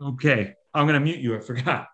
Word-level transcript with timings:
Okay, 0.00 0.54
I'm 0.72 0.86
going 0.86 0.98
to 0.98 1.04
mute 1.04 1.20
you. 1.20 1.36
I 1.36 1.40
forgot. 1.40 1.88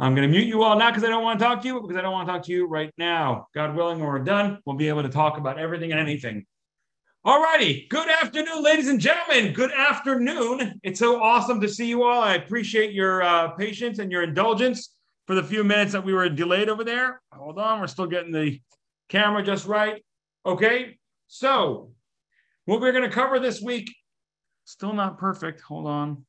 I'm 0.00 0.14
going 0.14 0.30
to 0.30 0.32
mute 0.32 0.46
you 0.46 0.62
all 0.62 0.78
not 0.78 0.92
because 0.92 1.04
I 1.04 1.10
don't 1.10 1.24
want 1.24 1.38
to 1.38 1.44
talk 1.44 1.60
to 1.62 1.66
you, 1.68 1.80
because 1.80 1.96
I 1.96 2.02
don't 2.02 2.12
want 2.12 2.28
to 2.28 2.32
talk 2.32 2.44
to 2.44 2.52
you 2.52 2.66
right 2.66 2.92
now. 2.98 3.48
God 3.54 3.74
willing, 3.74 3.98
when 3.98 4.08
we're 4.08 4.20
done, 4.20 4.58
we'll 4.64 4.76
be 4.76 4.88
able 4.88 5.02
to 5.02 5.08
talk 5.08 5.38
about 5.38 5.58
everything 5.58 5.90
and 5.90 6.00
anything. 6.00 6.46
All 7.24 7.42
righty. 7.42 7.86
Good 7.90 8.08
afternoon, 8.08 8.62
ladies 8.62 8.88
and 8.88 9.00
gentlemen. 9.00 9.52
Good 9.52 9.72
afternoon. 9.72 10.80
It's 10.84 11.00
so 11.00 11.20
awesome 11.20 11.60
to 11.60 11.68
see 11.68 11.86
you 11.86 12.04
all. 12.04 12.22
I 12.22 12.36
appreciate 12.36 12.92
your 12.92 13.22
uh, 13.22 13.48
patience 13.48 13.98
and 13.98 14.10
your 14.12 14.22
indulgence 14.22 14.94
for 15.26 15.34
the 15.34 15.42
few 15.42 15.64
minutes 15.64 15.92
that 15.92 16.04
we 16.04 16.14
were 16.14 16.28
delayed 16.28 16.68
over 16.68 16.84
there. 16.84 17.20
Hold 17.32 17.58
on. 17.58 17.80
We're 17.80 17.88
still 17.88 18.06
getting 18.06 18.32
the 18.32 18.60
camera 19.08 19.42
just 19.42 19.66
right. 19.66 20.02
Okay. 20.46 20.96
So, 21.26 21.90
what 22.66 22.80
we're 22.80 22.92
going 22.92 23.04
to 23.04 23.10
cover 23.10 23.40
this 23.40 23.60
week, 23.60 23.92
still 24.64 24.92
not 24.92 25.18
perfect. 25.18 25.60
Hold 25.62 25.88
on. 25.88 26.24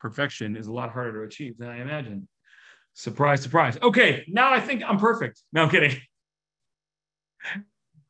Perfection 0.00 0.56
is 0.56 0.66
a 0.66 0.72
lot 0.72 0.90
harder 0.90 1.20
to 1.20 1.26
achieve 1.26 1.58
than 1.58 1.68
I 1.68 1.80
imagined. 1.80 2.26
Surprise, 2.94 3.42
surprise. 3.42 3.78
Okay, 3.82 4.24
now 4.28 4.52
I 4.52 4.60
think 4.60 4.82
I'm 4.86 4.98
perfect. 4.98 5.40
No, 5.52 5.64
I'm 5.64 5.70
kidding. 5.70 5.96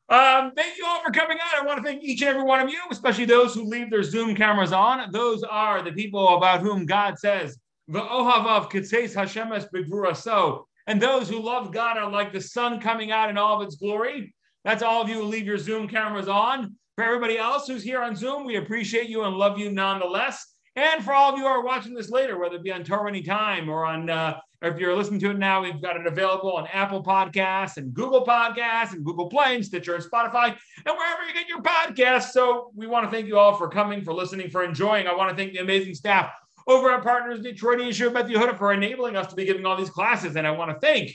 Um, 0.09 0.51
thank 0.57 0.77
you 0.77 0.85
all 0.85 1.01
for 1.01 1.11
coming 1.11 1.37
on. 1.37 1.63
I 1.63 1.65
want 1.65 1.77
to 1.77 1.83
thank 1.85 2.03
each 2.03 2.19
and 2.19 2.31
every 2.31 2.43
one 2.43 2.59
of 2.59 2.67
you, 2.67 2.79
especially 2.91 3.23
those 3.23 3.55
who 3.55 3.63
leave 3.63 3.89
their 3.89 4.03
Zoom 4.03 4.35
cameras 4.35 4.73
on. 4.73 5.09
Those 5.13 5.41
are 5.41 5.81
the 5.81 5.93
people 5.93 6.35
about 6.35 6.59
whom 6.59 6.85
God 6.85 7.17
says, 7.17 7.57
"V'ohavav 7.89 8.69
kitzeis 8.69 9.15
Hashemes 9.15 10.17
so." 10.17 10.67
And 10.85 11.01
those 11.01 11.29
who 11.29 11.39
love 11.39 11.71
God 11.71 11.97
are 11.97 12.11
like 12.11 12.33
the 12.33 12.41
sun 12.41 12.81
coming 12.81 13.13
out 13.13 13.29
in 13.29 13.37
all 13.37 13.61
of 13.61 13.65
its 13.65 13.77
glory. 13.77 14.35
That's 14.65 14.83
all 14.83 15.01
of 15.01 15.07
you 15.07 15.15
who 15.15 15.23
leave 15.23 15.45
your 15.45 15.57
Zoom 15.57 15.87
cameras 15.87 16.27
on. 16.27 16.75
For 16.95 17.05
everybody 17.05 17.37
else 17.37 17.67
who's 17.67 17.83
here 17.83 18.01
on 18.01 18.17
Zoom, 18.17 18.45
we 18.45 18.57
appreciate 18.57 19.07
you 19.07 19.23
and 19.23 19.37
love 19.37 19.57
you 19.57 19.71
nonetheless. 19.71 20.45
And 20.75 21.03
for 21.03 21.13
all 21.13 21.33
of 21.33 21.37
you 21.37 21.43
who 21.43 21.49
are 21.49 21.65
watching 21.65 21.93
this 21.93 22.09
later, 22.09 22.39
whether 22.39 22.55
it 22.55 22.63
be 22.63 22.71
on 22.71 22.83
Torah 22.83 23.09
Anytime 23.09 23.67
or 23.67 23.85
on, 23.85 24.09
uh, 24.09 24.39
or 24.61 24.69
if 24.69 24.79
you're 24.79 24.95
listening 24.95 25.19
to 25.19 25.31
it 25.31 25.37
now, 25.37 25.61
we've 25.61 25.81
got 25.81 25.97
it 25.97 26.07
available 26.07 26.53
on 26.53 26.65
Apple 26.67 27.03
Podcasts 27.03 27.75
and 27.75 27.93
Google 27.93 28.25
Podcasts 28.25 28.93
and 28.93 29.03
Google 29.03 29.27
Play 29.27 29.55
and 29.55 29.65
Stitcher 29.65 29.95
and 29.95 30.03
Spotify 30.03 30.55
and 30.85 30.95
wherever 30.97 31.23
you 31.27 31.33
get 31.33 31.49
your 31.49 31.61
podcasts. 31.61 32.31
So 32.31 32.71
we 32.73 32.87
want 32.87 33.05
to 33.05 33.11
thank 33.11 33.27
you 33.27 33.37
all 33.37 33.55
for 33.55 33.67
coming, 33.67 34.01
for 34.01 34.13
listening, 34.13 34.49
for 34.49 34.63
enjoying. 34.63 35.07
I 35.07 35.15
want 35.15 35.29
to 35.29 35.35
thank 35.35 35.51
the 35.51 35.59
amazing 35.59 35.93
staff 35.93 36.31
over 36.67 36.91
at 36.91 37.03
Partners 37.03 37.41
Detroit 37.41 37.79
Yeshiva 37.79 38.13
Beth 38.13 38.27
Yehuda 38.27 38.57
for 38.57 38.71
enabling 38.71 39.17
us 39.17 39.27
to 39.27 39.35
be 39.35 39.45
giving 39.45 39.65
all 39.65 39.75
these 39.75 39.89
classes. 39.89 40.35
And 40.37 40.47
I 40.47 40.51
want 40.51 40.71
to 40.71 40.79
thank 40.79 41.11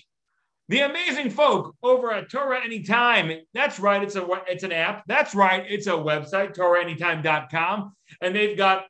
the 0.69 0.81
amazing 0.81 1.31
folk 1.31 1.75
over 1.83 2.13
at 2.13 2.31
Torah 2.31 2.63
Anytime. 2.63 3.33
That's 3.55 3.79
right, 3.79 4.03
it's 4.03 4.17
a 4.17 4.27
it's 4.49 4.65
an 4.65 4.73
app. 4.73 5.05
That's 5.07 5.35
right, 5.35 5.65
it's 5.69 5.87
a 5.87 5.93
website, 5.93 6.57
TorahAnytime.com, 6.57 7.95
and 8.21 8.35
they've 8.35 8.57
got 8.57 8.87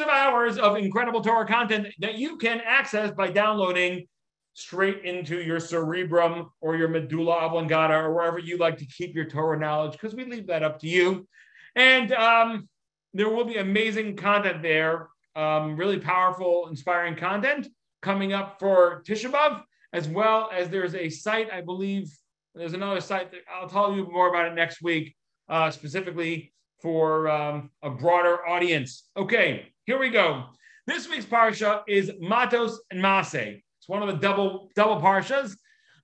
of 0.00 0.08
hours 0.08 0.58
of 0.58 0.76
incredible 0.76 1.20
Torah 1.20 1.46
content 1.46 1.88
that 1.98 2.16
you 2.16 2.36
can 2.36 2.60
access 2.64 3.10
by 3.10 3.30
downloading 3.30 4.06
straight 4.54 5.04
into 5.04 5.40
your 5.40 5.60
cerebrum 5.60 6.50
or 6.60 6.76
your 6.76 6.88
medulla 6.88 7.32
oblongata 7.32 7.94
or 7.94 8.12
wherever 8.12 8.38
you 8.38 8.56
like 8.56 8.76
to 8.78 8.86
keep 8.86 9.14
your 9.14 9.24
Torah 9.24 9.58
knowledge, 9.58 9.92
because 9.92 10.14
we 10.14 10.24
leave 10.24 10.48
that 10.48 10.62
up 10.62 10.80
to 10.80 10.88
you. 10.88 11.28
And 11.76 12.12
um, 12.12 12.68
there 13.14 13.28
will 13.28 13.44
be 13.44 13.58
amazing 13.58 14.16
content 14.16 14.62
there, 14.62 15.08
um, 15.36 15.76
really 15.76 16.00
powerful, 16.00 16.66
inspiring 16.68 17.14
content 17.14 17.68
coming 18.02 18.32
up 18.32 18.58
for 18.58 19.02
Tisha 19.06 19.30
B'Av, 19.30 19.62
as 19.92 20.08
well 20.08 20.50
as 20.52 20.68
there's 20.68 20.94
a 20.94 21.08
site, 21.08 21.52
I 21.52 21.60
believe, 21.60 22.10
there's 22.54 22.74
another 22.74 23.00
site 23.00 23.30
that 23.30 23.40
I'll 23.52 23.68
tell 23.68 23.94
you 23.94 24.10
more 24.10 24.28
about 24.28 24.46
it 24.46 24.54
next 24.54 24.82
week, 24.82 25.14
uh, 25.48 25.70
specifically 25.70 26.52
for 26.80 27.28
um, 27.28 27.70
a 27.82 27.90
broader 27.90 28.46
audience. 28.46 29.08
Okay, 29.16 29.72
here 29.84 29.98
we 29.98 30.10
go. 30.10 30.44
This 30.86 31.08
week's 31.08 31.26
parsha 31.26 31.82
is 31.86 32.12
Matos 32.20 32.80
and 32.90 33.02
Masei. 33.02 33.62
It's 33.78 33.88
one 33.88 34.02
of 34.02 34.08
the 34.08 34.16
double 34.16 34.70
double 34.74 35.00
parshas. 35.00 35.56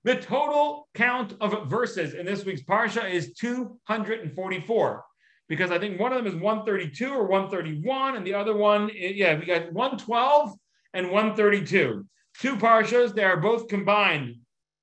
The 0.03 0.17
total 0.17 0.87
count 0.93 1.33
of 1.41 1.67
verses 1.67 2.13
in 2.13 2.25
this 2.25 2.45
week's 2.45 2.61
parsha 2.61 3.09
is 3.09 3.33
244 3.33 5.03
because 5.47 5.71
I 5.71 5.79
think 5.79 5.99
one 5.99 6.13
of 6.13 6.23
them 6.23 6.27
is 6.27 6.39
132 6.39 7.11
or 7.11 7.25
131, 7.25 8.15
and 8.15 8.25
the 8.25 8.33
other 8.33 8.55
one, 8.55 8.89
yeah, 8.93 9.37
we 9.37 9.45
got 9.45 9.71
112 9.73 10.53
and 10.93 11.11
132. 11.11 12.05
Two 12.39 12.55
parshas. 12.57 13.13
They 13.13 13.23
are 13.23 13.37
both 13.37 13.67
combined 13.67 14.35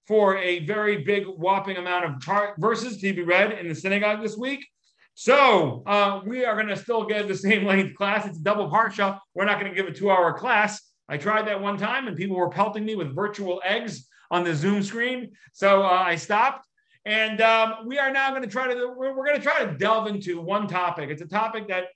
for 0.06 0.36
a 0.38 0.64
very 0.64 1.02
big, 1.04 1.24
whopping 1.26 1.76
amount 1.76 2.04
of 2.04 2.20
par- 2.20 2.54
verses 2.58 2.98
to 3.00 3.12
be 3.12 3.22
read 3.22 3.52
in 3.52 3.68
the 3.68 3.74
synagogue 3.74 4.22
this 4.22 4.36
week. 4.36 4.66
So 5.14 5.82
uh, 5.86 6.20
we 6.24 6.44
are 6.44 6.54
going 6.54 6.68
to 6.68 6.76
still 6.76 7.04
get 7.04 7.28
the 7.28 7.36
same 7.36 7.64
length 7.64 7.96
class. 7.96 8.26
It's 8.26 8.38
a 8.38 8.42
double 8.42 8.70
parsha. 8.70 9.18
We're 9.34 9.44
not 9.44 9.60
going 9.60 9.72
to 9.72 9.76
give 9.76 9.86
a 9.86 9.94
two-hour 9.94 10.38
class. 10.38 10.80
I 11.08 11.18
tried 11.18 11.46
that 11.48 11.60
one 11.60 11.76
time, 11.76 12.08
and 12.08 12.16
people 12.16 12.36
were 12.36 12.48
pelting 12.48 12.84
me 12.84 12.94
with 12.94 13.14
virtual 13.14 13.60
eggs 13.64 14.08
on 14.30 14.44
the 14.44 14.54
Zoom 14.54 14.82
screen. 14.82 15.32
So 15.52 15.82
uh, 15.82 15.88
I 15.88 16.16
stopped. 16.16 16.66
And 17.04 17.40
um, 17.40 17.86
we 17.86 17.98
are 17.98 18.12
now 18.12 18.30
going 18.30 18.42
to 18.42 18.48
try 18.48 18.72
to 18.72 18.94
we're, 18.96 19.16
we're 19.16 19.26
going 19.26 19.36
to 19.36 19.42
try 19.42 19.64
to 19.64 19.76
delve 19.76 20.06
into 20.06 20.40
one 20.40 20.68
topic. 20.68 21.10
It's 21.10 21.22
a 21.22 21.26
topic 21.26 21.68
that 21.68 21.86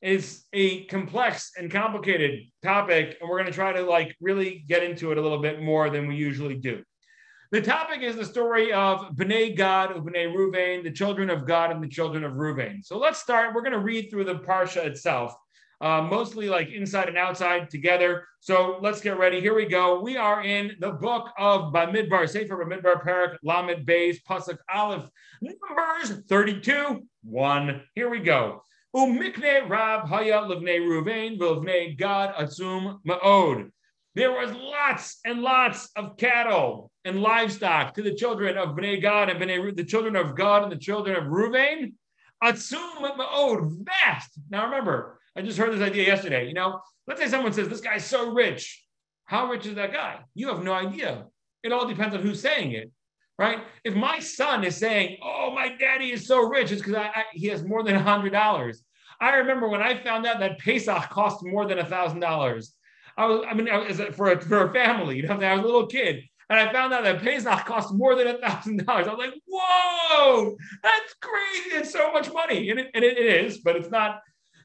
is 0.00 0.44
a 0.52 0.84
complex 0.84 1.52
and 1.58 1.70
complicated 1.70 2.40
topic, 2.62 3.16
and 3.20 3.28
we're 3.28 3.38
going 3.38 3.50
to 3.50 3.52
try 3.52 3.72
to 3.72 3.82
like 3.82 4.14
really 4.20 4.64
get 4.68 4.82
into 4.84 5.10
it 5.10 5.18
a 5.18 5.20
little 5.20 5.40
bit 5.40 5.60
more 5.60 5.90
than 5.90 6.06
we 6.06 6.14
usually 6.14 6.56
do. 6.56 6.82
The 7.54 7.62
topic 7.62 8.02
is 8.02 8.16
the 8.16 8.24
story 8.24 8.72
of 8.72 9.14
Bnei 9.14 9.56
Gad, 9.56 9.90
Bnei 9.90 10.34
Ruvain, 10.34 10.82
the 10.82 10.90
children 10.90 11.30
of 11.30 11.46
Gad 11.46 11.70
and 11.70 11.80
the 11.80 11.86
children 11.86 12.24
of 12.24 12.32
Ruvain. 12.32 12.84
So 12.84 12.98
let's 12.98 13.20
start. 13.20 13.54
We're 13.54 13.60
going 13.60 13.74
to 13.74 13.78
read 13.78 14.10
through 14.10 14.24
the 14.24 14.40
parsha 14.40 14.84
itself, 14.84 15.36
uh, 15.80 16.02
mostly 16.02 16.48
like 16.48 16.70
inside 16.70 17.06
and 17.06 17.16
outside 17.16 17.70
together. 17.70 18.26
So 18.40 18.80
let's 18.82 19.00
get 19.00 19.20
ready. 19.20 19.40
Here 19.40 19.54
we 19.54 19.66
go. 19.66 20.00
We 20.00 20.16
are 20.16 20.42
in 20.42 20.72
the 20.80 20.90
book 20.90 21.30
of 21.38 21.72
Bamidbar, 21.72 22.28
Sefer 22.28 22.56
Bamidbar, 22.56 23.04
Parak, 23.04 23.36
Lamed 23.44 23.86
Beis, 23.86 24.16
Pasuk 24.28 24.58
Aleph, 24.74 25.08
Numbers 25.40 26.24
32, 26.28 27.06
1. 27.22 27.82
Here 27.94 28.10
we 28.10 28.18
go. 28.18 28.64
Umikne 28.96 29.68
Rab 29.68 30.08
Haya 30.08 30.40
Livnei 30.40 30.80
Ruvain, 30.80 31.38
Vilvnei 31.38 31.96
Gad 31.96 32.34
Atzum 32.34 32.98
Ma'od. 33.06 33.70
There 34.16 34.32
was 34.32 34.50
lots 34.52 35.20
and 35.24 35.40
lots 35.40 35.88
of 35.94 36.16
cattle 36.16 36.90
and 37.04 37.20
livestock 37.20 37.94
to 37.94 38.02
the 38.02 38.14
children 38.14 38.56
of 38.56 38.70
Bnei 38.70 39.00
Gad 39.00 39.28
and 39.28 39.40
Bnei 39.40 39.76
the 39.76 39.84
children 39.84 40.16
of 40.16 40.36
Gad 40.36 40.62
and 40.62 40.72
the 40.72 40.76
children 40.76 41.16
of 41.16 41.24
Ruvain. 41.24 41.92
Atzum 42.42 43.16
ma'od, 43.16 43.84
vast. 43.84 44.30
Now 44.50 44.64
remember, 44.64 45.20
I 45.36 45.42
just 45.42 45.58
heard 45.58 45.72
this 45.72 45.86
idea 45.86 46.06
yesterday. 46.06 46.46
You 46.46 46.54
know, 46.54 46.80
let's 47.06 47.20
say 47.20 47.28
someone 47.28 47.52
says 47.52 47.68
this 47.68 47.80
guy's 47.80 48.04
so 48.04 48.32
rich. 48.32 48.84
How 49.24 49.48
rich 49.50 49.66
is 49.66 49.74
that 49.76 49.92
guy? 49.92 50.20
You 50.34 50.48
have 50.48 50.62
no 50.62 50.72
idea. 50.72 51.26
It 51.62 51.72
all 51.72 51.86
depends 51.86 52.14
on 52.14 52.22
who's 52.22 52.42
saying 52.42 52.72
it, 52.72 52.90
right? 53.38 53.58
If 53.84 53.94
my 53.94 54.18
son 54.18 54.64
is 54.64 54.76
saying, 54.76 55.18
"Oh, 55.22 55.50
my 55.54 55.74
daddy 55.76 56.12
is 56.12 56.26
so 56.26 56.46
rich," 56.46 56.70
it's 56.72 56.82
because 56.82 57.06
he 57.32 57.46
has 57.48 57.64
more 57.64 57.82
than 57.82 57.96
a 57.96 58.02
hundred 58.02 58.32
dollars. 58.32 58.82
I 59.20 59.36
remember 59.36 59.68
when 59.68 59.80
I 59.80 60.02
found 60.02 60.26
out 60.26 60.40
that 60.40 60.58
Pesach 60.58 61.08
cost 61.08 61.44
more 61.44 61.66
than 61.66 61.78
a 61.78 61.86
thousand 61.86 62.20
dollars. 62.20 62.74
I 63.16 63.26
was, 63.26 63.46
I 63.48 63.54
mean, 63.54 63.68
I 63.68 63.78
was, 63.78 64.00
for 64.14 64.32
a, 64.32 64.40
for 64.40 64.68
a 64.68 64.72
family, 64.72 65.16
you 65.16 65.22
know, 65.22 65.34
I 65.34 65.54
was 65.54 65.62
a 65.62 65.66
little 65.66 65.86
kid, 65.86 66.24
and 66.50 66.58
I 66.58 66.72
found 66.72 66.92
out 66.92 67.04
that 67.04 67.22
Pesach 67.22 67.64
cost 67.64 67.94
more 67.94 68.14
than 68.14 68.28
a 68.28 68.38
thousand 68.38 68.84
dollars. 68.84 69.06
I 69.06 69.14
was 69.14 69.18
like, 69.18 69.34
"Whoa, 69.46 70.56
that's 70.82 71.14
crazy! 71.20 71.76
It's 71.76 71.92
so 71.92 72.12
much 72.12 72.32
money," 72.32 72.70
and 72.70 72.80
it, 72.80 72.90
and 72.94 73.04
it 73.04 73.18
is, 73.18 73.58
but 73.58 73.76
it's 73.76 73.90
not 73.90 74.20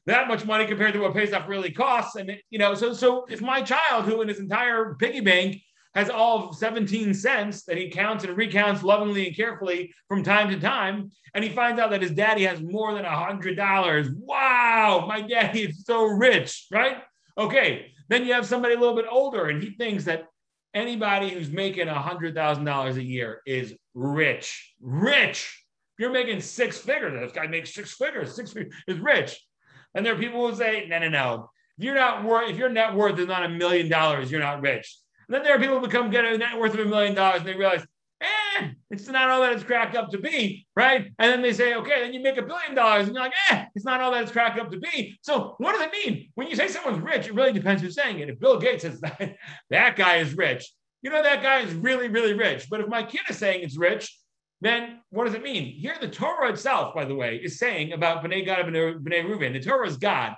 that 0.06 0.28
much 0.28 0.44
money 0.44 0.66
compared 0.66 0.94
to 0.94 1.00
what 1.00 1.14
Pesach 1.14 1.46
really 1.48 1.70
costs. 1.70 2.16
And 2.16 2.30
it, 2.30 2.42
you 2.50 2.58
know, 2.58 2.74
so 2.74 2.92
so 2.92 3.26
if 3.28 3.40
my 3.40 3.62
child, 3.62 4.04
who 4.04 4.20
in 4.22 4.28
his 4.28 4.40
entire 4.40 4.94
piggy 4.94 5.20
bank 5.20 5.62
has 5.94 6.08
all 6.08 6.52
17 6.52 7.14
cents 7.14 7.64
that 7.64 7.76
he 7.76 7.90
counts 7.90 8.22
and 8.22 8.36
recounts 8.36 8.82
lovingly 8.82 9.26
and 9.26 9.36
carefully 9.36 9.92
from 10.08 10.22
time 10.22 10.48
to 10.48 10.60
time, 10.60 11.10
and 11.34 11.42
he 11.42 11.50
finds 11.50 11.80
out 11.80 11.90
that 11.90 12.02
his 12.02 12.12
daddy 12.12 12.44
has 12.44 12.62
more 12.62 12.94
than 12.94 13.04
a 13.04 13.16
hundred 13.16 13.56
dollars. 13.56 14.08
Wow, 14.16 15.04
my 15.08 15.20
daddy 15.20 15.62
is 15.62 15.84
so 15.84 16.04
rich, 16.04 16.66
right? 16.70 16.98
Okay, 17.36 17.92
then 18.08 18.24
you 18.24 18.32
have 18.32 18.46
somebody 18.46 18.74
a 18.74 18.78
little 18.78 18.96
bit 18.96 19.06
older, 19.10 19.46
and 19.46 19.62
he 19.62 19.70
thinks 19.70 20.04
that 20.04 20.26
anybody 20.74 21.30
who's 21.30 21.50
making 21.50 21.88
a 21.88 22.00
hundred 22.00 22.34
thousand 22.34 22.64
dollars 22.64 22.96
a 22.96 23.02
year 23.02 23.40
is 23.46 23.74
rich. 23.94 24.74
Rich. 24.80 25.64
If 25.98 26.02
you're 26.02 26.12
making 26.12 26.40
six 26.40 26.78
figures, 26.78 27.18
this 27.20 27.32
guy 27.32 27.46
makes 27.46 27.74
six 27.74 27.94
figures, 27.94 28.34
six 28.34 28.52
figures 28.52 28.74
is 28.86 28.98
rich. 28.98 29.38
And 29.94 30.06
there 30.06 30.14
are 30.14 30.18
people 30.18 30.48
who 30.48 30.56
say, 30.56 30.86
no, 30.88 30.98
no, 30.98 31.08
no. 31.08 31.50
If 31.76 31.84
you're 31.84 31.94
not 31.94 32.24
worth, 32.24 32.50
if 32.50 32.56
your 32.56 32.68
net 32.68 32.94
worth 32.94 33.18
is 33.18 33.26
not 33.26 33.44
a 33.44 33.48
million 33.48 33.88
dollars, 33.88 34.30
you're 34.30 34.40
not 34.40 34.62
rich. 34.62 34.96
And 35.28 35.34
then 35.34 35.42
there 35.42 35.54
are 35.54 35.58
people 35.58 35.78
who 35.78 35.86
become 35.86 36.10
get 36.10 36.24
a 36.24 36.38
net 36.38 36.58
worth 36.58 36.74
of 36.74 36.80
a 36.80 36.84
million 36.84 37.14
dollars 37.14 37.40
and 37.40 37.48
they 37.48 37.56
realize, 37.56 37.84
eh, 38.58 38.68
it's 38.90 39.08
not 39.08 39.30
all 39.30 39.40
that 39.42 39.52
it's 39.52 39.62
cracked 39.62 39.96
up 39.96 40.10
to 40.10 40.18
be, 40.18 40.66
right? 40.76 41.06
And 41.18 41.32
then 41.32 41.42
they 41.42 41.52
say, 41.52 41.74
okay, 41.74 42.02
then 42.02 42.12
you 42.12 42.20
make 42.20 42.36
a 42.36 42.42
billion 42.42 42.74
dollars, 42.74 43.06
and 43.06 43.14
you're 43.14 43.24
like, 43.24 43.34
eh, 43.50 43.64
it's 43.74 43.84
not 43.84 44.00
all 44.00 44.10
that 44.12 44.22
it's 44.22 44.32
cracked 44.32 44.58
up 44.58 44.70
to 44.70 44.78
be. 44.78 45.18
So 45.22 45.54
what 45.58 45.72
does 45.72 45.82
it 45.82 45.92
mean? 45.92 46.30
When 46.34 46.48
you 46.48 46.56
say 46.56 46.68
someone's 46.68 47.02
rich, 47.02 47.26
it 47.26 47.34
really 47.34 47.52
depends 47.52 47.82
who's 47.82 47.94
saying 47.94 48.20
it. 48.20 48.28
If 48.28 48.38
Bill 48.38 48.58
Gates 48.58 48.82
says 48.82 49.00
that, 49.02 49.36
that 49.70 49.96
guy 49.96 50.16
is 50.16 50.34
rich, 50.34 50.70
you 51.02 51.10
know 51.10 51.22
that 51.22 51.42
guy 51.42 51.60
is 51.60 51.72
really, 51.74 52.08
really 52.08 52.34
rich. 52.34 52.68
But 52.70 52.80
if 52.80 52.88
my 52.88 53.02
kid 53.02 53.22
is 53.28 53.38
saying 53.38 53.62
it's 53.62 53.78
rich, 53.78 54.16
then 54.60 55.00
what 55.10 55.24
does 55.24 55.34
it 55.34 55.42
mean? 55.42 55.64
Here, 55.64 55.96
the 56.00 56.08
Torah 56.08 56.50
itself, 56.50 56.94
by 56.94 57.04
the 57.04 57.14
way, 57.14 57.36
is 57.36 57.58
saying 57.58 57.92
about 57.92 58.22
Bnei 58.22 58.44
Gad 58.44 58.60
and 58.60 58.76
Bnei 58.76 59.24
Reuven. 59.24 59.54
The 59.54 59.60
Torah 59.60 59.88
is 59.88 59.96
God. 59.96 60.34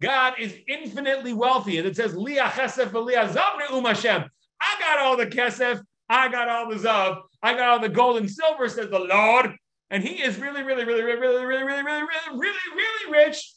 God 0.00 0.34
is 0.38 0.54
infinitely 0.68 1.32
wealthy. 1.32 1.78
And 1.78 1.86
it 1.86 1.96
says, 1.96 2.14
Liah 2.14 2.50
chesef 2.50 2.92
Hashem. 2.92 4.24
I 4.60 4.76
got 4.80 4.98
all 4.98 5.16
the 5.16 5.26
kesef. 5.26 5.80
I 6.08 6.28
got 6.28 6.48
all 6.48 6.68
the 6.68 6.76
zav. 6.76 7.22
I 7.42 7.54
got 7.54 7.68
all 7.68 7.80
the 7.80 7.88
gold 7.88 8.18
and 8.18 8.30
silver, 8.30 8.68
says 8.68 8.90
the 8.90 8.98
Lord. 8.98 9.54
And 9.90 10.02
he 10.02 10.22
is 10.22 10.38
really, 10.38 10.62
really, 10.62 10.84
really, 10.84 11.02
really, 11.02 11.16
really, 11.16 11.44
really, 11.44 11.64
really, 11.64 11.82
really, 11.82 12.02
really, 12.02 12.38
really, 12.38 12.58
really 12.74 13.12
rich. 13.12 13.52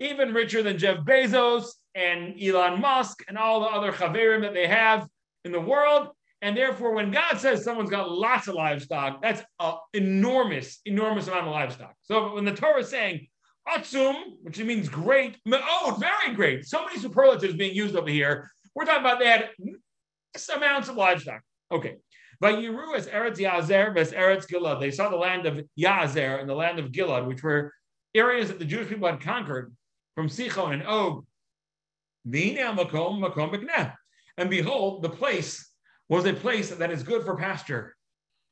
Even 0.00 0.34
richer 0.34 0.62
than 0.62 0.78
Jeff 0.78 0.98
Bezos 0.98 1.66
and 1.94 2.40
Elon 2.42 2.80
Musk 2.80 3.22
and 3.28 3.38
all 3.38 3.60
the 3.60 3.66
other 3.66 3.92
chaverim 3.92 4.42
that 4.42 4.54
they 4.54 4.66
have 4.66 5.06
in 5.44 5.52
the 5.52 5.60
world. 5.60 6.08
And 6.40 6.56
therefore, 6.56 6.92
when 6.92 7.12
God 7.12 7.38
says 7.38 7.62
someone's 7.62 7.90
got 7.90 8.10
lots 8.10 8.48
of 8.48 8.56
livestock, 8.56 9.22
that's 9.22 9.42
an 9.60 9.74
enormous, 9.94 10.80
enormous 10.84 11.28
amount 11.28 11.46
of 11.46 11.52
livestock. 11.52 11.94
So 12.02 12.34
when 12.34 12.44
the 12.44 12.52
Torah 12.52 12.80
is 12.80 12.88
saying 12.88 13.28
atzum, 13.68 14.14
which 14.42 14.58
means 14.58 14.88
great, 14.88 15.38
oh, 15.46 15.96
very 16.00 16.34
great, 16.34 16.66
so 16.66 16.84
many 16.84 16.98
superlatives 16.98 17.54
being 17.54 17.74
used 17.74 17.94
over 17.94 18.10
here. 18.10 18.50
We're 18.74 18.86
talking 18.86 19.02
about 19.02 19.20
they 19.20 19.28
had 19.28 19.50
amounts 20.54 20.88
of 20.88 20.96
livestock. 20.96 21.42
Okay. 21.70 21.96
But 22.40 22.56
Yeru 22.56 22.96
as 22.96 23.06
Eretz 23.06 23.36
Yazer, 23.36 23.96
as 23.96 24.12
Eretz 24.12 24.46
Gilad. 24.50 24.80
They 24.80 24.90
saw 24.90 25.08
the 25.08 25.16
land 25.16 25.46
of 25.46 25.64
Yazer 25.78 26.40
and 26.40 26.48
the 26.48 26.54
land 26.54 26.78
of 26.78 26.90
Gilad, 26.90 27.26
which 27.26 27.42
were 27.42 27.72
areas 28.14 28.48
that 28.48 28.58
the 28.58 28.64
Jewish 28.64 28.88
people 28.88 29.08
had 29.08 29.20
conquered 29.20 29.72
from 30.14 30.28
Sichon 30.28 30.72
and 30.72 30.82
Og. 30.86 31.24
And 34.38 34.50
behold, 34.50 35.02
the 35.02 35.08
place 35.08 35.72
was 36.08 36.26
a 36.26 36.32
place 36.32 36.70
that 36.70 36.90
is 36.90 37.02
good 37.02 37.24
for 37.24 37.36
pasture, 37.36 37.96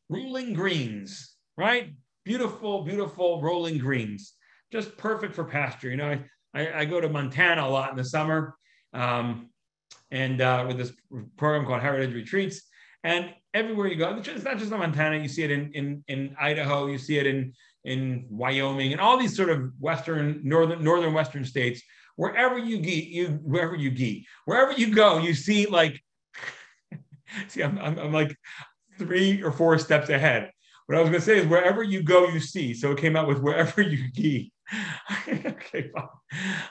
rolling 0.09 0.55
greens, 0.55 1.35
right? 1.57 1.93
Beautiful, 2.25 2.83
beautiful 2.85 3.43
rolling 3.43 3.79
greens, 3.79 4.35
just 4.73 4.97
perfect 4.97 5.35
for 5.35 5.45
pasture. 5.45 5.91
You 5.91 5.97
know, 5.97 6.19
I, 6.55 6.61
I, 6.61 6.81
I 6.81 6.85
go 6.85 7.01
to 7.01 7.09
Montana 7.09 7.67
a 7.67 7.69
lot 7.69 7.91
in 7.91 7.97
the 7.97 8.05
summer, 8.05 8.57
um, 8.93 9.50
and 10.11 10.41
uh, 10.41 10.65
with 10.67 10.77
this 10.77 10.93
program 11.37 11.67
called 11.67 11.83
Heritage 11.83 12.15
Retreats, 12.15 12.63
and 13.05 13.31
everywhere 13.55 13.87
you 13.89 13.97
go, 13.97 14.17
it's 14.17 14.45
not 14.45 14.59
just 14.59 14.73
in 14.73 14.79
Montana. 14.79 15.19
You 15.19 15.29
see 15.29 15.43
it 15.43 15.51
in 15.51 15.73
in, 15.73 16.05
in 16.09 16.37
Idaho, 16.41 16.87
you 16.87 16.99
see 16.99 17.19
it 17.19 17.27
in 17.27 17.53
in 17.85 18.27
Wyoming, 18.29 18.93
and 18.93 19.01
all 19.01 19.17
these 19.17 19.37
sort 19.37 19.51
of 19.51 19.71
western, 19.79 20.41
northern, 20.45 20.83
northern 20.85 21.13
western 21.13 21.45
states. 21.45 21.83
Wherever 22.17 22.59
you 22.59 22.79
geek, 22.79 23.09
you 23.09 23.41
wherever 23.43 23.75
you 23.75 23.91
geek, 23.91 24.27
wherever 24.45 24.73
you 24.73 24.95
go, 24.95 25.19
you 25.19 25.33
see 25.33 25.67
like 25.67 26.01
See, 27.49 27.63
I'm, 27.63 27.79
I'm, 27.79 27.99
I'm 27.99 28.13
like 28.13 28.37
three 28.99 29.43
or 29.43 29.53
four 29.53 29.79
steps 29.79 30.09
ahead. 30.09 30.51
What 30.87 30.99
I 30.99 31.01
was 31.01 31.11
going 31.11 31.21
to 31.21 31.27
say 31.27 31.39
is 31.39 31.47
wherever 31.47 31.83
you 31.83 32.03
go, 32.03 32.29
you 32.29 32.41
see. 32.41 32.75
So 32.75 32.93
it 32.93 32.99
came 32.99 33.17
out 33.17 33.29
with 33.29 33.41
wherever 33.41 33.81
you 33.81 34.11
gee. 34.15 34.53
okay, 35.29 35.91
fine. 35.95 36.09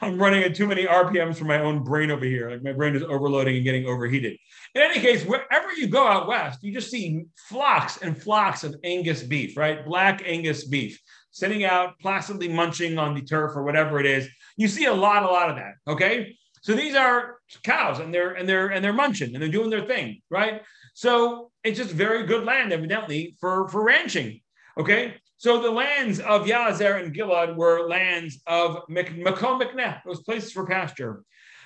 I'm 0.02 0.18
running 0.18 0.44
at 0.44 0.56
too 0.56 0.68
many 0.68 0.86
RPMs 0.86 1.38
for 1.38 1.46
my 1.46 1.60
own 1.60 1.84
brain 1.84 2.12
over 2.12 2.26
here. 2.26 2.50
Like 2.50 2.64
my 2.64 2.74
brain 2.74 2.96
is 2.96 3.04
overloading 3.04 3.56
and 3.56 3.64
getting 3.66 3.86
overheated. 3.86 4.38
In 4.76 4.82
any 4.82 5.00
case, 5.00 5.26
wherever 5.26 5.72
you 5.74 5.88
go 5.88 6.08
out 6.08 6.28
west, 6.28 6.64
you 6.64 6.74
just 6.74 6.92
see 6.92 7.26
flocks 7.50 7.98
and 7.98 8.22
flocks 8.22 8.64
of 8.64 8.76
Angus 8.84 9.24
beef, 9.24 9.58
right? 9.58 9.86
Black 9.86 10.22
Angus 10.26 10.68
beef 10.68 11.00
sitting 11.32 11.64
out 11.64 12.00
placidly 12.00 12.48
munching 12.48 12.98
on 12.98 13.14
the 13.14 13.22
turf 13.22 13.56
or 13.56 13.64
whatever 13.64 14.00
it 14.00 14.06
is. 14.06 14.28
You 14.58 14.68
see 14.68 14.86
a 14.86 14.94
lot, 14.94 15.24
a 15.24 15.28
lot 15.28 15.50
of 15.50 15.58
that. 15.58 15.74
Okay. 15.88 16.38
So 16.62 16.74
these 16.74 16.96
are 16.96 17.38
cows 17.64 18.00
and 18.00 18.14
they're 18.14 18.34
and 18.34 18.48
they're 18.48 18.68
and 18.68 18.84
they're 18.84 18.94
munching 18.94 19.34
and 19.34 19.42
they're 19.42 19.52
doing 19.52 19.70
their 19.70 19.86
thing, 19.86 20.22
right? 20.30 20.62
So 20.94 21.52
it's 21.64 21.78
just 21.78 21.92
very 21.92 22.26
good 22.26 22.44
land, 22.44 22.74
evidently, 22.74 23.38
for, 23.40 23.70
for 23.70 23.84
ranching. 23.84 24.42
Okay. 24.78 25.16
So 25.40 25.62
the 25.62 25.72
lands 25.72 26.20
of 26.20 26.48
Yazer 26.48 27.02
and 27.02 27.16
Gilad 27.16 27.56
were 27.56 27.88
lands 27.88 28.42
of 28.46 28.86
Makom 28.90 29.62
Mekneh, 29.62 30.02
those 30.06 30.22
places 30.22 30.52
for 30.52 30.68
pasture. 30.68 31.24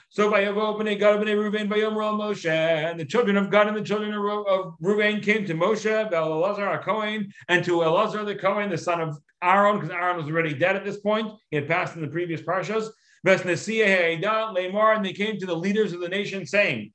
So 0.09 0.29
by 0.29 0.43
Bnei 0.43 0.99
Gad 0.99 1.19
Bnei 1.19 1.33
Ruvain 1.33 1.67
Vayomro 1.67 2.13
Moshe, 2.13 2.45
and 2.47 2.99
the 2.99 3.05
children 3.05 3.35
of 3.35 3.49
Gad 3.49 3.67
and 3.67 3.75
the 3.75 3.81
children 3.81 4.13
of 4.13 4.75
Ruvain 4.79 5.23
came 5.23 5.47
to 5.47 5.55
Moshe, 5.55 6.11
Elazar 6.11 6.79
a 6.79 6.83
Kohen, 6.83 7.33
and 7.49 7.65
to 7.65 7.79
Elazar 7.79 8.23
the 8.23 8.35
Cohen, 8.35 8.69
the 8.69 8.77
son 8.77 9.01
of 9.01 9.17
Aaron, 9.41 9.79
because 9.79 9.89
Aaron 9.89 10.17
was 10.17 10.27
already 10.27 10.53
dead 10.53 10.75
at 10.75 10.85
this 10.85 10.97
point. 10.97 11.31
He 11.49 11.55
had 11.55 11.67
passed 11.67 11.95
in 11.95 12.03
the 12.03 12.07
previous 12.09 12.41
parshas. 12.43 12.89
Lemar, 13.25 14.95
And 14.95 15.03
they 15.03 15.13
came 15.13 15.39
to 15.39 15.47
the 15.47 15.55
leaders 15.55 15.93
of 15.93 15.99
the 15.99 16.09
nation 16.09 16.45
saying, 16.45 16.93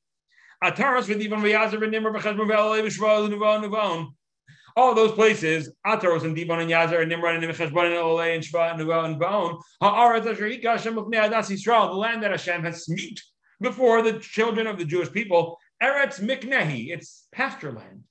all 4.79 4.95
those 4.95 5.13
places, 5.13 5.73
Ataros 5.85 6.23
and 6.23 6.37
Dibon 6.37 6.63
and 6.63 6.71
Yazar 6.71 7.01
and 7.01 7.09
Nimrod 7.09 7.43
and 7.43 7.53
Cheshbon 7.53 7.87
and 7.87 7.95
Olay 7.95 8.37
and 8.37 8.45
Shva 8.45 8.71
and 8.71 8.81
Nuva 8.81 9.05
and 9.07 9.19
Baon, 9.19 9.59
Ha'aretz 9.83 10.27
Asher 10.65 10.91
of 10.91 11.07
Ne'adas 11.07 11.51
Yisrael, 11.51 11.91
the 11.91 11.97
land 11.97 12.23
that 12.23 12.31
Hashem 12.31 12.63
has 12.63 12.85
smeat 12.85 13.21
before 13.61 14.03
the 14.03 14.21
children 14.21 14.69
of 14.69 14.79
the 14.79 14.85
Jewish 14.85 15.11
people, 15.11 15.59
Eretz 15.83 16.21
Miknehi, 16.21 16.91
it's 16.91 17.27
pasture 17.33 17.73
land. 17.73 18.05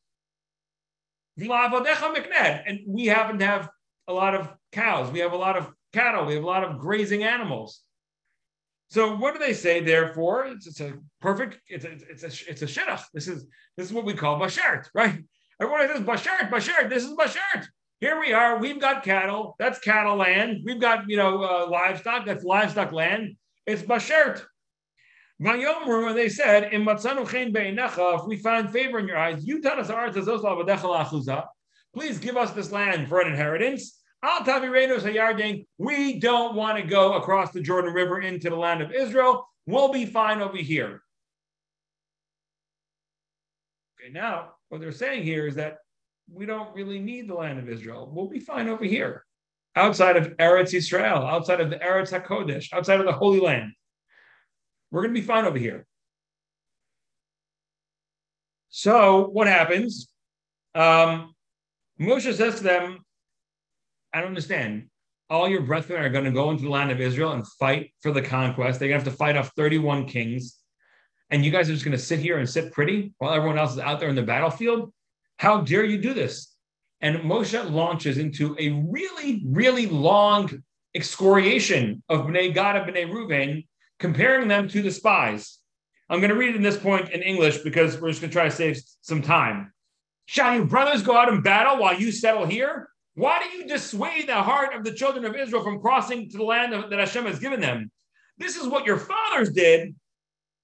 And 1.39 2.79
we 2.85 3.05
happen 3.05 3.39
to 3.39 3.45
have 3.45 3.69
a 4.09 4.13
lot 4.13 4.35
of 4.35 4.53
cows, 4.73 5.09
we 5.11 5.19
have 5.19 5.31
a 5.31 5.37
lot 5.37 5.55
of 5.55 5.71
cattle, 5.93 6.25
we 6.25 6.33
have 6.33 6.43
a 6.43 6.47
lot 6.47 6.65
of 6.65 6.79
grazing 6.79 7.23
animals. 7.23 7.81
So 8.89 9.15
what 9.15 9.33
do 9.33 9.39
they 9.39 9.53
say? 9.53 9.79
Therefore, 9.79 10.45
it's, 10.45 10.67
it's 10.67 10.81
a 10.81 10.93
perfect. 11.21 11.59
It's 11.67 11.83
a 11.83 11.91
it's 11.91 12.23
a 12.23 12.49
it's 12.49 12.61
a 12.61 12.65
shidduch. 12.65 13.03
This 13.13 13.27
is 13.27 13.45
this 13.75 13.87
is 13.87 13.93
what 13.93 14.05
we 14.05 14.13
call 14.13 14.39
bashert, 14.39 14.87
right? 14.93 15.23
Everyone 15.59 15.88
says 15.88 16.01
bashert, 16.01 16.51
bashert. 16.51 16.89
This 16.89 17.04
is 17.04 17.13
bashert. 17.13 17.68
Here 18.00 18.19
we 18.19 18.31
are. 18.31 18.59
We've 18.59 18.80
got 18.80 19.04
cattle. 19.04 19.56
That's 19.57 19.80
cattle 19.80 20.15
land. 20.15 20.62
We've 20.63 20.80
got 20.80 21.09
you 21.09 21.18
know 21.18 21.44
uh, 21.44 21.68
livestock. 21.69 22.25
That's 22.25 22.44
livestock 22.44 22.92
land. 22.92 23.36
It's 23.65 23.81
bashert. 23.81 24.44
They 25.39 26.30
said, 26.30 26.74
"In 26.74 26.86
matzanu 26.86 27.30
chen 27.30 27.54
If 27.56 28.25
we 28.27 28.38
find 28.38 28.71
favor 28.71 29.00
in 29.00 29.07
your 29.07 29.18
eyes, 29.18 29.45
you 29.45 29.62
tell 29.62 29.80
us 29.80 29.89
our 29.89 30.12
Please 31.94 32.19
give 32.19 32.38
us 32.38 32.51
this 32.51 32.71
land 32.71 33.07
for 33.07 33.21
an 33.21 33.27
inheritance. 33.27 34.00
We 35.80 36.19
don't 36.19 36.56
want 36.56 36.77
to 36.77 36.83
go 36.83 37.13
across 37.13 37.51
the 37.51 37.62
Jordan 37.62 37.94
River 37.94 38.21
into 38.21 38.50
the 38.50 38.56
land 38.56 38.81
of 38.81 38.92
Israel. 38.92 39.48
We'll 39.65 39.92
be 39.92 40.06
fine 40.06 40.42
over 40.42 40.57
here. 40.57 41.02
Okay, 44.07 44.14
now 44.14 44.52
what 44.69 44.80
they're 44.80 44.92
saying 44.92 45.23
here 45.23 45.47
is 45.47 45.56
that 45.56 45.80
we 46.31 46.45
don't 46.45 46.73
really 46.73 46.99
need 46.99 47.28
the 47.28 47.33
land 47.33 47.59
of 47.59 47.69
Israel. 47.69 48.09
We'll 48.11 48.30
be 48.30 48.40
fine 48.40 48.69
over 48.69 48.85
here, 48.85 49.26
outside 49.76 50.16
of 50.16 50.37
Eretz 50.37 50.73
Israel, 50.73 51.26
outside 51.26 51.59
of 51.59 51.69
the 51.69 51.78
Eretz 51.78 52.11
HaKodesh, 52.11 52.73
outside 52.73 52.99
of 52.99 53.06
the 53.06 53.11
Holy 53.11 53.40
Land. 53.40 53.73
We're 54.92 55.02
going 55.02 55.14
to 55.14 55.19
be 55.19 55.26
fine 55.26 55.45
over 55.45 55.57
here. 55.57 55.85
So 58.69 59.28
what 59.28 59.47
happens? 59.47 60.07
Um, 60.76 61.33
Moshe 61.99 62.33
says 62.33 62.57
to 62.57 62.64
them, 62.64 62.99
I 64.14 64.19
don't 64.19 64.30
understand. 64.30 64.87
All 65.30 65.49
your 65.49 65.61
brethren 65.61 66.04
are 66.04 66.09
going 66.09 66.26
to 66.26 66.31
go 66.31 66.52
into 66.52 66.64
the 66.64 66.69
land 66.69 66.92
of 66.92 67.02
Israel 67.02 67.33
and 67.33 67.45
fight 67.59 67.92
for 68.02 68.11
the 68.11 68.21
conquest. 68.21 68.80
They're 68.80 68.87
going 68.87 69.02
to 69.02 69.06
have 69.06 69.14
to 69.14 69.18
fight 69.18 69.35
off 69.35 69.52
31 69.57 70.06
kings. 70.07 70.57
And 71.29 71.43
you 71.43 71.51
guys 71.51 71.69
are 71.69 71.73
just 71.73 71.83
going 71.85 71.97
to 71.97 72.03
sit 72.03 72.19
here 72.19 72.37
and 72.37 72.49
sit 72.49 72.71
pretty 72.71 73.13
while 73.17 73.33
everyone 73.33 73.57
else 73.57 73.73
is 73.73 73.79
out 73.79 73.99
there 73.99 74.09
in 74.09 74.15
the 74.15 74.23
battlefield? 74.23 74.93
How 75.37 75.61
dare 75.61 75.83
you 75.83 75.97
do 75.97 76.13
this? 76.13 76.53
And 77.01 77.17
Moshe 77.17 77.71
launches 77.71 78.17
into 78.17 78.55
a 78.59 78.69
really, 78.71 79.43
really 79.45 79.85
long 79.85 80.63
excoriation 80.95 82.01
of 82.09 82.21
Bnei 82.21 82.53
Gad 82.53 82.75
and 82.75 82.95
Bnei 82.95 83.09
Reuven, 83.09 83.67
comparing 83.99 84.47
them 84.47 84.67
to 84.69 84.81
the 84.81 84.91
spies. 84.91 85.59
I'm 86.09 86.19
going 86.19 86.31
to 86.31 86.37
read 86.37 86.51
it 86.51 86.55
in 86.55 86.63
this 86.63 86.77
point 86.77 87.09
in 87.09 87.21
English 87.21 87.59
because 87.59 87.99
we're 87.99 88.09
just 88.09 88.21
going 88.21 88.31
to 88.31 88.33
try 88.33 88.45
to 88.45 88.51
save 88.51 88.81
some 89.01 89.21
time. 89.21 89.73
Shall 90.25 90.55
your 90.55 90.65
brothers 90.65 91.03
go 91.03 91.15
out 91.15 91.29
in 91.29 91.41
battle 91.41 91.77
while 91.77 91.99
you 91.99 92.11
settle 92.11 92.45
here? 92.45 92.89
Why 93.15 93.39
do 93.39 93.57
you 93.57 93.67
dissuade 93.67 94.27
the 94.27 94.41
heart 94.41 94.73
of 94.73 94.83
the 94.83 94.93
children 94.93 95.25
of 95.25 95.35
Israel 95.35 95.63
from 95.63 95.81
crossing 95.81 96.29
to 96.29 96.37
the 96.37 96.43
land 96.43 96.73
that 96.73 96.99
Hashem 96.99 97.25
has 97.25 97.39
given 97.39 97.59
them? 97.59 97.91
This 98.37 98.55
is 98.55 98.67
what 98.67 98.85
your 98.85 98.97
fathers 98.97 99.51
did 99.51 99.95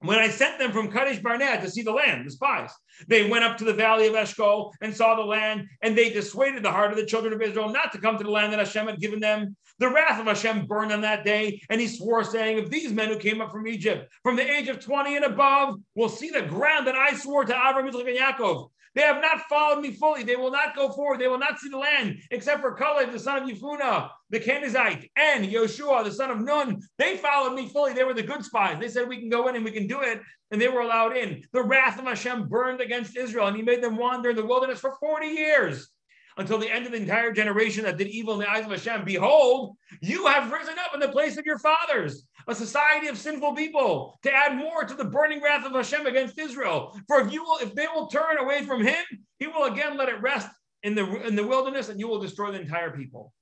when 0.03 0.19
I 0.19 0.29
sent 0.29 0.59
them 0.59 0.71
from 0.71 0.91
Kadesh 0.91 1.19
Barnea 1.19 1.61
to 1.61 1.69
see 1.69 1.81
the 1.81 1.91
land, 1.91 2.25
the 2.25 2.31
spies. 2.31 2.71
They 3.07 3.29
went 3.29 3.45
up 3.45 3.57
to 3.57 3.63
the 3.63 3.73
valley 3.73 4.07
of 4.07 4.15
Eshcol 4.15 4.73
and 4.81 4.95
saw 4.95 5.15
the 5.15 5.21
land, 5.21 5.67
and 5.81 5.97
they 5.97 6.09
dissuaded 6.09 6.61
the 6.61 6.71
heart 6.71 6.91
of 6.91 6.97
the 6.97 7.05
children 7.05 7.33
of 7.33 7.41
Israel 7.41 7.69
not 7.69 7.91
to 7.93 7.99
come 7.99 8.17
to 8.17 8.23
the 8.23 8.29
land 8.29 8.51
that 8.51 8.59
Hashem 8.59 8.87
had 8.87 8.99
given 8.99 9.19
them. 9.19 9.55
The 9.79 9.89
wrath 9.89 10.19
of 10.19 10.27
Hashem 10.27 10.67
burned 10.67 10.91
on 10.91 11.01
that 11.01 11.25
day, 11.25 11.61
and 11.69 11.81
he 11.81 11.87
swore, 11.87 12.23
saying, 12.23 12.57
If 12.57 12.69
these 12.69 12.91
men 12.91 13.09
who 13.09 13.17
came 13.17 13.41
up 13.41 13.51
from 13.51 13.67
Egypt 13.67 14.11
from 14.23 14.35
the 14.35 14.49
age 14.49 14.67
of 14.67 14.79
20 14.79 15.15
and 15.15 15.25
above 15.25 15.75
will 15.95 16.09
see 16.09 16.29
the 16.29 16.43
ground 16.43 16.85
that 16.87 16.95
I 16.95 17.15
swore 17.15 17.45
to 17.45 17.53
Abraham, 17.53 17.87
Isaac, 17.87 18.07
and 18.07 18.17
Yaakov, 18.17 18.69
they 18.95 19.01
have 19.01 19.21
not 19.21 19.41
followed 19.49 19.81
me 19.81 19.91
fully. 19.91 20.23
They 20.23 20.35
will 20.35 20.51
not 20.51 20.75
go 20.75 20.89
forward. 20.89 21.19
They 21.19 21.27
will 21.27 21.39
not 21.39 21.59
see 21.59 21.69
the 21.69 21.77
land, 21.77 22.19
except 22.29 22.61
for 22.61 22.73
Caleb, 22.73 23.11
the 23.11 23.19
son 23.19 23.41
of 23.41 23.49
Yefunah, 23.49 24.09
the 24.29 24.39
Kenizzite, 24.39 25.09
and 25.15 25.45
Yoshua, 25.45 26.03
the 26.03 26.11
son 26.11 26.29
of 26.29 26.39
Nun. 26.41 26.79
They 26.97 27.17
followed 27.17 27.55
me 27.55 27.67
fully. 27.67 27.93
They 27.93 28.03
were 28.03 28.13
the 28.13 28.21
good 28.23 28.43
spies. 28.43 28.77
They 28.79 28.89
said, 28.89 29.07
We 29.07 29.19
can 29.19 29.29
go 29.29 29.47
in 29.47 29.55
and 29.55 29.65
we 29.65 29.71
can 29.71 29.87
do 29.87 30.01
it. 30.01 30.21
And 30.51 30.61
they 30.61 30.67
were 30.67 30.81
allowed 30.81 31.17
in. 31.17 31.43
The 31.53 31.63
wrath 31.63 31.97
of 31.97 32.05
Hashem 32.05 32.47
burned 32.47 32.81
against 32.81 33.17
Israel, 33.17 33.47
and 33.47 33.57
he 33.57 33.63
made 33.63 33.81
them 33.81 33.97
wander 33.97 34.29
in 34.29 34.35
the 34.35 34.45
wilderness 34.45 34.79
for 34.79 34.95
40 34.99 35.27
years. 35.27 35.89
until 36.37 36.57
the 36.57 36.69
end 36.69 36.85
of 36.85 36.91
the 36.91 36.97
entire 36.97 37.31
generation 37.31 37.83
that 37.83 37.97
did 37.97 38.07
evil 38.07 38.33
in 38.33 38.39
the 38.39 38.49
eyes 38.49 38.65
of 38.65 38.71
Hashem. 38.71 39.05
Behold, 39.05 39.77
you 40.01 40.25
have 40.25 40.51
risen 40.51 40.75
up 40.79 40.93
in 40.93 40.99
the 40.99 41.09
place 41.09 41.37
of 41.37 41.45
your 41.45 41.59
fathers, 41.59 42.25
a 42.47 42.55
society 42.55 43.07
of 43.07 43.17
sinful 43.17 43.55
people, 43.55 44.19
to 44.23 44.31
add 44.31 44.55
more 44.55 44.83
to 44.83 44.93
the 44.93 45.05
burning 45.05 45.41
wrath 45.41 45.65
of 45.65 45.73
Hashem 45.73 46.05
against 46.05 46.39
Israel. 46.39 46.97
For 47.07 47.21
if 47.21 47.31
you 47.31 47.43
will, 47.43 47.57
if 47.61 47.73
they 47.75 47.87
will 47.93 48.07
turn 48.07 48.37
away 48.37 48.63
from 48.63 48.81
him, 48.81 49.03
he 49.39 49.47
will 49.47 49.65
again 49.65 49.97
let 49.97 50.09
it 50.09 50.21
rest 50.21 50.49
in 50.83 50.95
the 50.95 51.25
in 51.25 51.35
the 51.35 51.47
wilderness, 51.47 51.89
and 51.89 51.99
you 51.99 52.07
will 52.07 52.19
destroy 52.19 52.51
the 52.51 52.61
entire 52.61 52.91
people. 52.91 53.33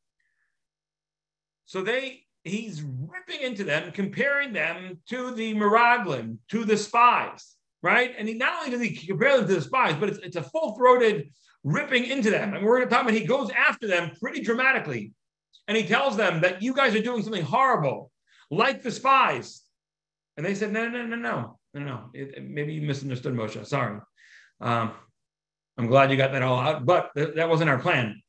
So 1.65 1.81
they 1.81 2.24
he's 2.43 2.81
ripping 2.84 3.41
into 3.41 3.63
them, 3.63 3.91
comparing 3.91 4.53
them 4.53 5.00
to 5.10 5.31
the 5.31 5.53
Meraglim, 5.53 6.38
to 6.50 6.65
the 6.65 6.77
spies, 6.77 7.55
right? 7.84 8.13
And 8.17 8.27
he 8.27 8.34
not 8.34 8.60
only 8.60 8.72
does 8.72 8.81
he 8.81 9.08
compare 9.08 9.38
them 9.38 9.48
to 9.48 9.55
the 9.55 9.62
spies, 9.62 9.96
but 10.00 10.10
it's, 10.10 10.17
it's 10.20 10.36
a 10.36 10.43
full-throated 10.43 11.29
ripping 11.63 12.05
into 12.05 12.31
them. 12.31 12.53
And 12.53 12.65
we're 12.65 12.77
going 12.77 12.89
to 12.89 12.93
talk 12.93 13.03
about 13.03 13.13
he 13.13 13.25
goes 13.25 13.51
after 13.51 13.88
them 13.88 14.12
pretty 14.20 14.41
dramatically. 14.41 15.13
And 15.67 15.77
he 15.77 15.84
tells 15.84 16.17
them 16.17 16.41
that 16.41 16.62
you 16.62 16.74
guys 16.74 16.96
are 16.96 17.01
doing 17.01 17.22
something 17.22 17.43
horrible, 17.43 18.12
like 18.51 18.84
the 18.84 18.91
spies. 18.91 19.62
And 20.38 20.46
they 20.46 20.53
said, 20.53 20.72
no, 20.72 20.88
no, 20.88 21.05
no, 21.05 21.15
no, 21.15 21.60
no, 21.74 21.79
no. 21.79 22.10
It, 22.13 22.43
maybe 22.43 22.74
you 22.74 22.81
misunderstood 22.81 23.34
Moshe. 23.34 23.65
Sorry. 23.65 24.00
Um, 24.60 24.91
I'm 25.77 25.88
glad 25.88 26.12
you 26.12 26.17
got 26.17 26.34
that 26.34 26.43
all 26.43 26.60
out, 26.60 26.86
but 26.86 27.12
th- 27.15 27.36
that 27.36 27.50
wasn't 27.50 27.70
our 27.70 27.79
plan. 27.79 28.22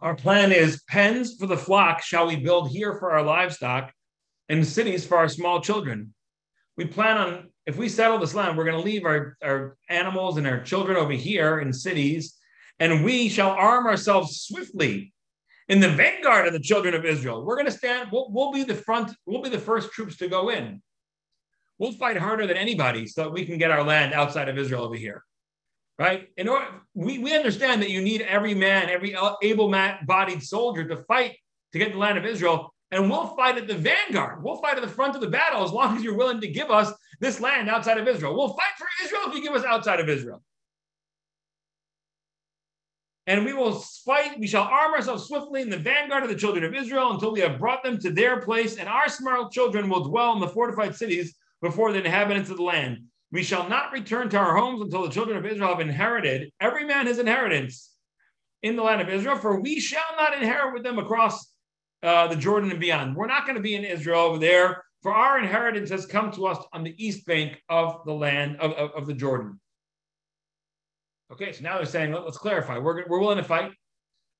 Our 0.00 0.14
plan 0.14 0.52
is 0.52 0.82
pens 0.88 1.36
for 1.36 1.46
the 1.46 1.56
flock 1.56 2.02
shall 2.02 2.26
we 2.26 2.36
build 2.36 2.70
here 2.70 2.94
for 2.98 3.10
our 3.12 3.22
livestock 3.22 3.92
and 4.48 4.66
cities 4.66 5.06
for 5.06 5.18
our 5.18 5.28
small 5.28 5.60
children. 5.60 6.14
We 6.76 6.86
plan 6.86 7.18
on, 7.18 7.50
if 7.66 7.76
we 7.76 7.88
settle 7.88 8.18
this 8.18 8.34
land, 8.34 8.56
we're 8.56 8.64
going 8.64 8.78
to 8.78 8.82
leave 8.82 9.04
our, 9.04 9.36
our 9.42 9.76
animals 9.88 10.38
and 10.38 10.46
our 10.46 10.62
children 10.62 10.96
over 10.96 11.12
here 11.12 11.60
in 11.60 11.72
cities, 11.72 12.36
and 12.78 13.04
we 13.04 13.28
shall 13.28 13.50
arm 13.50 13.86
ourselves 13.86 14.40
swiftly 14.40 15.12
in 15.70 15.80
the 15.80 15.88
vanguard 15.88 16.46
of 16.46 16.52
the 16.52 16.60
children 16.60 16.94
of 16.94 17.04
Israel. 17.04 17.44
We're 17.44 17.56
going 17.56 17.66
to 17.66 17.72
stand, 17.72 18.10
we'll, 18.12 18.30
we'll 18.30 18.52
be 18.52 18.64
the 18.64 18.74
front, 18.74 19.12
we'll 19.24 19.42
be 19.42 19.48
the 19.48 19.58
first 19.58 19.92
troops 19.92 20.16
to 20.18 20.28
go 20.28 20.50
in. 20.50 20.82
We'll 21.78 21.92
fight 21.92 22.18
harder 22.18 22.46
than 22.46 22.58
anybody 22.58 23.06
so 23.06 23.22
that 23.24 23.32
we 23.32 23.46
can 23.46 23.56
get 23.56 23.70
our 23.70 23.82
land 23.82 24.12
outside 24.12 24.48
of 24.50 24.58
Israel 24.58 24.84
over 24.84 24.96
here 24.96 25.24
right? 26.00 26.28
In 26.38 26.48
order, 26.48 26.66
we, 26.94 27.18
we 27.18 27.36
understand 27.36 27.82
that 27.82 27.90
you 27.90 28.00
need 28.00 28.22
every 28.22 28.54
man, 28.54 28.88
every 28.88 29.14
able-bodied 29.42 30.42
soldier 30.42 30.88
to 30.88 30.96
fight 31.04 31.36
to 31.72 31.78
get 31.78 31.92
the 31.92 31.98
land 31.98 32.16
of 32.16 32.24
Israel, 32.24 32.72
and 32.90 33.10
we'll 33.10 33.36
fight 33.36 33.58
at 33.58 33.68
the 33.68 33.74
vanguard. 33.74 34.42
We'll 34.42 34.62
fight 34.62 34.76
at 34.76 34.82
the 34.82 34.88
front 34.88 35.14
of 35.14 35.20
the 35.20 35.28
battle 35.28 35.62
as 35.62 35.72
long 35.72 35.98
as 35.98 36.02
you're 36.02 36.16
willing 36.16 36.40
to 36.40 36.48
give 36.48 36.70
us 36.70 36.90
this 37.20 37.38
land 37.38 37.68
outside 37.68 37.98
of 37.98 38.08
Israel. 38.08 38.34
We'll 38.34 38.54
fight 38.54 38.72
for 38.78 38.86
Israel 39.04 39.24
if 39.26 39.34
you 39.34 39.42
give 39.42 39.52
us 39.52 39.62
outside 39.62 40.00
of 40.00 40.08
Israel. 40.08 40.42
And 43.30 43.44
we 43.44 43.52
will 43.52 43.74
fight, 44.04 44.40
we 44.40 44.48
shall 44.48 44.64
arm 44.64 44.92
ourselves 44.92 45.28
swiftly 45.28 45.62
in 45.62 45.70
the 45.70 45.76
vanguard 45.76 46.24
of 46.24 46.28
the 46.28 46.34
children 46.34 46.64
of 46.64 46.74
Israel 46.74 47.12
until 47.12 47.30
we 47.30 47.38
have 47.38 47.60
brought 47.60 47.84
them 47.84 47.96
to 48.00 48.10
their 48.10 48.40
place, 48.40 48.76
and 48.76 48.88
our 48.88 49.08
small 49.08 49.48
children 49.48 49.88
will 49.88 50.02
dwell 50.02 50.32
in 50.32 50.40
the 50.40 50.48
fortified 50.48 50.96
cities 50.96 51.36
before 51.62 51.92
the 51.92 52.04
inhabitants 52.04 52.50
of 52.50 52.56
the 52.56 52.64
land. 52.64 52.98
We 53.30 53.44
shall 53.44 53.68
not 53.68 53.92
return 53.92 54.30
to 54.30 54.36
our 54.36 54.56
homes 54.56 54.82
until 54.82 55.04
the 55.04 55.10
children 55.10 55.36
of 55.36 55.46
Israel 55.46 55.68
have 55.68 55.78
inherited 55.78 56.50
every 56.60 56.84
man 56.84 57.06
his 57.06 57.20
inheritance 57.20 57.94
in 58.64 58.74
the 58.74 58.82
land 58.82 59.00
of 59.00 59.08
Israel, 59.08 59.36
for 59.36 59.60
we 59.60 59.78
shall 59.78 60.16
not 60.18 60.34
inherit 60.34 60.74
with 60.74 60.82
them 60.82 60.98
across 60.98 61.52
uh, 62.02 62.26
the 62.26 62.34
Jordan 62.34 62.72
and 62.72 62.80
beyond. 62.80 63.14
We're 63.14 63.28
not 63.28 63.44
going 63.44 63.54
to 63.54 63.62
be 63.62 63.76
in 63.76 63.84
Israel 63.84 64.22
over 64.22 64.38
there, 64.38 64.82
for 65.02 65.14
our 65.14 65.38
inheritance 65.38 65.88
has 65.90 66.04
come 66.04 66.32
to 66.32 66.48
us 66.48 66.58
on 66.72 66.82
the 66.82 66.96
east 66.98 67.24
bank 67.26 67.62
of 67.68 68.00
the 68.06 68.12
land 68.12 68.56
of, 68.56 68.72
of, 68.72 68.90
of 68.90 69.06
the 69.06 69.14
Jordan. 69.14 69.60
Okay, 71.32 71.52
so 71.52 71.62
now 71.62 71.76
they're 71.76 71.86
saying, 71.86 72.12
Let, 72.12 72.24
us 72.24 72.36
clarify. 72.36 72.78
We're, 72.78 73.06
we're 73.06 73.20
willing 73.20 73.38
to 73.38 73.44
fight. 73.44 73.72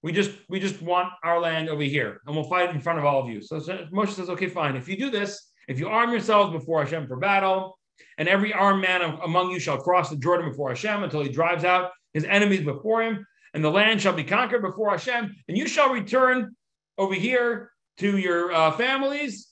We 0.02 0.12
just 0.12 0.30
we 0.48 0.60
just 0.60 0.80
want 0.80 1.12
our 1.22 1.38
land 1.40 1.68
over 1.68 1.82
here, 1.82 2.20
and 2.26 2.34
we'll 2.34 2.48
fight 2.48 2.74
in 2.74 2.80
front 2.80 2.98
of 2.98 3.04
all 3.04 3.22
of 3.22 3.28
you. 3.28 3.42
So, 3.42 3.60
Moshe 3.92 4.14
says, 4.14 4.30
okay, 4.30 4.48
fine. 4.48 4.74
If 4.74 4.88
you 4.88 4.96
do 4.96 5.10
this, 5.10 5.52
if 5.68 5.78
you 5.78 5.88
arm 5.88 6.10
yourselves 6.10 6.52
before 6.52 6.82
Hashem 6.82 7.06
for 7.06 7.16
battle, 7.16 7.78
and 8.16 8.26
every 8.26 8.52
armed 8.54 8.80
man 8.80 9.02
among 9.02 9.50
you 9.50 9.58
shall 9.58 9.76
cross 9.76 10.08
the 10.08 10.16
Jordan 10.16 10.48
before 10.48 10.70
Hashem 10.70 11.02
until 11.02 11.22
he 11.22 11.28
drives 11.28 11.64
out 11.64 11.90
his 12.14 12.24
enemies 12.24 12.64
before 12.64 13.02
him, 13.02 13.26
and 13.52 13.62
the 13.62 13.70
land 13.70 14.00
shall 14.00 14.14
be 14.14 14.24
conquered 14.24 14.62
before 14.62 14.90
Hashem, 14.90 15.34
and 15.48 15.58
you 15.58 15.68
shall 15.68 15.92
return 15.92 16.56
over 16.96 17.14
here 17.14 17.70
to 17.98 18.16
your 18.16 18.52
uh, 18.52 18.72
families, 18.72 19.48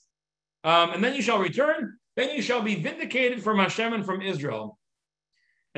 um, 0.63 0.91
and 0.93 1.03
then 1.03 1.13
you 1.13 1.21
shall 1.21 1.39
return. 1.39 1.95
Then 2.15 2.35
you 2.35 2.41
shall 2.41 2.63
be 2.63 2.75
vindicated 2.75 3.43
from 3.43 3.59
Hashem 3.59 3.93
and 3.93 4.03
from 4.03 4.23
Israel. 4.23 4.78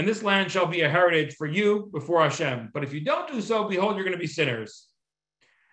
And 0.02 0.10
this 0.10 0.24
land 0.24 0.52
shall 0.52 0.66
be 0.66 0.82
a 0.82 0.90
heritage 0.90 1.36
for 1.36 1.46
you 1.46 1.88
before 1.94 2.24
Hashem. 2.24 2.72
But 2.74 2.84
if 2.84 2.92
you 2.92 3.02
don't 3.02 3.32
do 3.32 3.40
so, 3.40 3.66
behold, 3.66 3.96
you're 3.96 4.04
going 4.04 4.18
to 4.18 4.20
be 4.20 4.26
sinners. 4.26 4.88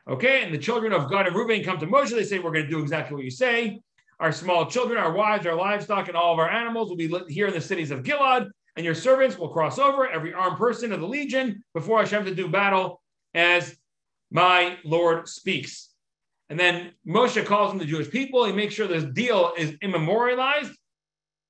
Okay, 0.06 0.44
and 0.44 0.52
the 0.52 0.58
children 0.58 0.92
of 0.92 1.10
Gad 1.10 1.26
and 1.26 1.34
Reuben 1.34 1.64
come 1.64 1.78
to 1.78 1.86
Moshe. 1.86 2.10
They 2.10 2.24
say, 2.24 2.38
We're 2.38 2.52
going 2.52 2.66
to 2.66 2.70
do 2.70 2.82
exactly 2.82 3.14
what 3.14 3.24
you 3.24 3.30
say. 3.30 3.80
Our 4.20 4.30
small 4.30 4.66
children, 4.66 4.98
our 4.98 5.14
wives, 5.14 5.46
our 5.46 5.54
livestock, 5.54 6.08
and 6.08 6.16
all 6.16 6.34
of 6.34 6.38
our 6.38 6.50
animals 6.50 6.90
will 6.90 6.98
be 6.98 7.10
here 7.30 7.46
in 7.46 7.54
the 7.54 7.60
cities 7.62 7.90
of 7.90 8.02
Gilad, 8.02 8.50
and 8.76 8.84
your 8.84 8.94
servants 8.94 9.38
will 9.38 9.48
cross 9.48 9.78
over, 9.78 10.06
every 10.06 10.34
armed 10.34 10.58
person 10.58 10.92
of 10.92 11.00
the 11.00 11.08
legion, 11.08 11.64
before 11.72 12.00
Hashem 12.00 12.26
to 12.26 12.34
do 12.34 12.48
battle 12.48 13.00
as 13.32 13.78
my 14.30 14.76
Lord 14.84 15.26
speaks. 15.26 15.88
And 16.50 16.60
then 16.60 16.92
Moshe 17.08 17.42
calls 17.46 17.72
in 17.72 17.78
the 17.78 17.86
Jewish 17.86 18.10
people. 18.10 18.44
He 18.44 18.52
makes 18.52 18.74
sure 18.74 18.86
this 18.86 19.04
deal 19.04 19.54
is 19.56 19.74
immemorialized. 19.80 20.76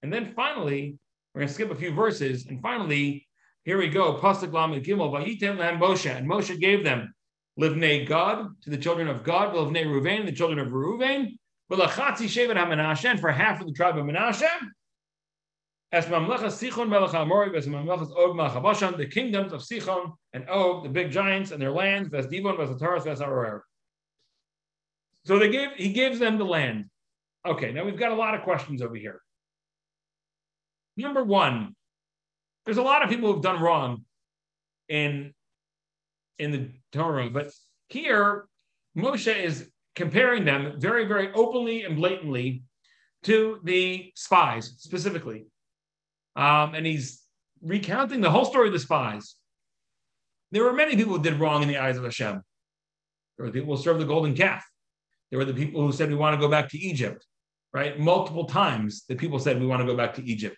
And 0.04 0.12
then 0.12 0.32
finally, 0.36 0.96
we're 1.38 1.42
going 1.42 1.48
to 1.50 1.54
skip 1.54 1.70
a 1.70 1.74
few 1.76 1.92
verses. 1.92 2.46
And 2.46 2.60
finally, 2.60 3.24
here 3.62 3.78
we 3.78 3.88
go. 3.88 4.14
Pasuk 4.14 4.52
Lamed 4.52 4.84
Gimel, 4.84 5.12
Vayitem 5.12 5.56
Lahem 5.56 5.78
Moshe. 5.78 6.10
And 6.10 6.28
Moshe 6.28 6.58
gave 6.58 6.82
them 6.82 7.14
Livnei 7.60 8.04
Gad 8.08 8.44
to 8.62 8.70
the 8.70 8.76
children 8.76 9.06
of 9.06 9.22
Gad, 9.22 9.54
Livnei 9.54 9.86
Ruvain, 9.86 10.26
the 10.26 10.32
children 10.32 10.58
of 10.58 10.72
Reuven, 10.72 11.38
and 11.70 13.20
for 13.20 13.30
half 13.30 13.60
of 13.60 13.66
the 13.68 13.72
tribe 13.72 13.96
of 13.96 14.04
Menashe, 14.04 14.48
as 15.92 16.06
Mamlechas 16.06 16.58
Sichon 16.58 16.88
Melech 16.88 17.14
Amori, 17.14 17.56
as 17.56 17.68
Mamlechas 17.68 18.10
Og 18.16 18.36
Malchabashan, 18.36 18.96
the 18.96 19.06
kingdoms 19.06 19.52
of 19.52 19.60
Sichon 19.60 20.14
and 20.32 20.44
Og, 20.50 20.82
the 20.82 20.88
big 20.88 21.12
giants 21.12 21.52
and 21.52 21.62
their 21.62 21.70
lands, 21.70 22.08
Ves 22.08 22.26
Divon, 22.26 22.56
Ves 22.56 22.70
Ataras, 22.70 23.04
Ves. 23.04 23.20
So 25.24 25.38
they 25.38 25.50
gave, 25.50 25.68
he 25.76 25.92
gives 25.92 26.18
them 26.18 26.36
the 26.36 26.44
land. 26.44 26.86
Okay, 27.46 27.70
now 27.70 27.84
we've 27.84 27.96
got 27.96 28.10
a 28.10 28.16
lot 28.16 28.34
of 28.34 28.42
questions 28.42 28.82
over 28.82 28.96
here. 28.96 29.20
Number 30.98 31.22
one, 31.22 31.76
there's 32.64 32.76
a 32.76 32.82
lot 32.82 33.02
of 33.02 33.08
people 33.08 33.32
who've 33.32 33.42
done 33.42 33.62
wrong 33.62 34.04
in 34.88 35.32
in 36.40 36.50
the 36.50 36.70
Torah, 36.92 37.30
but 37.30 37.50
here 37.88 38.46
Moshe 38.96 39.34
is 39.34 39.70
comparing 39.94 40.44
them 40.44 40.74
very, 40.78 41.06
very 41.06 41.32
openly 41.32 41.84
and 41.84 41.96
blatantly 41.96 42.62
to 43.24 43.60
the 43.64 44.12
spies 44.14 44.74
specifically. 44.78 45.46
Um, 46.36 46.74
and 46.74 46.84
he's 46.84 47.22
recounting 47.62 48.20
the 48.20 48.30
whole 48.30 48.44
story 48.44 48.68
of 48.68 48.72
the 48.72 48.78
spies. 48.78 49.36
There 50.50 50.64
were 50.64 50.72
many 50.72 50.96
people 50.96 51.16
who 51.16 51.22
did 51.22 51.40
wrong 51.40 51.62
in 51.62 51.68
the 51.68 51.78
eyes 51.78 51.96
of 51.96 52.04
Hashem. 52.04 52.42
There 53.36 53.46
were 53.46 53.52
people 53.52 53.76
who 53.76 53.82
served 53.82 54.00
the 54.00 54.04
golden 54.04 54.34
calf. 54.34 54.64
There 55.30 55.38
were 55.38 55.44
the 55.44 55.54
people 55.54 55.84
who 55.84 55.92
said, 55.92 56.08
We 56.08 56.16
want 56.16 56.34
to 56.34 56.40
go 56.40 56.48
back 56.48 56.68
to 56.70 56.78
Egypt, 56.78 57.24
right? 57.72 57.98
Multiple 57.98 58.46
times 58.46 59.04
the 59.08 59.16
people 59.16 59.38
said, 59.38 59.60
We 59.60 59.66
want 59.66 59.80
to 59.80 59.86
go 59.86 59.96
back 59.96 60.14
to 60.14 60.24
Egypt. 60.24 60.56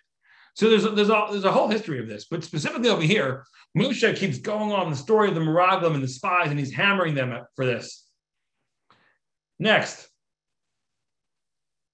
So 0.53 0.69
there's 0.69 0.85
a, 0.85 0.89
there's 0.89 1.09
a, 1.09 1.27
there's 1.31 1.45
a 1.45 1.51
whole 1.51 1.69
history 1.69 1.99
of 1.99 2.07
this. 2.07 2.25
But 2.29 2.43
specifically 2.43 2.89
over 2.89 3.01
here, 3.01 3.45
Moshe 3.77 4.15
keeps 4.17 4.37
going 4.39 4.71
on 4.71 4.89
the 4.89 4.95
story 4.95 5.29
of 5.29 5.35
the 5.35 5.41
Meraglim 5.41 5.95
and 5.95 6.03
the 6.03 6.07
spies, 6.07 6.49
and 6.49 6.59
he's 6.59 6.73
hammering 6.73 7.15
them 7.15 7.45
for 7.55 7.65
this. 7.65 8.05
Next, 9.59 10.09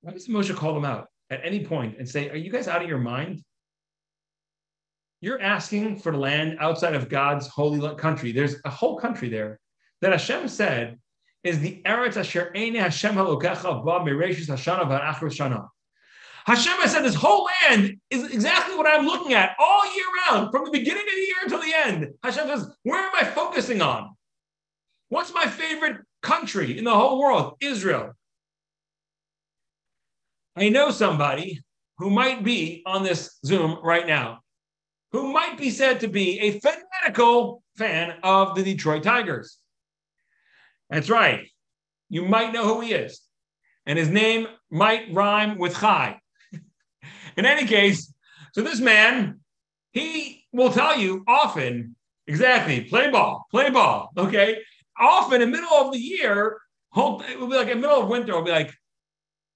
why 0.01 0.13
does 0.13 0.27
Moshe 0.27 0.55
call 0.55 0.73
them 0.73 0.85
out 0.85 1.07
at 1.29 1.41
any 1.43 1.65
point 1.65 1.97
and 1.99 2.07
say, 2.07 2.29
Are 2.29 2.37
you 2.37 2.51
guys 2.51 2.67
out 2.67 2.81
of 2.81 2.89
your 2.89 2.97
mind? 2.97 3.43
You're 5.21 5.41
asking 5.41 5.99
for 5.99 6.15
land 6.15 6.57
outside 6.59 6.93
of 6.93 7.09
God's 7.09 7.47
holy 7.47 7.95
country. 7.95 8.31
There's 8.31 8.55
a 8.65 8.69
whole 8.69 8.97
country 8.97 9.29
there 9.29 9.59
that 10.01 10.11
Hashem 10.11 10.47
said 10.47 10.99
is 11.43 11.59
the 11.59 11.81
Eretz 11.85 12.17
Asher 12.17 12.51
Eine 12.55 12.75
Hashem 12.75 13.15
Halokecha 13.15 13.83
Ba 13.83 13.99
Mereshis 13.99 14.47
Hashana 14.47 14.83
V'Achros 14.83 15.35
Shana. 15.35 15.67
Hashem 16.47 16.79
has 16.79 16.93
said 16.93 17.03
this 17.03 17.13
whole 17.13 17.47
land 17.61 17.97
is 18.09 18.31
exactly 18.31 18.75
what 18.75 18.87
I'm 18.87 19.05
looking 19.05 19.33
at 19.33 19.55
all 19.59 19.95
year 19.95 20.05
round, 20.25 20.51
from 20.51 20.65
the 20.65 20.71
beginning 20.71 21.03
of 21.03 21.13
the 21.13 21.21
year 21.21 21.35
until 21.43 21.61
the 21.61 21.73
end. 21.75 22.13
Hashem 22.23 22.47
says, 22.47 22.69
Where 22.83 22.99
am 22.99 23.11
I 23.13 23.25
focusing 23.25 23.81
on? 23.81 24.15
What's 25.09 25.33
my 25.33 25.45
favorite 25.45 25.97
country 26.21 26.77
in 26.77 26.83
the 26.83 26.93
whole 26.93 27.19
world, 27.19 27.55
Israel. 27.61 28.13
I 30.55 30.69
know 30.69 30.91
somebody 30.91 31.61
who 31.99 32.09
might 32.09 32.43
be 32.43 32.83
on 32.85 33.03
this 33.03 33.37
Zoom 33.45 33.79
right 33.83 34.05
now, 34.05 34.39
who 35.11 35.31
might 35.31 35.57
be 35.57 35.69
said 35.69 35.99
to 36.01 36.07
be 36.07 36.39
a 36.39 36.59
fanatical 36.59 37.63
fan 37.77 38.15
of 38.23 38.55
the 38.55 38.63
Detroit 38.63 39.03
Tigers. 39.03 39.57
That's 40.89 41.09
right. 41.09 41.47
You 42.09 42.25
might 42.25 42.53
know 42.53 42.65
who 42.65 42.81
he 42.81 42.93
is. 42.93 43.21
And 43.85 43.97
his 43.97 44.09
name 44.09 44.47
might 44.69 45.13
rhyme 45.13 45.57
with 45.57 45.79
Chai. 45.79 46.19
In 47.37 47.45
any 47.45 47.65
case, 47.65 48.13
so 48.53 48.61
this 48.61 48.79
man, 48.79 49.39
he 49.91 50.45
will 50.51 50.71
tell 50.71 50.99
you 50.99 51.23
often 51.27 51.95
Exactly. 52.27 52.81
Play 52.81 53.09
ball. 53.09 53.47
Play 53.49 53.69
ball. 53.69 54.11
Okay. 54.17 54.59
Often 54.99 55.41
in 55.41 55.51
the 55.51 55.57
middle 55.57 55.77
of 55.77 55.93
the 55.93 55.99
year, 55.99 56.59
it 56.95 57.39
will 57.39 57.47
be 57.47 57.55
like 57.55 57.69
in 57.69 57.79
the 57.79 57.87
middle 57.87 58.01
of 58.01 58.09
winter, 58.09 58.31
it'll 58.31 58.43
be 58.43 58.51
like 58.51 58.73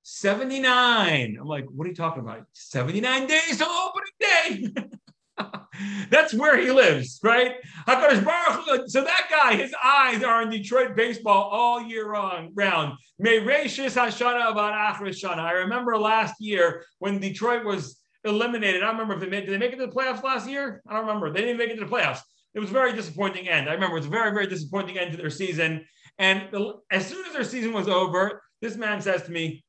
79. 0.04 1.38
I'm 1.40 1.48
like, 1.48 1.66
what 1.66 1.86
are 1.86 1.90
you 1.90 1.96
talking 1.96 2.22
about? 2.22 2.46
79 2.54 3.28
days 3.28 3.58
till 3.58 3.68
opening 3.68 4.74
day. 4.74 4.84
That's 6.10 6.34
where 6.34 6.58
he 6.58 6.72
lives, 6.72 7.20
right? 7.24 7.56
So 7.88 9.04
that 9.04 9.28
guy, 9.30 9.56
his 9.56 9.74
eyes 9.84 10.24
are 10.24 10.42
in 10.42 10.50
Detroit 10.50 10.96
baseball 10.96 11.50
all 11.52 11.82
year 11.82 12.10
round. 12.10 12.98
May 13.20 13.40
Rashis 13.40 13.96
Hashana 13.96 14.52
about 14.52 14.74
Shana. 15.00 15.40
I 15.40 15.52
remember 15.54 15.98
last 15.98 16.36
year 16.40 16.86
when 17.00 17.20
Detroit 17.20 17.64
was 17.66 18.00
eliminated. 18.24 18.84
I 18.84 18.88
don't 18.88 18.96
remember 18.96 19.16
if 19.16 19.20
they 19.22 19.30
made 19.30 19.46
did 19.46 19.54
they 19.54 19.58
make 19.58 19.74
it 19.74 19.78
to 19.78 19.88
the 19.88 19.92
playoffs 19.92 20.24
last 20.24 20.50
year? 20.50 20.82
I 20.88 20.94
don't 20.94 21.06
remember. 21.06 21.32
They 21.32 21.42
didn't 21.42 21.58
make 21.58 21.70
it 21.70 21.76
to 21.76 21.86
the 21.86 21.92
playoffs. 21.92 22.20
It 22.54 22.60
was 22.60 22.70
a 22.70 22.74
very 22.74 22.94
disappointing 22.94 23.48
end. 23.48 23.70
I 23.70 23.74
remember 23.74 23.96
it 23.96 24.02
was 24.02 24.08
a 24.08 24.10
very, 24.10 24.32
very 24.32 24.48
disappointing 24.48 24.98
end 24.98 25.12
to 25.12 25.18
their 25.18 25.30
season. 25.30 25.86
And 26.18 26.50
as 26.92 27.08
soon 27.08 27.26
as 27.26 27.34
their 27.34 27.44
season 27.44 27.74
was 27.74 27.88
over, 27.88 28.42
this 28.62 28.76
man 28.76 29.02
says 29.02 29.24
to 29.24 29.32
me, 29.32 29.64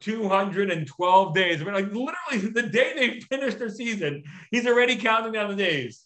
212 0.00 1.34
days. 1.34 1.60
I 1.60 1.64
mean, 1.64 1.74
like 1.74 1.92
literally 1.92 2.52
the 2.52 2.68
day 2.68 2.92
they 2.94 3.20
finished 3.20 3.58
their 3.58 3.70
season, 3.70 4.24
he's 4.50 4.66
already 4.66 4.96
counting 4.96 5.32
down 5.32 5.50
the 5.50 5.56
days. 5.56 6.04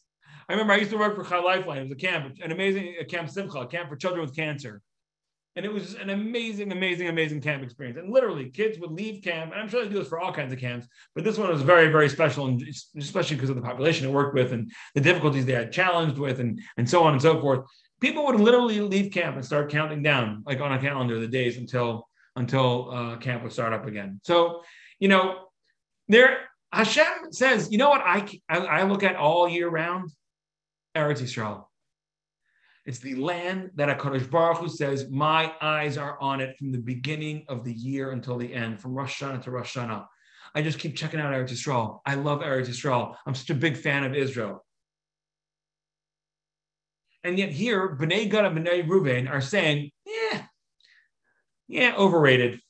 I 0.48 0.52
remember 0.52 0.74
I 0.74 0.76
used 0.76 0.90
to 0.90 0.98
work 0.98 1.16
for 1.16 1.24
Chai 1.24 1.40
Lifeline. 1.40 1.78
It 1.78 1.82
was 1.84 1.92
a 1.92 1.96
camp, 1.96 2.36
an 2.42 2.52
amazing 2.52 2.96
a 3.00 3.04
camp 3.04 3.30
Simcha, 3.30 3.60
a 3.60 3.66
camp 3.66 3.88
for 3.88 3.96
children 3.96 4.24
with 4.24 4.36
cancer. 4.36 4.82
And 5.56 5.64
it 5.64 5.72
was 5.72 5.94
an 5.94 6.10
amazing, 6.10 6.72
amazing, 6.72 7.08
amazing 7.08 7.40
camp 7.40 7.62
experience. 7.62 7.96
And 7.96 8.12
literally, 8.12 8.50
kids 8.50 8.78
would 8.80 8.90
leave 8.90 9.22
camp, 9.22 9.52
and 9.52 9.60
I'm 9.60 9.68
sure 9.68 9.84
they 9.84 9.88
do 9.88 9.98
this 9.98 10.08
for 10.08 10.18
all 10.18 10.32
kinds 10.32 10.52
of 10.52 10.58
camps, 10.58 10.88
but 11.14 11.22
this 11.22 11.38
one 11.38 11.48
was 11.48 11.62
very, 11.62 11.92
very 11.92 12.08
special, 12.08 12.46
and 12.46 12.60
especially 12.98 13.36
because 13.36 13.50
of 13.50 13.56
the 13.56 13.62
population 13.62 14.08
it 14.08 14.12
worked 14.12 14.34
with 14.34 14.52
and 14.52 14.72
the 14.96 15.00
difficulties 15.00 15.46
they 15.46 15.52
had 15.52 15.70
challenged 15.70 16.18
with, 16.18 16.40
and, 16.40 16.60
and 16.76 16.90
so 16.90 17.04
on 17.04 17.12
and 17.12 17.22
so 17.22 17.40
forth. 17.40 17.60
People 18.00 18.26
would 18.26 18.40
literally 18.40 18.80
leave 18.80 19.12
camp 19.12 19.36
and 19.36 19.44
start 19.44 19.70
counting 19.70 20.02
down, 20.02 20.42
like 20.44 20.60
on 20.60 20.72
a 20.72 20.80
calendar, 20.80 21.20
the 21.20 21.28
days 21.28 21.56
until 21.56 22.08
until 22.36 22.90
uh, 22.90 23.16
camp 23.16 23.42
would 23.42 23.52
start 23.52 23.72
up 23.72 23.86
again. 23.86 24.20
So, 24.24 24.62
you 24.98 25.08
know, 25.08 25.48
there 26.08 26.38
Hashem 26.72 27.30
says, 27.30 27.70
you 27.70 27.78
know 27.78 27.88
what 27.88 28.02
I, 28.04 28.28
I, 28.48 28.58
I 28.58 28.82
look 28.82 29.02
at 29.02 29.16
all 29.16 29.48
year 29.48 29.68
round? 29.68 30.10
Eretz 30.96 31.22
Yisrael. 31.22 31.64
It's 32.84 32.98
the 32.98 33.14
land 33.14 33.70
that 33.76 33.96
HaKadosh 33.98 34.30
Baruch 34.30 34.58
Hu 34.58 34.68
says, 34.68 35.08
my 35.10 35.52
eyes 35.60 35.96
are 35.96 36.20
on 36.20 36.40
it 36.40 36.56
from 36.58 36.70
the 36.70 36.78
beginning 36.78 37.44
of 37.48 37.64
the 37.64 37.72
year 37.72 38.10
until 38.10 38.36
the 38.36 38.52
end, 38.52 38.80
from 38.80 38.94
Rosh 38.94 39.22
Hashanah 39.22 39.42
to 39.44 39.50
Rosh 39.50 39.76
Hashanah. 39.76 40.06
I 40.54 40.62
just 40.62 40.78
keep 40.78 40.94
checking 40.94 41.18
out 41.18 41.32
Eretz 41.32 41.50
Yisrael. 41.50 42.00
I 42.04 42.14
love 42.14 42.40
Eretz 42.40 42.68
Yisrael. 42.68 43.16
I'm 43.26 43.34
such 43.34 43.50
a 43.50 43.54
big 43.54 43.76
fan 43.76 44.04
of 44.04 44.14
Israel. 44.14 44.64
And 47.22 47.38
yet 47.38 47.50
here, 47.50 47.96
Bnei 47.96 48.30
Gad 48.30 48.44
and 48.44 48.58
Bnei 48.58 48.86
Reuven 48.86 49.30
are 49.30 49.40
saying, 49.40 49.90
yeah, 50.04 50.42
yeah, 51.68 51.94
overrated. 51.96 52.60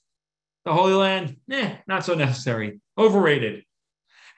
The 0.64 0.72
Holy 0.72 0.94
Land, 0.94 1.36
eh, 1.50 1.76
not 1.86 2.04
so 2.04 2.14
necessary. 2.14 2.80
Overrated. 2.96 3.64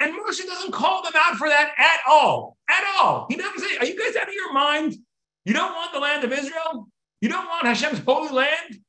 And 0.01 0.13
Moshe 0.13 0.45
doesn't 0.45 0.73
call 0.73 1.03
them 1.03 1.13
out 1.17 1.37
for 1.37 1.49
that 1.49 1.73
at 1.79 2.01
all. 2.09 2.57
At 2.69 2.85
all. 2.99 3.27
He 3.31 3.37
doesn't 3.37 3.61
say, 3.61 3.77
Are 3.79 3.85
you 3.85 3.99
guys 3.99 4.17
out 4.17 4.29
of 4.29 4.35
your 4.35 4.53
mind? 4.53 4.97
You 5.45 5.55
don't 5.55 5.75
want 5.75 5.93
the 5.93 6.01
land 6.01 6.25
of 6.25 6.33
Israel? 6.33 6.89
You 7.21 7.29
don't 7.29 7.47
want 7.47 7.67
Hashem's 7.67 8.01
holy 8.01 8.31
land? 8.31 8.81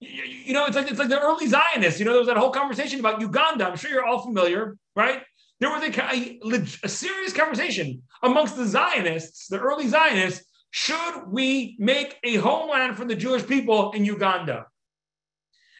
You, 0.00 0.24
you 0.24 0.52
know, 0.52 0.66
it's 0.66 0.76
like 0.76 0.90
it's 0.90 0.98
like 0.98 1.08
the 1.08 1.20
early 1.20 1.46
Zionists. 1.46 2.00
You 2.00 2.04
know, 2.04 2.12
there 2.12 2.20
was 2.20 2.28
that 2.28 2.36
whole 2.36 2.50
conversation 2.50 2.98
about 3.00 3.20
Uganda. 3.20 3.66
I'm 3.66 3.76
sure 3.76 3.90
you're 3.90 4.04
all 4.04 4.22
familiar, 4.22 4.76
right? 4.96 5.22
There 5.60 5.70
was 5.70 5.82
a, 5.82 6.02
a, 6.12 6.40
a 6.82 6.88
serious 6.88 7.32
conversation 7.32 8.02
amongst 8.22 8.56
the 8.56 8.66
Zionists, 8.66 9.46
the 9.46 9.60
early 9.60 9.86
Zionists, 9.86 10.44
should 10.72 11.26
we 11.28 11.76
make 11.78 12.18
a 12.24 12.36
homeland 12.36 12.96
for 12.96 13.04
the 13.04 13.14
Jewish 13.14 13.46
people 13.46 13.92
in 13.92 14.04
Uganda? 14.06 14.66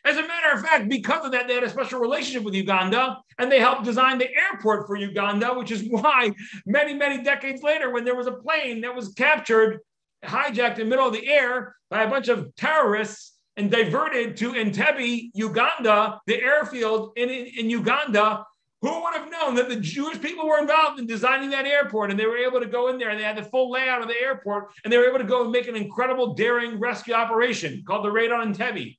As 0.05 0.17
a 0.17 0.27
matter 0.27 0.53
of 0.53 0.62
fact, 0.62 0.88
because 0.88 1.25
of 1.25 1.33
that, 1.33 1.47
they 1.47 1.55
had 1.55 1.62
a 1.62 1.71
special 1.71 2.01
relationship 2.01 2.43
with 2.43 2.55
Uganda 2.55 3.19
and 3.38 3.51
they 3.51 3.61
helped 3.61 3.85
design 3.85 4.19
the 4.19 4.29
airport 4.35 4.87
for 4.87 4.97
Uganda, 4.97 5.55
which 5.55 5.71
is 5.71 5.85
why 5.91 6.33
many, 6.67 6.95
many 6.95 7.23
decades 7.23 7.62
later, 7.62 7.91
when 7.91 8.05
there 8.05 8.17
was 8.17 8.27
a 8.27 8.33
plane 8.33 8.81
that 8.81 8.95
was 8.95 9.09
captured, 9.15 9.79
hijacked 10.25 10.79
in 10.79 10.85
the 10.85 10.91
middle 10.91 11.07
of 11.07 11.12
the 11.12 11.29
air 11.29 11.77
by 11.91 12.03
a 12.03 12.11
bunch 12.11 12.29
of 12.29 12.55
terrorists 12.57 13.35
and 13.57 13.71
diverted 13.71 14.37
to 14.38 14.53
Entebbe, 14.53 15.31
Uganda, 15.35 16.21
the 16.27 16.41
airfield 16.43 17.12
in, 17.17 17.29
in, 17.29 17.47
in 17.59 17.71
Uganda, 17.71 18.45
who 18.81 19.03
would 19.03 19.15
have 19.15 19.31
known 19.31 19.55
that 19.55 19.69
the 19.69 19.77
Jewish 19.77 20.21
people 20.21 20.49
were 20.49 20.59
involved 20.59 20.99
in 20.99 21.07
designing 21.07 21.51
that 21.51 21.67
airport 21.67 22.11
and 22.11 22.19
they 22.19 22.27
were 22.27 22.38
able 22.38 22.59
to 22.59 22.67
go 22.67 22.88
in 22.88 22.99
there 22.99 23.11
and 23.11 23.21
they 23.21 23.25
had 23.25 23.37
the 23.37 23.45
full 23.45 23.71
layout 23.71 24.03
of 24.03 24.09
the 24.09 24.21
airport 24.21 24.73
and 24.83 24.93
they 24.93 24.99
were 24.99 25.07
able 25.07 25.19
to 25.19 25.25
go 25.25 25.43
and 25.43 25.53
make 25.53 25.69
an 25.69 25.77
incredible, 25.77 26.35
daring 26.35 26.81
rescue 26.81 27.15
operation 27.15 27.85
called 27.87 28.05
the 28.05 28.11
Raid 28.11 28.33
on 28.33 28.53
Entebbe? 28.53 28.97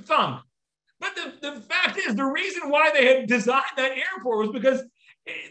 Thumb. 0.00 0.42
But 1.00 1.14
the, 1.16 1.50
the 1.50 1.60
fact 1.60 1.98
is, 1.98 2.14
the 2.14 2.24
reason 2.24 2.70
why 2.70 2.90
they 2.92 3.06
had 3.06 3.26
designed 3.26 3.64
that 3.76 3.92
airport 3.92 4.38
was 4.38 4.50
because 4.52 4.82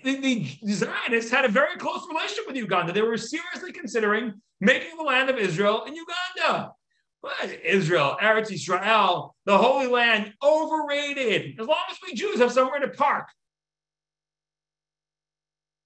the, 0.03 0.17
the 0.61 0.73
Zionists 0.73 1.31
had 1.31 1.45
a 1.45 1.49
very 1.49 1.77
close 1.77 2.07
relationship 2.07 2.47
with 2.47 2.55
Uganda. 2.55 2.93
They 2.93 3.01
were 3.01 3.17
seriously 3.17 3.71
considering 3.71 4.33
making 4.61 4.97
the 4.97 5.03
land 5.03 5.29
of 5.29 5.37
Israel 5.37 5.83
in 5.83 5.95
Uganda. 5.95 6.71
But 7.21 7.59
Israel, 7.63 8.17
Eretz 8.21 8.51
Israel, 8.51 9.35
the 9.45 9.57
Holy 9.57 9.87
Land, 9.87 10.33
overrated. 10.43 11.59
As 11.59 11.67
long 11.67 11.77
as 11.89 11.97
we 12.05 12.13
Jews 12.13 12.39
have 12.39 12.51
somewhere 12.51 12.79
to 12.79 12.89
park. 12.89 13.29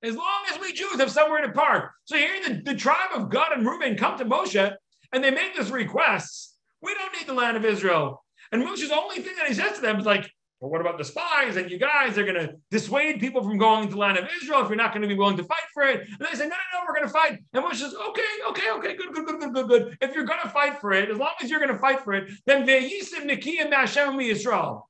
As 0.04 0.15
long 0.15 0.43
as 0.52 0.60
we 0.60 0.74
Jews 0.74 1.00
have 1.00 1.12
somewhere 1.12 1.41
to 1.46 1.52
park. 1.52 1.91
So 2.06 2.17
here 2.17 2.41
the, 2.48 2.62
the 2.63 2.76
tribe 2.76 3.12
of 3.13 3.30
Gad 3.30 3.52
and 3.54 3.65
Reuben 3.65 3.98
come 3.98 4.17
to 4.17 4.26
Moshe 4.26 4.76
and 5.12 5.24
they 5.24 5.32
make 5.32 5.56
this 5.56 5.70
request. 5.70 6.56
We 6.82 6.93
don't 6.93 7.13
need 7.13 7.28
the 7.28 7.34
land 7.34 7.58
of 7.58 7.65
Israel. 7.65 8.24
And 8.52 8.64
Moshe's 8.64 8.92
only 8.92 9.20
thing 9.22 9.36
that 9.38 9.48
he 9.48 9.54
says 9.54 9.74
to 9.76 9.82
them 9.82 10.00
is 10.00 10.06
like, 10.06 10.32
well, 10.60 10.72
what 10.72 10.82
about 10.82 10.98
the 10.98 11.04
spies? 11.04 11.56
And 11.56 11.70
you 11.70 11.78
guys 11.78 12.18
are 12.18 12.24
going 12.24 12.36
to 12.36 12.56
dissuade 12.72 13.20
people 13.20 13.44
from 13.44 13.58
going 13.60 13.88
to 13.88 13.94
the 13.94 14.00
land 14.00 14.18
of 14.18 14.28
Israel 14.42 14.62
if 14.62 14.70
you're 14.70 14.76
not 14.76 14.92
going 14.92 15.04
to 15.04 15.08
be 15.08 15.14
willing 15.14 15.38
to 15.38 15.44
fight 15.44 15.64
for 15.74 15.84
it. 15.84 16.08
And 16.08 16.20
they 16.20 16.36
say, 16.36 16.46
no, 16.46 16.50
no, 16.50 16.80
no, 16.80 16.86
we're 16.88 16.96
going 16.96 17.08
to 17.08 17.14
fight. 17.14 17.40
And 17.54 17.64
Moshe 17.64 17.76
says, 17.76 17.94
okay, 17.94 18.22
okay, 18.50 18.72
okay, 18.72 18.96
good, 18.96 19.14
good, 19.14 19.26
good, 19.26 19.40
good, 19.40 19.54
good, 19.54 19.68
good. 19.68 19.98
If 20.02 20.16
you're 20.16 20.26
going 20.26 20.40
to 20.42 20.50
fight 20.50 20.80
for 20.82 20.94
it, 20.94 21.12
as 21.12 21.18
long 21.18 21.34
as 21.44 21.52
you're 21.52 21.60
going 21.60 21.72
to 21.72 21.78
fight 21.78 22.02
for 22.02 22.14
it, 22.14 22.32
then 22.48 22.66
ve'yisim 22.66 23.30
nikiyim 23.30 23.72
Hashem 23.72 24.14
Yisrael. 24.14 24.82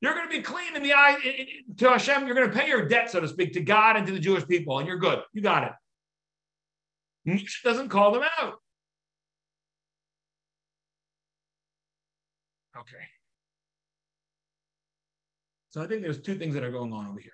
You're 0.00 0.14
going 0.14 0.28
to 0.28 0.36
be 0.36 0.42
clean 0.42 0.74
in 0.74 0.82
the 0.82 0.94
eye 0.94 1.18
to 1.76 1.90
Hashem. 1.90 2.26
You're 2.26 2.34
going 2.34 2.50
to 2.50 2.58
pay 2.58 2.66
your 2.66 2.88
debt, 2.88 3.10
so 3.10 3.20
to 3.20 3.28
speak, 3.28 3.52
to 3.52 3.60
God 3.60 3.96
and 3.96 4.06
to 4.06 4.12
the 4.12 4.18
Jewish 4.18 4.46
people, 4.46 4.78
and 4.78 4.88
you're 4.88 4.98
good. 4.98 5.20
You 5.32 5.42
got 5.42 5.64
it. 5.64 5.72
Moshe 7.28 7.62
doesn't 7.62 7.90
call 7.90 8.12
them 8.12 8.22
out. 8.40 8.54
Okay. 12.80 13.04
So 15.70 15.82
I 15.82 15.86
think 15.86 16.02
there's 16.02 16.20
two 16.20 16.36
things 16.36 16.54
that 16.54 16.64
are 16.64 16.70
going 16.70 16.92
on 16.92 17.06
over 17.06 17.20
here. 17.20 17.32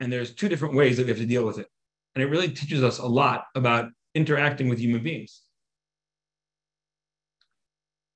And 0.00 0.12
there's 0.12 0.34
two 0.34 0.48
different 0.48 0.74
ways 0.74 0.96
that 0.96 1.04
we 1.04 1.10
have 1.10 1.18
to 1.18 1.26
deal 1.26 1.46
with 1.46 1.58
it. 1.58 1.66
And 2.14 2.22
it 2.22 2.26
really 2.26 2.48
teaches 2.48 2.82
us 2.82 2.98
a 2.98 3.06
lot 3.06 3.44
about 3.54 3.90
interacting 4.14 4.68
with 4.68 4.78
human 4.78 5.02
beings. 5.02 5.42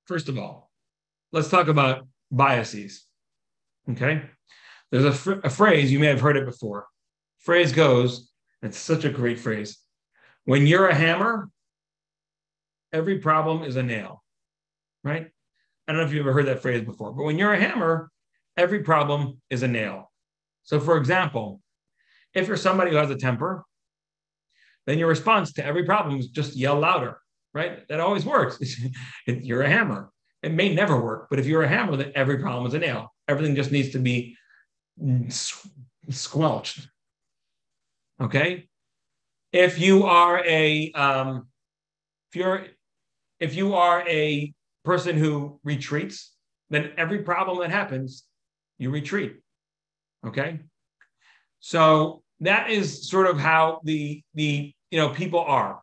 First 0.05 0.29
of 0.29 0.37
all, 0.37 0.71
let's 1.31 1.49
talk 1.49 1.67
about 1.67 2.07
biases. 2.31 3.05
Okay? 3.89 4.23
There's 4.91 5.05
a, 5.05 5.11
fr- 5.11 5.41
a 5.43 5.49
phrase, 5.49 5.91
you 5.91 5.99
may 5.99 6.07
have 6.07 6.21
heard 6.21 6.37
it 6.37 6.45
before. 6.45 6.87
Phrase 7.39 7.71
goes, 7.71 8.31
it's 8.61 8.77
such 8.77 9.05
a 9.05 9.09
great 9.09 9.39
phrase. 9.39 9.77
When 10.45 10.67
you're 10.67 10.87
a 10.87 10.95
hammer, 10.95 11.49
every 12.91 13.19
problem 13.19 13.63
is 13.63 13.75
a 13.75 13.83
nail, 13.83 14.18
right? 15.03 15.27
I 15.87 15.91
don't 15.91 16.01
know 16.01 16.07
if 16.07 16.13
you've 16.13 16.25
ever 16.25 16.33
heard 16.33 16.47
that 16.47 16.61
phrase 16.61 16.83
before, 16.83 17.11
but 17.11 17.23
when 17.23 17.37
you're 17.37 17.53
a 17.53 17.59
hammer, 17.59 18.11
every 18.57 18.83
problem 18.83 19.41
is 19.49 19.63
a 19.63 19.67
nail. 19.67 20.11
So, 20.63 20.79
for 20.79 20.97
example, 20.97 21.61
if 22.33 22.47
you're 22.47 22.57
somebody 22.57 22.91
who 22.91 22.97
has 22.97 23.09
a 23.09 23.15
temper, 23.15 23.65
then 24.85 24.99
your 24.99 25.07
response 25.07 25.53
to 25.53 25.65
every 25.65 25.83
problem 25.83 26.19
is 26.19 26.27
just 26.27 26.55
yell 26.55 26.79
louder, 26.79 27.17
right? 27.53 27.87
That 27.89 27.99
always 27.99 28.25
works. 28.25 28.59
you're 29.25 29.63
a 29.63 29.69
hammer. 29.69 30.11
It 30.41 30.53
may 30.53 30.73
never 30.73 30.99
work, 30.99 31.27
but 31.29 31.39
if 31.39 31.45
you're 31.45 31.63
a 31.63 31.67
hammer, 31.67 31.95
then 31.97 32.11
every 32.15 32.37
problem 32.37 32.65
is 32.65 32.73
a 32.73 32.79
nail. 32.79 33.13
Everything 33.27 33.55
just 33.55 33.71
needs 33.71 33.89
to 33.91 33.99
be 33.99 34.37
squelched. 36.09 36.87
Okay. 38.21 38.67
If 39.51 39.79
you 39.79 40.05
are 40.05 40.43
a, 40.45 40.91
um, 40.91 41.47
if 42.31 42.35
you're, 42.35 42.65
if 43.39 43.55
you 43.55 43.75
are 43.75 44.07
a 44.07 44.53
person 44.83 45.17
who 45.17 45.59
retreats, 45.63 46.33
then 46.69 46.91
every 46.97 47.23
problem 47.23 47.59
that 47.59 47.71
happens 47.71 48.25
you 48.77 48.89
retreat. 48.89 49.35
Okay. 50.25 50.59
So 51.59 52.23
that 52.39 52.69
is 52.69 53.09
sort 53.09 53.27
of 53.27 53.39
how 53.39 53.81
the 53.83 54.23
the 54.33 54.73
you 54.89 54.97
know 54.99 55.09
people 55.09 55.41
are. 55.41 55.81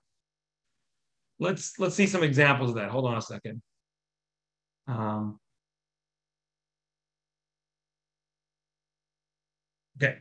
Let's 1.39 1.79
let's 1.79 1.95
see 1.95 2.07
some 2.07 2.23
examples 2.23 2.71
of 2.71 2.77
that. 2.77 2.91
Hold 2.91 3.07
on 3.07 3.19
a 3.19 3.23
second. 3.23 3.63
Um, 4.89 5.39
okay. 10.03 10.19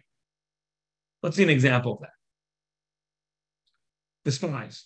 Let's 1.23 1.37
see 1.37 1.43
an 1.43 1.49
example 1.49 1.93
of 1.93 1.99
that. 2.01 2.09
The 4.25 4.31
spies. 4.31 4.85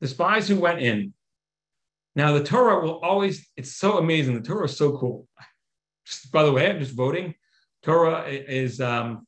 The 0.00 0.08
spies 0.08 0.48
who 0.48 0.60
went 0.60 0.80
in. 0.80 1.12
Now, 2.20 2.34
the 2.34 2.44
Torah 2.44 2.80
will 2.80 2.98
always, 2.98 3.48
it's 3.56 3.76
so 3.76 3.96
amazing. 3.96 4.34
The 4.34 4.46
Torah 4.46 4.66
is 4.66 4.76
so 4.76 4.94
cool. 4.98 5.26
Just, 6.04 6.30
by 6.30 6.42
the 6.42 6.52
way, 6.52 6.68
I'm 6.68 6.78
just 6.78 6.94
voting. 6.94 7.34
Torah 7.82 8.28
is, 8.28 8.78
um, 8.78 9.26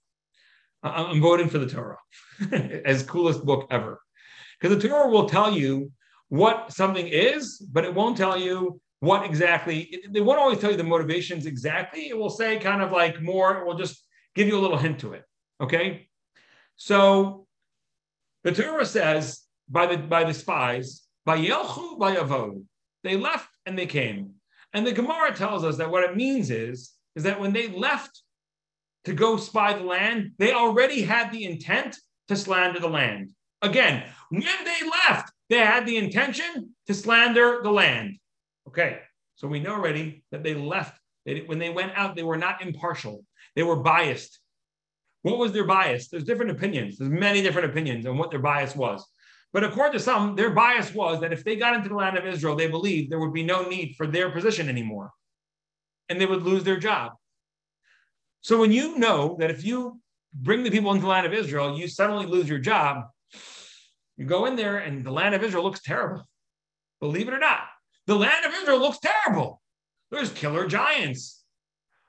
I'm 0.82 1.18
voting 1.18 1.48
for 1.48 1.56
the 1.56 1.66
Torah 1.66 1.96
as 2.84 3.02
coolest 3.02 3.46
book 3.46 3.66
ever. 3.70 3.98
Because 4.60 4.76
the 4.76 4.86
Torah 4.86 5.08
will 5.08 5.26
tell 5.26 5.50
you 5.50 5.90
what 6.28 6.70
something 6.70 7.08
is, 7.08 7.56
but 7.60 7.86
it 7.86 7.94
won't 7.94 8.14
tell 8.14 8.38
you 8.38 8.78
what 9.00 9.24
exactly. 9.24 10.02
They 10.10 10.20
won't 10.20 10.38
always 10.38 10.58
tell 10.58 10.70
you 10.70 10.76
the 10.76 10.84
motivations 10.84 11.46
exactly. 11.46 12.10
It 12.10 12.18
will 12.18 12.28
say 12.28 12.58
kind 12.58 12.82
of 12.82 12.92
like 12.92 13.22
more. 13.22 13.56
It 13.56 13.66
will 13.66 13.78
just 13.78 14.04
give 14.34 14.48
you 14.48 14.58
a 14.58 14.60
little 14.60 14.76
hint 14.76 14.98
to 14.98 15.14
it. 15.14 15.24
Okay, 15.62 16.10
so 16.76 17.46
the 18.44 18.52
Torah 18.52 18.84
says 18.84 19.40
by 19.66 19.86
the 19.86 19.96
by 19.96 20.24
the 20.24 20.34
spies 20.34 21.04
by 21.24 21.38
Yelchu 21.38 21.98
by 21.98 22.16
Avod, 22.16 22.64
they 23.02 23.16
left 23.16 23.48
and 23.66 23.78
they 23.78 23.86
came, 23.86 24.34
and 24.72 24.86
the 24.86 24.92
Gemara 24.92 25.34
tells 25.34 25.64
us 25.64 25.76
that 25.76 25.90
what 25.90 26.04
it 26.04 26.16
means 26.16 26.50
is 26.50 26.92
is 27.14 27.24
that 27.24 27.38
when 27.40 27.52
they 27.52 27.68
left 27.68 28.22
to 29.04 29.12
go 29.12 29.36
spy 29.36 29.74
the 29.74 29.84
land, 29.84 30.32
they 30.38 30.52
already 30.52 31.02
had 31.02 31.30
the 31.30 31.44
intent 31.44 31.98
to 32.28 32.36
slander 32.36 32.80
the 32.80 32.88
land. 32.88 33.30
Again, 33.60 34.04
when 34.30 34.42
they 34.42 34.88
left, 35.08 35.32
they 35.50 35.58
had 35.58 35.86
the 35.86 35.96
intention 35.96 36.74
to 36.86 36.94
slander 36.94 37.60
the 37.62 37.70
land. 37.70 38.16
Okay, 38.66 39.00
so 39.34 39.46
we 39.48 39.60
know 39.60 39.72
already 39.72 40.24
that 40.30 40.42
they 40.42 40.54
left. 40.54 40.98
When 41.24 41.58
they 41.58 41.70
went 41.70 41.92
out, 41.94 42.16
they 42.16 42.22
were 42.22 42.36
not 42.36 42.62
impartial. 42.62 43.24
They 43.54 43.62
were 43.62 43.76
biased. 43.76 44.40
What 45.22 45.38
was 45.38 45.52
their 45.52 45.66
bias? 45.66 46.08
There's 46.08 46.24
different 46.24 46.50
opinions. 46.50 46.98
There's 46.98 47.10
many 47.10 47.42
different 47.42 47.70
opinions 47.70 48.06
on 48.06 48.18
what 48.18 48.30
their 48.30 48.40
bias 48.40 48.74
was. 48.74 49.06
But 49.52 49.64
according 49.64 49.92
to 49.92 50.00
some, 50.00 50.34
their 50.34 50.50
bias 50.50 50.94
was 50.94 51.20
that 51.20 51.32
if 51.32 51.44
they 51.44 51.56
got 51.56 51.76
into 51.76 51.90
the 51.90 51.94
land 51.94 52.16
of 52.16 52.24
Israel, 52.24 52.56
they 52.56 52.68
believed 52.68 53.10
there 53.10 53.20
would 53.20 53.34
be 53.34 53.44
no 53.44 53.68
need 53.68 53.94
for 53.96 54.06
their 54.06 54.30
position 54.30 54.68
anymore 54.68 55.12
and 56.08 56.20
they 56.20 56.26
would 56.26 56.42
lose 56.42 56.64
their 56.64 56.78
job. 56.78 57.12
So 58.40 58.58
when 58.60 58.72
you 58.72 58.98
know 58.98 59.36
that 59.38 59.50
if 59.50 59.64
you 59.64 60.00
bring 60.34 60.62
the 60.62 60.70
people 60.70 60.90
into 60.90 61.02
the 61.02 61.08
land 61.08 61.26
of 61.26 61.32
Israel, 61.32 61.78
you 61.78 61.86
suddenly 61.86 62.26
lose 62.26 62.48
your 62.48 62.58
job, 62.58 63.04
you 64.16 64.26
go 64.26 64.46
in 64.46 64.56
there 64.56 64.78
and 64.78 65.04
the 65.04 65.10
land 65.10 65.34
of 65.34 65.42
Israel 65.42 65.64
looks 65.64 65.82
terrible. 65.82 66.26
Believe 67.00 67.28
it 67.28 67.34
or 67.34 67.38
not, 67.38 67.60
the 68.06 68.16
land 68.16 68.44
of 68.44 68.52
Israel 68.52 68.78
looks 68.78 68.98
terrible. 68.98 69.60
There's 70.10 70.30
killer 70.32 70.66
giants. 70.66 71.42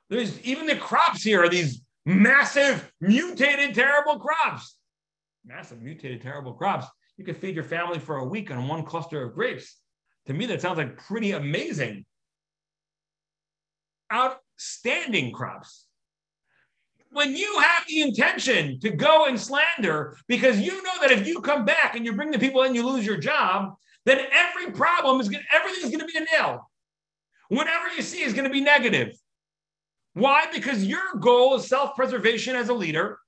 There's 0.09 0.39
even 0.41 0.65
the 0.65 0.75
crops 0.75 1.23
here 1.23 1.43
are 1.43 1.49
these 1.49 1.81
massive, 2.05 2.91
mutated, 2.99 3.73
terrible 3.73 4.19
crops. 4.19 4.77
Massive, 5.45 5.81
mutated, 5.81 6.21
terrible 6.21 6.53
crops. 6.53 6.87
You 7.17 7.25
could 7.25 7.37
feed 7.37 7.55
your 7.55 7.63
family 7.63 7.99
for 7.99 8.17
a 8.17 8.25
week 8.25 8.51
on 8.51 8.67
one 8.67 8.83
cluster 8.83 9.23
of 9.23 9.33
grapes. 9.35 9.77
To 10.27 10.33
me, 10.33 10.45
that 10.47 10.61
sounds 10.61 10.77
like 10.77 10.97
pretty 10.97 11.31
amazing. 11.31 12.05
Outstanding 14.11 15.31
crops 15.31 15.85
when 17.13 17.35
you 17.35 17.59
have 17.59 17.83
the 17.87 18.01
intention 18.01 18.79
to 18.79 18.89
go 18.89 19.25
and 19.25 19.39
slander 19.39 20.17
because 20.27 20.59
you 20.59 20.81
know 20.83 20.93
that 21.01 21.11
if 21.11 21.27
you 21.27 21.39
come 21.41 21.63
back 21.63 21.95
and 21.95 22.05
you 22.05 22.13
bring 22.13 22.31
the 22.31 22.39
people 22.39 22.63
in, 22.63 22.75
you 22.75 22.85
lose 22.85 23.05
your 23.05 23.17
job, 23.17 23.75
then 24.05 24.25
every 24.31 24.71
problem 24.71 25.21
is 25.21 25.29
going 25.29 25.43
everything's 25.53 25.95
going 25.95 25.99
to 25.99 26.05
be 26.05 26.17
a 26.17 26.41
nil. 26.41 26.69
Whatever 27.49 27.87
you 27.95 28.01
see 28.01 28.23
is 28.23 28.33
going 28.33 28.45
to 28.45 28.49
be 28.49 28.61
negative. 28.61 29.15
Why? 30.13 30.47
Because 30.51 30.83
your 30.83 31.15
goal 31.19 31.55
is 31.55 31.67
self-preservation 31.67 32.55
as 32.55 32.69
a 32.69 32.73
leader. 32.73 33.19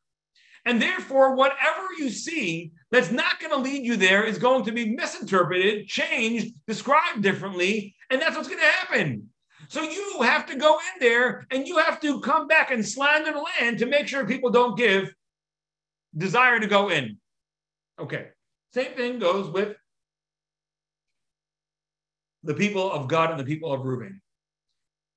And 0.65 0.81
therefore, 0.81 1.35
whatever 1.35 1.83
you 1.97 2.09
see 2.09 2.71
that's 2.91 3.11
not 3.11 3.39
going 3.39 3.51
to 3.51 3.57
lead 3.57 3.85
you 3.85 3.97
there 3.97 4.23
is 4.23 4.39
going 4.39 4.65
to 4.65 4.71
be 4.71 4.95
misinterpreted, 4.95 5.87
changed, 5.87 6.55
described 6.67 7.21
differently. 7.21 7.95
And 8.09 8.21
that's 8.21 8.35
what's 8.35 8.47
going 8.47 8.61
to 8.61 8.65
happen. 8.65 9.29
So 9.67 9.81
you 9.81 10.21
have 10.21 10.45
to 10.47 10.55
go 10.55 10.77
in 10.77 10.99
there 10.99 11.45
and 11.51 11.67
you 11.67 11.77
have 11.77 11.99
to 12.01 12.19
come 12.21 12.47
back 12.47 12.71
and 12.71 12.85
slander 12.85 13.31
the 13.31 13.45
land 13.59 13.79
to 13.79 13.85
make 13.85 14.07
sure 14.07 14.25
people 14.25 14.49
don't 14.49 14.77
give 14.77 15.13
desire 16.15 16.59
to 16.59 16.67
go 16.67 16.89
in. 16.89 17.17
Okay. 17.99 18.27
Same 18.73 18.93
thing 18.93 19.19
goes 19.19 19.49
with 19.49 19.75
the 22.43 22.53
people 22.53 22.91
of 22.91 23.07
Gad 23.07 23.31
and 23.31 23.39
the 23.39 23.43
people 23.43 23.73
of 23.73 23.85
Reuben. 23.85 24.21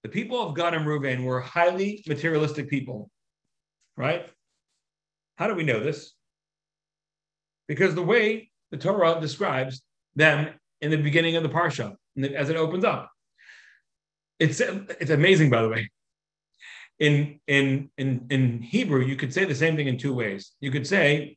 The 0.02 0.08
people 0.08 0.40
of 0.40 0.54
Gad 0.54 0.74
and 0.74 0.86
Reuben 0.86 1.24
were 1.24 1.40
highly 1.40 2.02
materialistic 2.06 2.70
people, 2.70 3.10
right? 3.96 4.26
How 5.38 5.46
do 5.46 5.54
we 5.54 5.64
know 5.64 5.80
this? 5.80 6.12
Because 7.66 7.94
the 7.94 8.02
way 8.02 8.50
the 8.70 8.76
Torah 8.76 9.20
describes 9.20 9.82
them 10.14 10.48
in 10.80 10.90
the 10.90 10.96
beginning 10.96 11.36
of 11.36 11.42
the 11.42 11.48
Parsha, 11.48 11.94
as 12.34 12.50
it 12.50 12.56
opens 12.56 12.84
up 12.84 13.10
it's 14.38 14.60
it's 14.60 15.10
amazing, 15.10 15.50
by 15.50 15.62
the 15.62 15.68
way. 15.68 15.90
In 16.98 17.40
in 17.46 17.90
in 17.98 18.26
in 18.30 18.62
Hebrew, 18.62 19.04
you 19.04 19.16
could 19.16 19.32
say 19.32 19.44
the 19.44 19.54
same 19.54 19.76
thing 19.76 19.88
in 19.88 19.98
two 19.98 20.14
ways. 20.14 20.52
You 20.60 20.70
could 20.70 20.86
say, 20.86 21.36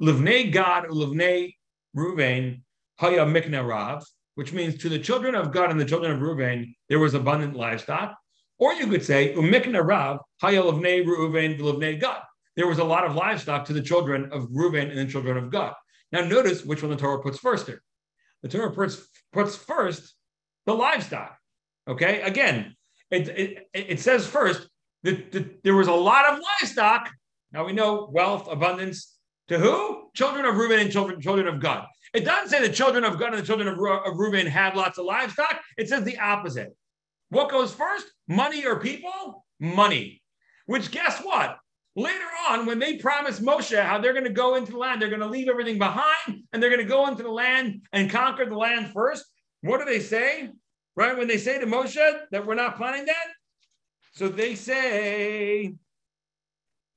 "Livnei 0.00 0.52
Gad 0.52 0.84
Livnei 0.84 1.54
Ruvain 1.96 2.62
Haya 2.98 3.26
Mikna 3.26 3.66
Rav," 3.66 4.04
which 4.34 4.52
means 4.52 4.78
to 4.78 4.88
the 4.88 4.98
children 4.98 5.34
of 5.34 5.52
Gad 5.52 5.70
and 5.70 5.80
the 5.80 5.84
children 5.84 6.12
of 6.12 6.20
Ruvain 6.20 6.74
there 6.88 6.98
was 6.98 7.14
abundant 7.14 7.54
livestock. 7.54 8.16
Or 8.58 8.72
you 8.74 8.86
could 8.86 9.04
say, 9.04 9.34
"Umikna 9.34 9.84
Rav 9.84 10.20
Haya 10.40 10.62
Livnei 10.62 11.04
Ruvain 11.04 11.58
Livnei 11.58 12.00
Gad." 12.00 12.22
There 12.56 12.66
was 12.66 12.78
a 12.78 12.84
lot 12.84 13.04
of 13.04 13.14
livestock 13.14 13.64
to 13.66 13.72
the 13.72 13.82
children 13.82 14.30
of 14.32 14.48
Reuben 14.50 14.90
and 14.90 14.98
the 14.98 15.10
children 15.10 15.36
of 15.36 15.50
Gad. 15.50 15.72
Now, 16.10 16.24
notice 16.24 16.64
which 16.64 16.82
one 16.82 16.90
the 16.90 16.96
Torah 16.96 17.22
puts 17.22 17.38
first 17.38 17.66
here. 17.66 17.82
The 18.42 18.48
Torah 18.48 18.72
puts, 18.72 19.06
puts 19.32 19.56
first 19.56 20.14
the 20.66 20.74
livestock. 20.74 21.36
Okay, 21.88 22.20
again, 22.20 22.76
it, 23.10 23.28
it, 23.28 23.68
it 23.72 24.00
says 24.00 24.26
first 24.26 24.68
that, 25.02 25.32
that 25.32 25.62
there 25.64 25.74
was 25.74 25.88
a 25.88 25.92
lot 25.92 26.32
of 26.32 26.38
livestock. 26.60 27.10
Now 27.52 27.64
we 27.64 27.72
know 27.72 28.08
wealth, 28.12 28.48
abundance 28.50 29.16
to 29.48 29.58
who? 29.58 30.10
Children 30.14 30.44
of 30.44 30.56
Reuben 30.56 30.80
and 30.80 30.92
children, 30.92 31.20
children 31.20 31.48
of 31.48 31.60
Gad. 31.60 31.84
It 32.14 32.24
doesn't 32.24 32.50
say 32.50 32.66
the 32.66 32.72
children 32.72 33.04
of 33.04 33.18
Gad 33.18 33.32
and 33.32 33.42
the 33.42 33.46
children 33.46 33.68
of, 33.68 33.78
of 33.78 34.18
Reuben 34.18 34.46
had 34.46 34.76
lots 34.76 34.98
of 34.98 35.06
livestock. 35.06 35.60
It 35.78 35.88
says 35.88 36.04
the 36.04 36.18
opposite. 36.18 36.76
What 37.30 37.50
goes 37.50 37.72
first? 37.72 38.06
Money 38.28 38.66
or 38.66 38.78
people? 38.78 39.46
Money. 39.58 40.22
Which 40.66 40.90
guess 40.90 41.20
what? 41.20 41.56
Later 41.94 42.24
on, 42.48 42.66
when 42.66 42.78
they 42.78 42.96
promise 42.96 43.40
Moshe 43.40 43.80
how 43.82 43.98
they're 43.98 44.14
going 44.14 44.24
to 44.24 44.30
go 44.30 44.54
into 44.54 44.72
the 44.72 44.78
land, 44.78 45.00
they're 45.00 45.08
going 45.08 45.20
to 45.20 45.26
leave 45.26 45.48
everything 45.48 45.78
behind 45.78 46.42
and 46.52 46.62
they're 46.62 46.70
going 46.70 46.80
to 46.80 46.88
go 46.88 47.06
into 47.08 47.22
the 47.22 47.30
land 47.30 47.82
and 47.92 48.10
conquer 48.10 48.46
the 48.46 48.56
land 48.56 48.92
first. 48.92 49.24
What 49.60 49.78
do 49.78 49.84
they 49.84 50.00
say? 50.00 50.50
right? 50.96 51.16
When 51.16 51.28
they 51.28 51.38
say 51.38 51.58
to 51.58 51.66
Moshe 51.66 52.18
that 52.30 52.46
we're 52.46 52.54
not 52.54 52.76
planning 52.76 53.06
that, 53.06 53.26
so 54.12 54.28
they 54.28 54.54
say, 54.54 55.74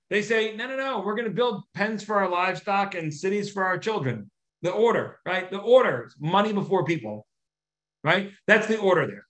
they 0.10 0.21
say, 0.21 0.55
no, 0.55 0.67
no, 0.67 0.75
no, 0.75 0.99
we're 0.99 1.15
going 1.15 1.27
to 1.27 1.34
build 1.34 1.63
pens 1.73 2.03
for 2.03 2.15
our 2.15 2.29
livestock 2.29 2.95
and 2.95 3.13
cities 3.13 3.51
for 3.51 3.63
our 3.63 3.77
children. 3.77 4.29
The 4.62 4.71
order, 4.71 5.19
right? 5.25 5.49
The 5.49 5.60
order, 5.60 6.12
money 6.19 6.51
before 6.51 6.86
people, 6.86 7.25
right? 8.03 8.31
That's 8.47 8.67
the 8.67 8.77
order 8.77 9.08
there. 9.08 9.25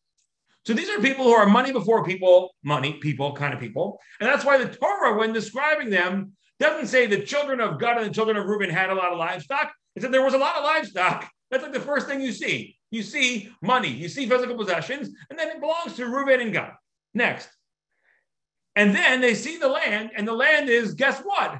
So 0.66 0.74
these 0.74 0.90
are 0.90 1.00
people 1.00 1.26
who 1.26 1.34
are 1.34 1.46
money 1.46 1.72
before 1.72 2.04
people, 2.04 2.56
money 2.64 2.94
people 2.94 3.34
kind 3.34 3.54
of 3.54 3.60
people. 3.60 4.00
And 4.20 4.28
that's 4.28 4.44
why 4.44 4.58
the 4.58 4.74
Torah, 4.74 5.18
when 5.18 5.32
describing 5.32 5.90
them, 5.90 6.34
doesn't 6.60 6.88
say 6.88 7.06
the 7.06 7.22
children 7.22 7.60
of 7.60 7.80
Gad 7.80 7.98
and 7.98 8.08
the 8.08 8.14
children 8.14 8.38
of 8.38 8.46
Reuben 8.46 8.70
had 8.70 8.90
a 8.90 8.96
lot 8.96 9.12
of 9.12 9.20
livestock. 9.20 9.72
It 9.96 10.02
said 10.02 10.12
there 10.12 10.24
was 10.24 10.34
a 10.34 10.40
lot 10.40 10.58
of 10.58 10.64
livestock. 10.64 11.30
That's 11.52 11.64
like 11.64 11.74
the 11.74 11.80
first 11.80 12.08
thing 12.08 12.22
you 12.22 12.32
see 12.32 12.76
you 12.96 13.04
see 13.04 13.52
money, 13.62 13.90
you 13.90 14.08
see 14.08 14.28
physical 14.28 14.56
possessions, 14.56 15.10
and 15.30 15.38
then 15.38 15.50
it 15.50 15.60
belongs 15.60 15.94
to 15.96 16.06
Reuben 16.06 16.40
and 16.40 16.54
Gad. 16.54 16.74
Next. 17.14 17.50
And 18.76 18.96
then 18.96 19.22
they 19.22 19.36
see 19.36 19.58
the 19.58 19.68
land, 19.68 20.12
and 20.16 20.28
the 20.28 20.34
land 20.34 20.70
is, 20.70 20.96
guess 20.96 21.22
what? 21.22 21.60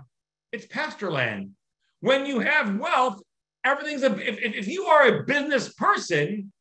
It's 0.52 0.66
pasture 0.66 1.12
land. 1.12 1.52
When 2.00 2.26
you 2.26 2.40
have 2.40 2.78
wealth, 2.78 3.22
everything's 3.64 4.04
a, 4.04 4.16
if, 4.18 4.38
if 4.56 4.68
you 4.68 4.86
are 4.86 5.08
a 5.08 5.24
business 5.24 5.74
person, 5.74 6.52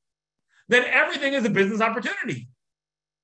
then 0.69 0.85
everything 0.85 1.35
is 1.35 1.45
a 1.45 1.51
business 1.51 1.81
opportunity. 1.81 2.49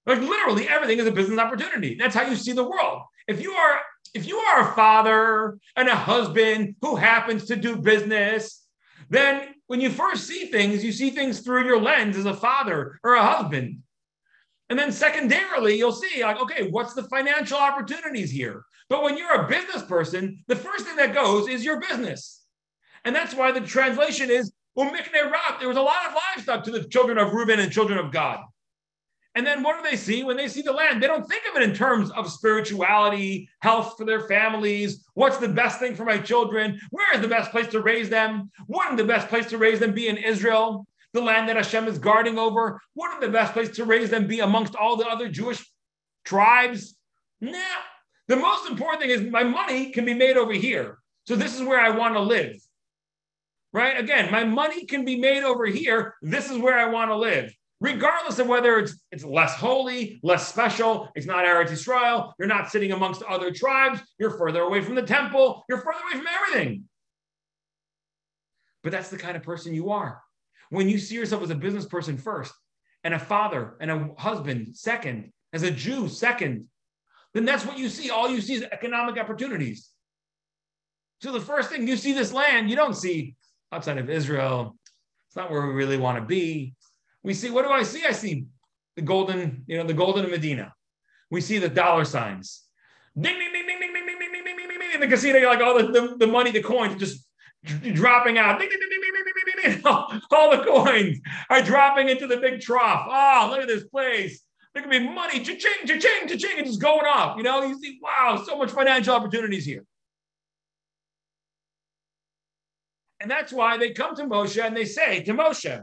Like 0.07 0.21
literally 0.21 0.69
everything 0.69 0.99
is 0.99 1.07
a 1.07 1.13
business 1.13 1.39
opportunity. 1.39 1.97
That's 1.97 2.15
how 2.15 2.23
you 2.23 2.37
see 2.37 2.53
the 2.53 2.65
world. 2.65 3.03
If 3.29 3.41
you 3.41 3.53
are 3.53 3.81
if 4.13 4.27
you 4.27 4.39
are 4.39 4.71
a 4.71 4.75
father 4.75 5.59
and 5.77 5.89
a 5.89 5.95
husband 5.95 6.75
who 6.81 6.97
happens 6.97 7.47
to 7.47 7.57
do 7.57 7.77
business, 7.77 8.65
then 9.09 9.55
when 9.69 9.81
you 9.81 9.91
first 9.91 10.27
see 10.27 10.47
things, 10.47 10.83
you 10.83 10.91
see 10.91 11.11
things 11.11 11.41
through 11.41 11.65
your 11.65 11.81
lens 11.81 12.17
as 12.17 12.27
a 12.27 12.35
father 12.35 12.99
or 13.05 13.15
a 13.15 13.23
husband. 13.23 13.83
And 14.69 14.79
then 14.79 14.93
secondarily, 14.93 15.77
you'll 15.77 15.93
see 15.93 16.23
like, 16.23 16.41
okay, 16.41 16.71
what's 16.71 16.95
the 16.95 17.05
financial 17.05 17.59
opportunities 17.59 18.31
here? 18.31 18.65
But 18.89 19.03
when 19.03 19.17
you're 19.17 19.45
a 19.45 19.49
business 19.49 19.83
person, 19.83 20.43
the 20.49 20.57
first 20.57 20.87
thing 20.87 20.97
that 20.97 21.15
goes 21.15 21.49
is 21.49 21.65
your 21.65 21.81
business. 21.81 22.45
And 23.05 23.15
that's 23.15 23.35
why 23.35 23.53
the 23.53 23.61
translation 23.61 24.31
is. 24.31 24.53
There 24.77 25.69
was 25.69 25.77
a 25.77 25.83
lot 25.83 26.07
of 26.09 26.15
livestock 26.15 26.65
to 26.65 26.71
the 26.71 26.85
children 26.85 27.19
of 27.19 27.33
Reuben 27.33 27.61
and 27.61 27.73
children 27.73 27.99
of 27.99 28.13
Gad. 28.13 28.41
And 29.37 29.47
then 29.47 29.63
what 29.63 29.77
do 29.77 29.89
they 29.89 29.97
see 29.97 30.25
when 30.25 30.37
they 30.37 30.49
see 30.49 30.63
the 30.63 30.73
land? 30.73 31.01
They 31.01 31.07
don't 31.07 31.29
think 31.29 31.43
of 31.49 31.57
it 31.57 31.69
in 31.69 31.75
terms 31.75 32.11
of 32.11 32.31
spirituality, 32.31 33.49
health 33.61 33.95
for 33.97 34.05
their 34.05 34.27
families. 34.27 35.05
What's 35.15 35.37
the 35.37 35.49
best 35.49 35.79
thing 35.79 35.95
for 35.95 36.05
my 36.05 36.19
children? 36.19 36.81
Where 36.91 37.15
is 37.15 37.21
the 37.21 37.29
best 37.29 37.53
place 37.53 37.69
to 37.69 37.81
raise 37.81 38.09
them? 38.09 38.51
Wouldn't 38.67 38.97
the 38.97 39.05
best 39.05 39.29
place 39.29 39.47
to 39.51 39.59
raise 39.59 39.79
them 39.79 39.93
be 39.93 40.09
in 40.09 40.17
Israel, 40.17 40.85
the 41.13 41.21
land 41.21 41.49
that 41.49 41.57
Hashem 41.57 41.87
is 41.87 41.99
guarding 41.99 42.39
over? 42.39 42.81
Wouldn't 42.97 43.21
the 43.21 43.29
best 43.29 43.53
place 43.53 43.71
to 43.77 43.85
raise 43.85 44.11
them 44.11 44.27
be 44.27 44.41
amongst 44.41 44.75
all 44.75 44.97
the 44.97 45.07
other 45.07 45.29
Jewish 45.29 45.65
tribes? 46.25 46.97
Nah. 47.41 47.59
The 48.27 48.37
most 48.37 48.69
important 48.69 49.01
thing 49.03 49.11
is 49.11 49.23
my 49.23 49.45
money 49.45 49.91
can 49.91 50.05
be 50.05 50.15
made 50.15 50.37
over 50.37 50.53
here. 50.53 50.99
So 51.25 51.37
this 51.37 51.55
is 51.55 51.63
where 51.63 51.81
I 51.81 51.91
want 51.91 52.15
to 52.15 52.21
live. 52.21 52.57
Right? 53.73 53.99
Again, 53.99 54.33
my 54.33 54.45
money 54.45 54.85
can 54.85 55.05
be 55.05 55.19
made 55.19 55.45
over 55.45 55.67
here. 55.67 56.15
This 56.23 56.51
is 56.51 56.59
where 56.59 56.79
I 56.79 56.91
want 56.91 57.11
to 57.11 57.17
live 57.17 57.53
regardless 57.81 58.39
of 58.39 58.47
whether 58.47 58.79
it's 58.79 58.95
it's 59.11 59.25
less 59.25 59.55
holy, 59.55 60.21
less 60.23 60.49
special, 60.49 61.09
it's 61.15 61.27
not 61.27 61.45
Eretz 61.45 61.73
Israel, 61.73 62.35
you're 62.39 62.49
not 62.49 62.71
sitting 62.71 62.93
amongst 62.93 63.23
other 63.23 63.51
tribes, 63.51 64.01
you're 64.19 64.37
further 64.37 64.61
away 64.61 64.83
from 64.83 64.95
the 64.95 65.03
temple, 65.03 65.65
you're 65.69 65.79
further 65.79 65.99
away 66.05 66.19
from 66.19 66.27
everything. 66.29 66.85
But 68.83 68.93
that's 68.93 69.11
the 69.11 69.19
kind 69.19 69.37
of 69.37 69.43
person 69.43 69.75
you 69.75 69.91
are. 69.91 70.21
When 70.71 70.89
you 70.89 70.99
see 70.99 71.15
yourself 71.15 71.43
as 71.43 71.51
a 71.51 71.55
business 71.55 71.87
person 71.87 72.17
first, 72.17 72.55
and 73.03 73.15
a 73.15 73.19
father 73.19 73.77
and 73.81 73.91
a 73.91 74.11
husband 74.19 74.77
second, 74.77 75.33
as 75.55 75.63
a 75.63 75.71
Jew 75.71 76.07
second, 76.09 76.67
then 77.33 77.47
that's 77.47 77.65
what 77.65 77.79
you 77.79 77.89
see. 77.89 78.11
All 78.11 78.29
you 78.29 78.43
see 78.43 78.55
is 78.55 78.63
economic 78.63 79.19
opportunities. 79.19 79.89
So 81.23 81.33
the 81.33 81.41
first 81.41 81.71
thing 81.71 81.89
you 81.89 81.97
see 81.97 82.13
this 82.13 82.33
land, 82.33 82.69
you 82.69 82.77
don't 82.77 82.95
see 82.95 83.37
outside 83.73 83.99
of 83.99 84.11
Israel. 84.11 84.77
It's 85.29 85.37
not 85.37 85.51
where 85.51 85.67
we 85.67 85.73
really 85.73 85.97
want 85.97 86.19
to 86.19 86.25
be 86.25 86.75
we 87.23 87.35
see 87.35 87.51
what 87.51 87.65
do 87.65 87.71
I 87.71 87.83
see? 87.83 88.05
I 88.07 88.13
see 88.13 88.47
the 88.97 89.03
golden, 89.03 89.65
you 89.67 89.79
know, 89.79 89.85
the 89.85 89.95
golden 89.95 90.31
Medina. 90.31 90.73
We 91.31 91.41
see 91.41 91.59
the 91.59 91.69
dollar 91.69 92.05
signs. 92.05 92.65
Ding, 93.19 93.39
ding, 93.39 93.53
ding, 93.53 93.67
ding, 93.67 93.81
ding, 93.81 93.93
ding, 93.93 94.07
ding, 94.07 94.19
ding, 94.19 94.33
ding, 94.33 94.45
ding, 94.45 94.69
ding, 94.69 94.79
ding. 94.79 94.91
In 94.95 95.01
the 95.01 95.09
casino, 95.09 95.41
like 95.47 95.61
all 95.61 95.79
the, 95.79 95.89
the, 95.89 96.17
the 96.19 96.27
money, 96.27 96.51
the 96.51 96.63
coins 96.63 96.99
just 96.99 97.27
dropping 97.65 98.39
out. 98.39 98.59
Ding, 98.59 98.69
ding, 98.69 98.79
ding, 98.79 98.91
ding, 98.91 99.13
ding, 99.15 99.25
ding, 99.25 99.63
ding, 99.63 99.83
ding. 99.83 99.87
All, 99.87 100.13
all 100.33 100.51
the 100.51 100.65
coins 100.65 101.19
are 101.51 101.63
dropping 101.63 102.09
into 102.09 102.27
the 102.27 102.39
big 102.39 102.61
trough. 102.61 103.07
Oh, 103.09 103.49
look 103.51 103.61
at 103.61 103.69
this 103.69 103.85
place. 103.85 104.43
There 104.73 104.83
could 104.83 104.91
be 104.91 105.01
money, 105.01 105.41
cha-ching, 105.41 105.87
cha-ching, 105.87 106.29
cha-ching, 106.29 106.59
and 106.59 106.67
just 106.67 106.81
going 106.81 107.05
off. 107.05 107.37
You 107.37 107.43
know, 107.43 107.63
you 107.63 107.79
see, 107.79 107.99
wow, 108.01 108.43
so 108.47 108.57
much 108.57 108.71
financial 108.71 109.15
opportunities 109.15 109.65
here. 109.65 109.85
And 113.21 113.31
that's 113.31 113.53
why 113.53 113.77
they 113.77 113.91
come 113.91 114.17
to 114.17 114.25
Moshe 114.25 114.63
and 114.63 114.77
they 114.77 114.87
say 114.87 115.23
to 115.25 115.35
Moshe, 115.35 115.83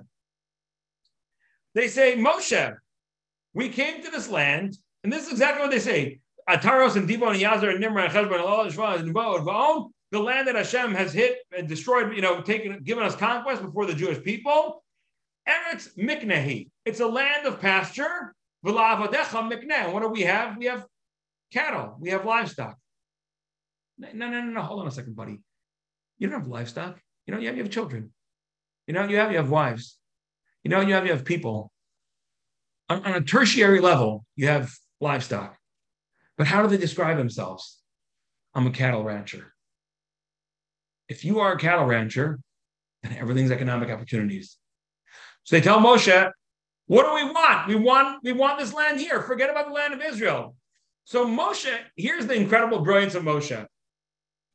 they 1.75 1.87
say, 1.87 2.15
Moshe, 2.15 2.75
we 3.53 3.69
came 3.69 4.03
to 4.03 4.09
this 4.09 4.29
land, 4.29 4.75
and 5.03 5.13
this 5.13 5.27
is 5.27 5.33
exactly 5.33 5.61
what 5.61 5.71
they 5.71 5.79
say. 5.79 6.19
Ataros 6.49 6.95
and 6.95 7.07
Dibon 7.07 7.31
and 7.33 7.41
Yazar 7.41 7.69
and 7.69 7.83
Nimrah 7.83 8.05
and 8.05 8.13
Cheshbon 8.13 8.33
and 8.33 8.41
Allah 8.41 8.97
and 8.97 9.15
Vaon, 9.15 9.89
the 10.11 10.19
land 10.19 10.47
that 10.47 10.55
Hashem 10.55 10.95
has 10.95 11.13
hit 11.13 11.39
and 11.55 11.67
destroyed, 11.67 12.15
you 12.15 12.21
know, 12.21 12.41
taken, 12.41 12.81
given 12.83 13.03
us 13.03 13.15
conquest 13.15 13.61
before 13.61 13.85
the 13.85 13.93
Jewish 13.93 14.23
people. 14.23 14.83
Eretz 15.47 15.89
Miknehi. 15.97 16.69
It's 16.85 16.99
a 16.99 17.07
land 17.07 17.45
of 17.45 17.59
pasture. 17.59 18.33
V'la'avadecha 18.65 19.51
Mikneh. 19.51 19.91
What 19.91 20.01
do 20.01 20.09
we 20.09 20.21
have? 20.21 20.57
We 20.57 20.65
have 20.65 20.85
cattle. 21.51 21.97
We 21.99 22.09
have 22.09 22.25
livestock. 22.25 22.77
No, 23.97 24.09
no, 24.13 24.29
no, 24.29 24.41
no. 24.41 24.61
Hold 24.61 24.81
on 24.81 24.87
a 24.87 24.91
second, 24.91 25.15
buddy. 25.15 25.39
You 26.17 26.29
don't 26.29 26.39
have 26.39 26.47
livestock. 26.47 26.99
You 27.27 27.33
know, 27.33 27.39
you 27.39 27.47
have, 27.47 27.57
you 27.57 27.63
have 27.63 27.71
children. 27.71 28.11
You 28.87 28.93
know, 28.93 29.03
you 29.03 29.17
have 29.17 29.31
you 29.31 29.37
have 29.37 29.49
wives. 29.49 29.97
You 30.63 30.71
know, 30.71 30.79
you 30.79 30.93
have 30.93 31.05
you 31.05 31.11
have 31.11 31.25
people 31.25 31.71
on, 32.89 33.05
on 33.05 33.13
a 33.13 33.21
tertiary 33.21 33.81
level. 33.81 34.25
You 34.35 34.47
have 34.47 34.73
livestock, 35.01 35.57
but 36.37 36.47
how 36.47 36.61
do 36.61 36.69
they 36.69 36.77
describe 36.77 37.17
themselves? 37.17 37.79
I'm 38.55 38.65
a 38.65 38.71
cattle 38.71 39.03
rancher. 39.03 39.53
If 41.09 41.23
you 41.25 41.39
are 41.41 41.53
a 41.53 41.59
cattle 41.59 41.85
rancher, 41.85 42.39
then 43.03 43.13
everything's 43.17 43.51
economic 43.51 43.89
opportunities. 43.89 44.57
So 45.43 45.55
they 45.55 45.61
tell 45.61 45.79
Moshe, 45.79 46.31
what 46.87 47.05
do 47.05 47.13
we 47.13 47.31
want? 47.31 47.67
We 47.67 47.75
want 47.75 48.19
we 48.23 48.31
want 48.31 48.57
this 48.57 48.73
land 48.73 48.99
here. 48.99 49.21
Forget 49.21 49.49
about 49.49 49.67
the 49.67 49.73
land 49.73 49.93
of 49.93 50.01
Israel. 50.01 50.55
So 51.03 51.25
Moshe, 51.25 51.73
here's 51.97 52.25
the 52.25 52.35
incredible 52.35 52.79
brilliance 52.79 53.15
of 53.15 53.23
Moshe. 53.23 53.65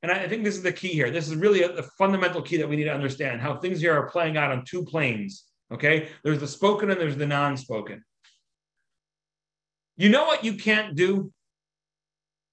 And 0.02 0.10
I 0.10 0.26
think 0.26 0.42
this 0.42 0.56
is 0.56 0.62
the 0.62 0.72
key 0.72 0.88
here. 0.88 1.10
This 1.10 1.28
is 1.28 1.36
really 1.36 1.62
a, 1.62 1.72
the 1.72 1.84
fundamental 1.96 2.42
key 2.42 2.56
that 2.56 2.68
we 2.68 2.76
need 2.76 2.84
to 2.84 2.94
understand 2.94 3.40
how 3.40 3.56
things 3.56 3.80
here 3.80 3.94
are 3.94 4.10
playing 4.10 4.36
out 4.36 4.50
on 4.50 4.64
two 4.64 4.84
planes. 4.84 5.44
Okay. 5.72 6.08
There's 6.24 6.40
the 6.40 6.48
spoken 6.48 6.90
and 6.90 7.00
there's 7.00 7.16
the 7.16 7.26
non 7.26 7.56
spoken. 7.56 8.04
You 9.96 10.08
know 10.08 10.24
what 10.24 10.44
you 10.44 10.54
can't 10.54 10.96
do? 10.96 11.32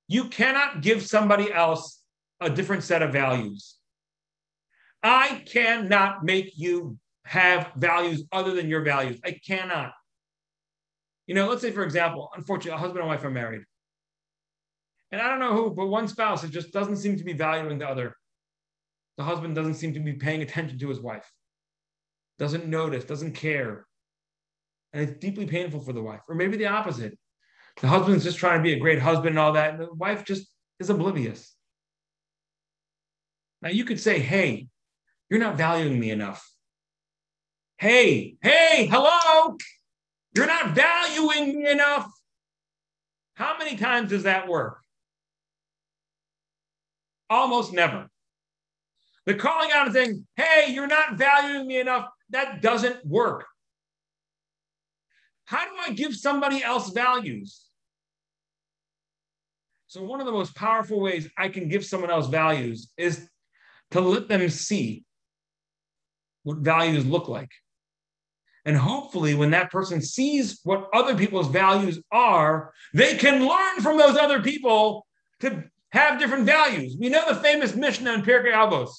You 0.07 0.25
cannot 0.25 0.81
give 0.81 1.05
somebody 1.05 1.51
else 1.51 2.01
a 2.39 2.49
different 2.49 2.83
set 2.83 3.01
of 3.01 3.11
values. 3.11 3.75
I 5.01 5.43
cannot 5.45 6.23
make 6.23 6.53
you 6.55 6.97
have 7.25 7.71
values 7.75 8.23
other 8.31 8.53
than 8.53 8.69
your 8.69 8.81
values. 8.81 9.19
I 9.23 9.39
cannot. 9.45 9.91
You 11.27 11.35
know, 11.35 11.47
let's 11.47 11.61
say, 11.61 11.71
for 11.71 11.83
example, 11.83 12.29
unfortunately, 12.35 12.75
a 12.75 12.79
husband 12.79 12.99
and 12.99 13.07
wife 13.07 13.23
are 13.23 13.29
married. 13.29 13.61
And 15.11 15.21
I 15.21 15.29
don't 15.29 15.39
know 15.39 15.55
who, 15.55 15.71
but 15.71 15.87
one 15.87 16.07
spouse 16.07 16.43
it 16.43 16.51
just 16.51 16.71
doesn't 16.71 16.97
seem 16.97 17.17
to 17.17 17.23
be 17.23 17.33
valuing 17.33 17.79
the 17.79 17.87
other. 17.87 18.15
The 19.17 19.23
husband 19.23 19.55
doesn't 19.55 19.75
seem 19.75 19.93
to 19.95 19.99
be 19.99 20.13
paying 20.13 20.41
attention 20.41 20.79
to 20.79 20.89
his 20.89 20.99
wife 20.99 21.29
doesn't 22.39 22.65
notice, 22.65 23.03
doesn't 23.03 23.33
care. 23.33 23.85
And 24.93 25.03
it's 25.03 25.19
deeply 25.19 25.45
painful 25.45 25.81
for 25.81 25.93
the 25.93 26.01
wife. 26.01 26.21
Or 26.27 26.33
maybe 26.33 26.57
the 26.57 26.67
opposite. 26.67 27.15
The 27.81 27.87
husband's 27.87 28.23
just 28.23 28.39
trying 28.39 28.59
to 28.59 28.63
be 28.63 28.73
a 28.73 28.79
great 28.79 28.99
husband 28.99 29.29
and 29.29 29.39
all 29.39 29.53
that. 29.53 29.73
And 29.73 29.81
the 29.83 29.93
wife 29.93 30.25
just 30.25 30.47
is 30.79 30.89
oblivious. 30.89 31.53
Now 33.61 33.69
you 33.69 33.83
could 33.83 33.99
say, 33.99 34.19
hey, 34.19 34.67
you're 35.29 35.39
not 35.39 35.57
valuing 35.57 35.99
me 35.99 36.09
enough. 36.09 36.49
Hey, 37.77 38.35
hey, 38.41 38.87
hello, 38.91 39.55
you're 40.35 40.47
not 40.47 40.71
valuing 40.71 41.59
me 41.59 41.69
enough. 41.69 42.09
How 43.35 43.57
many 43.57 43.77
times 43.77 44.09
does 44.09 44.23
that 44.23 44.47
work? 44.47 44.81
Almost 47.29 47.73
never. 47.73 48.09
The 49.25 49.35
calling 49.35 49.71
out 49.71 49.85
and 49.85 49.93
saying, 49.93 50.27
hey, 50.35 50.71
you're 50.73 50.87
not 50.87 51.17
valuing 51.17 51.67
me 51.67 51.79
enough 51.79 52.07
that 52.31 52.61
doesn't 52.61 53.05
work. 53.05 53.45
How 55.45 55.65
do 55.65 55.71
I 55.85 55.93
give 55.93 56.15
somebody 56.15 56.63
else 56.63 56.91
values? 56.91 57.65
So, 59.87 60.03
one 60.03 60.19
of 60.19 60.27
the 60.27 60.31
most 60.31 60.55
powerful 60.55 60.99
ways 60.99 61.27
I 61.35 61.49
can 61.49 61.67
give 61.67 61.83
someone 61.83 62.11
else 62.11 62.27
values 62.27 62.91
is 62.97 63.27
to 63.91 64.01
let 64.01 64.27
them 64.27 64.47
see 64.49 65.03
what 66.43 66.57
values 66.57 67.05
look 67.05 67.27
like. 67.27 67.49
And 68.65 68.77
hopefully, 68.77 69.33
when 69.33 69.49
that 69.51 69.71
person 69.71 70.01
sees 70.01 70.59
what 70.63 70.89
other 70.93 71.15
people's 71.15 71.47
values 71.47 71.99
are, 72.11 72.71
they 72.93 73.15
can 73.15 73.47
learn 73.47 73.81
from 73.81 73.97
those 73.97 74.15
other 74.15 74.43
people 74.43 75.07
to 75.39 75.63
have 75.91 76.19
different 76.19 76.45
values. 76.45 76.95
We 76.99 77.09
know 77.09 77.23
the 77.27 77.39
famous 77.39 77.75
Mishnah 77.75 78.13
in 78.13 78.21
Pirkei 78.21 78.53
Avos. 78.53 78.91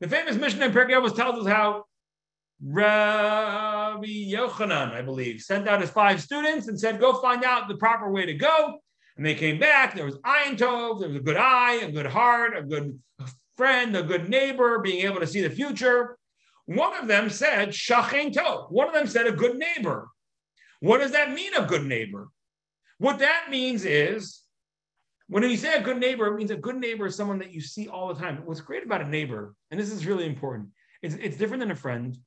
The 0.00 0.08
famous 0.08 0.36
Mishnah 0.36 0.66
in 0.66 0.72
Pirkei 0.72 0.92
Avos 0.92 1.14
tells 1.14 1.40
us 1.40 1.52
how 1.52 1.84
Rabbi 2.62 4.06
Yochanan, 4.06 4.92
I 4.92 5.02
believe, 5.02 5.40
sent 5.40 5.66
out 5.66 5.80
his 5.80 5.90
five 5.90 6.20
students 6.20 6.68
and 6.68 6.78
said, 6.78 7.00
go 7.00 7.20
find 7.20 7.44
out 7.44 7.68
the 7.68 7.76
proper 7.76 8.10
way 8.10 8.26
to 8.26 8.34
go. 8.34 8.78
And 9.16 9.26
they 9.26 9.34
came 9.34 9.58
back. 9.58 9.94
There 9.94 10.04
was 10.04 10.18
Ayin 10.18 10.56
Tov, 10.56 11.00
there 11.00 11.08
was 11.08 11.16
a 11.16 11.20
good 11.20 11.36
eye, 11.36 11.74
a 11.82 11.90
good 11.90 12.06
heart, 12.06 12.56
a 12.56 12.62
good 12.62 12.98
friend, 13.56 13.96
a 13.96 14.02
good 14.02 14.28
neighbor, 14.28 14.78
being 14.78 15.04
able 15.04 15.20
to 15.20 15.26
see 15.26 15.40
the 15.40 15.50
future. 15.50 16.16
One 16.66 16.94
of 16.96 17.08
them 17.08 17.28
said, 17.28 17.70
Shachain 17.70 18.32
Tov. 18.32 18.70
One 18.70 18.88
of 18.88 18.94
them 18.94 19.06
said, 19.06 19.26
a 19.26 19.32
good 19.32 19.58
neighbor. 19.58 20.08
What 20.80 20.98
does 20.98 21.12
that 21.12 21.32
mean, 21.32 21.52
a 21.54 21.66
good 21.66 21.84
neighbor? 21.84 22.28
What 22.98 23.18
that 23.18 23.48
means 23.50 23.84
is, 23.84 24.42
when 25.30 25.44
you 25.44 25.56
say 25.56 25.74
a 25.74 25.80
good 25.80 25.98
neighbor, 25.98 26.26
it 26.26 26.36
means 26.36 26.50
a 26.50 26.56
good 26.56 26.76
neighbor 26.76 27.06
is 27.06 27.14
someone 27.14 27.38
that 27.38 27.52
you 27.52 27.60
see 27.60 27.86
all 27.86 28.12
the 28.12 28.20
time. 28.20 28.42
What's 28.44 28.60
great 28.60 28.84
about 28.84 29.00
a 29.00 29.08
neighbor, 29.08 29.54
and 29.70 29.78
this 29.78 29.92
is 29.92 30.04
really 30.04 30.26
important, 30.26 30.70
it's, 31.02 31.14
it's 31.14 31.36
different 31.36 31.60
than 31.60 31.70
a 31.70 31.76
friend. 31.76 32.18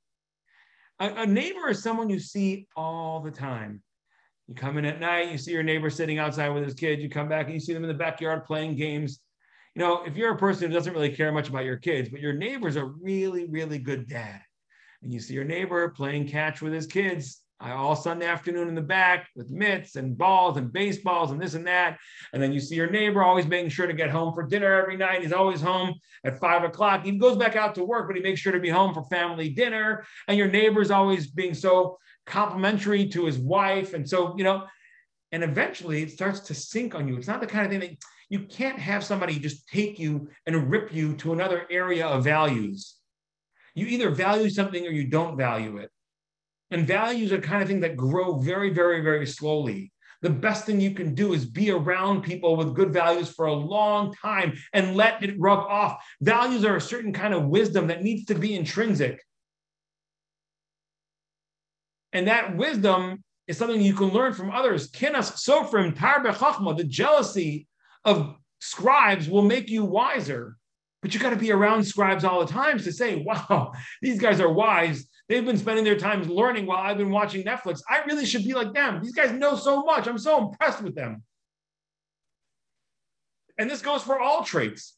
A, 1.02 1.24
a 1.24 1.26
neighbor 1.26 1.70
is 1.70 1.84
someone 1.84 2.10
you 2.10 2.20
see 2.20 2.66
all 2.78 3.20
the 3.20 3.30
time. 3.30 3.84
You 4.48 4.56
come 4.56 4.78
in 4.78 4.86
at 4.86 5.02
night, 5.02 5.32
you 5.32 5.38
see 5.38 5.52
your 5.52 5.63
neighbor 5.63 5.89
sitting 5.89 6.18
outside 6.18 6.50
with 6.50 6.63
his 6.63 6.76
kids, 6.76 7.02
you 7.02 7.10
come 7.10 7.28
back 7.28 7.46
and 7.46 7.54
you 7.54 7.60
see 7.60 7.74
them 7.74 7.84
in 7.84 7.89
the 7.89 7.94
backyard 7.94 8.46
playing 8.46 8.78
games. 8.78 9.20
You 9.76 9.82
know, 9.82 10.04
if 10.06 10.16
you're 10.16 10.34
a 10.34 10.38
person 10.38 10.70
who 10.70 10.74
doesn't 10.74 10.94
really 10.94 11.13
care 11.13 11.32
much 11.34 11.50
about 11.50 11.66
your 11.66 11.78
kids, 11.78 12.08
but 12.08 12.22
your 12.22 12.34
neighbor's 12.34 12.78
a 12.78 12.86
really, 12.86 13.48
really 13.50 13.80
good 13.80 14.08
dad, 14.08 14.39
and 15.02 15.12
you 15.12 15.20
see 15.20 15.34
your 15.34 15.44
neighbor 15.44 15.89
playing 15.89 16.30
catch 16.30 16.62
with 16.62 16.72
his 16.72 16.88
kids, 16.88 17.42
all 17.62 17.96
Sunday 17.96 18.26
afternoon 18.26 18.68
in 18.68 18.76
the 18.76 18.82
back 18.82 19.30
with 19.36 19.50
mitts 19.50 19.96
and 19.96 20.18
balls 20.18 20.58
and 20.58 20.72
baseballs 20.72 21.32
and 21.32 21.42
this 21.42 21.54
and 21.54 21.66
that. 21.68 21.98
And 22.34 22.42
then 22.42 22.52
you 22.52 22.60
see 22.60 22.76
your 22.76 22.89
neighbor 22.89 23.24
always 23.24 23.48
making 23.48 23.70
sure 23.70 23.88
to 23.88 23.94
get 23.94 24.10
home 24.10 24.34
for 24.34 24.44
dinner 24.44 24.74
every 24.74 24.98
night. 24.98 25.22
He's 25.22 25.34
always 25.34 25.62
home 25.62 25.94
at 26.26 26.39
five 26.39 26.63
o'clock. 26.63 27.06
He 27.06 27.12
goes 27.18 27.38
back 27.38 27.56
out 27.56 27.76
to 27.76 27.84
work, 27.84 28.08
but 28.08 28.18
he 28.18 28.22
makes 28.22 28.42
sure 28.42 28.52
to 28.52 28.60
be 28.60 28.70
home 28.70 28.94
for 28.94 29.04
family 29.06 29.50
dinner. 29.50 30.06
And 30.28 30.38
your 30.38 30.50
neighbor's 30.50 30.92
always 30.92 31.28
being 31.28 31.54
so 31.54 31.98
complimentary 32.26 33.08
to 33.10 33.26
his 33.26 33.38
wife. 33.38 33.94
And 33.94 34.08
so, 34.08 34.36
you 34.38 34.44
know, 34.44 34.66
and 35.32 35.44
eventually 35.44 36.04
it 36.04 36.12
starts 36.12 36.42
to 36.42 36.54
sink 36.54 36.96
on 36.96 37.08
you. 37.08 37.18
It's 37.18 37.28
not 37.28 37.42
the 37.42 37.48
kind 37.48 37.66
of 37.66 37.72
thing 37.72 37.80
that 37.80 37.98
you 38.30 38.42
can't 38.42 38.80
have 38.80 39.04
somebody 39.04 39.39
just 39.39 39.68
take 39.68 40.00
you 40.00 40.30
and 40.46 40.70
rip 40.70 40.94
you 40.94 41.16
to 41.18 41.34
another 41.34 41.66
area 41.70 42.08
of 42.08 42.24
values. 42.24 42.96
You 43.76 43.88
either 43.88 44.10
value 44.12 44.50
something 44.50 44.86
or 44.86 44.92
you 44.92 45.08
don't 45.08 45.38
value 45.38 45.78
it. 45.78 45.89
And 46.74 46.88
values 46.88 47.32
are 47.32 47.40
kind 47.40 47.62
of 47.62 47.68
thing 47.68 47.82
that 47.82 47.96
grow 47.96 48.40
very, 48.40 48.72
very, 48.72 49.02
very 49.02 49.28
slowly. 49.28 49.92
The 50.24 50.30
best 50.30 50.66
thing 50.66 50.82
you 50.82 50.92
can 50.92 51.14
do 51.14 51.34
is 51.34 51.46
be 51.46 51.70
around 51.70 52.24
people 52.24 52.56
with 52.56 52.74
good 52.74 52.92
values 52.92 53.30
for 53.30 53.46
a 53.46 53.54
long 53.54 54.14
time 54.14 54.58
and 54.74 54.96
let 54.96 55.22
it 55.22 55.36
rub 55.38 55.60
off. 55.60 56.04
Values 56.22 56.66
are 56.66 56.78
a 56.78 56.82
certain 56.82 57.14
kind 57.14 57.34
of 57.34 57.46
wisdom 57.46 57.88
that 57.88 58.02
needs 58.02 58.26
to 58.26 58.36
be 58.36 58.56
intrinsic. 58.56 59.22
And 62.12 62.28
that 62.28 62.58
wisdom 62.58 63.24
is 63.48 63.58
something 63.58 63.82
you 63.82 63.94
can 63.94 64.10
learn 64.10 64.34
from 64.34 64.50
others. 64.50 64.90
Kinas 64.90 65.34
sofrim 65.34 65.96
tar 65.96 66.24
the 66.24 66.84
jealousy 66.86 67.68
of 68.06 68.36
scribes 68.60 69.30
will 69.30 69.42
make 69.44 69.70
you 69.70 69.84
wiser. 69.84 70.58
But 71.04 71.14
you 71.14 71.20
got 71.20 71.32
to 71.32 71.36
be 71.36 71.52
around 71.52 71.84
scribes 71.84 72.24
all 72.24 72.40
the 72.44 72.52
time 72.52 72.80
to 72.80 72.92
say, 72.92 73.18
wow, 73.18 73.74
these 74.02 74.20
guys 74.20 74.40
are 74.40 74.52
wise. 74.52 75.06
They've 75.30 75.46
been 75.46 75.58
spending 75.58 75.86
their 75.86 75.98
time 75.98 76.24
learning 76.24 76.66
while 76.66 76.80
I've 76.80 76.98
been 76.98 77.10
watching 77.12 77.44
Netflix. 77.44 77.82
I 77.90 78.04
really 78.04 78.26
should 78.26 78.44
be 78.44 78.54
like 78.54 78.74
them. 78.74 79.02
These 79.02 79.16
guys 79.16 79.32
know 79.32 79.56
so 79.56 79.84
much. 79.84 80.08
I'm 80.08 80.18
so 80.18 80.50
impressed 80.50 80.82
with 80.82 80.96
them. 80.96 81.24
And 83.58 83.70
this 83.70 83.82
goes 83.82 84.04
for 84.04 84.20
all 84.20 84.44
traits. 84.44 84.96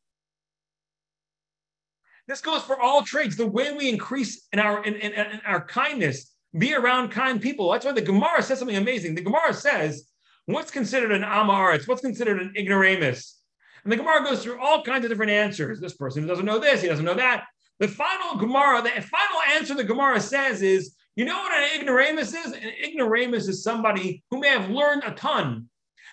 This 2.28 2.42
goes 2.42 2.64
for 2.64 2.80
all 2.80 3.04
traits. 3.04 3.36
The 3.36 3.46
way 3.46 3.72
we 3.74 3.88
increase 3.88 4.48
in 4.52 4.60
our 4.60 4.84
in, 4.84 4.96
in, 4.96 5.14
in 5.14 5.42
our 5.46 5.64
kindness, 5.64 6.32
be 6.58 6.74
around 6.74 7.10
kind 7.10 7.40
people. 7.40 7.72
That's 7.72 7.86
why 7.86 7.92
the 7.92 8.02
Gemara 8.02 8.42
says 8.42 8.60
something 8.60 8.78
amazing. 8.78 9.14
The 9.14 9.22
Gemara 9.22 9.54
says, 9.54 10.10
what's 10.46 10.72
considered 10.72 11.12
an 11.12 11.22
amaretz? 11.22 11.88
What's 11.88 12.02
considered 12.02 12.42
an 12.42 12.54
ignoramus? 12.58 13.40
And 13.84 13.92
the 13.92 13.98
Gemara 13.98 14.24
goes 14.24 14.42
through 14.42 14.60
all 14.60 14.84
kinds 14.84 15.06
of 15.06 15.12
different 15.12 15.32
answers. 15.32 15.80
This 15.80 15.94
person 15.94 16.26
doesn't 16.26 16.46
know 16.46 16.58
this, 16.58 16.82
he 16.82 16.88
doesn't 16.88 17.06
know 17.06 17.14
that. 17.14 17.44
The 17.80 17.88
final 17.88 18.38
Gemara, 18.38 18.82
the 18.82 18.90
final 18.90 19.42
answer 19.54 19.74
the 19.74 19.84
Gemara 19.84 20.20
says 20.20 20.62
is, 20.62 20.96
you 21.16 21.26
know 21.26 21.38
what 21.38 21.54
an 21.54 21.80
ignoramus 21.80 22.34
is? 22.34 22.54
An 22.54 22.72
ignoramus 22.84 23.48
is 23.48 23.64
somebody 23.64 24.24
who 24.32 24.40
may 24.40 24.50
have 24.50 24.70
learned 24.70 25.04
a 25.06 25.12
ton, 25.12 25.70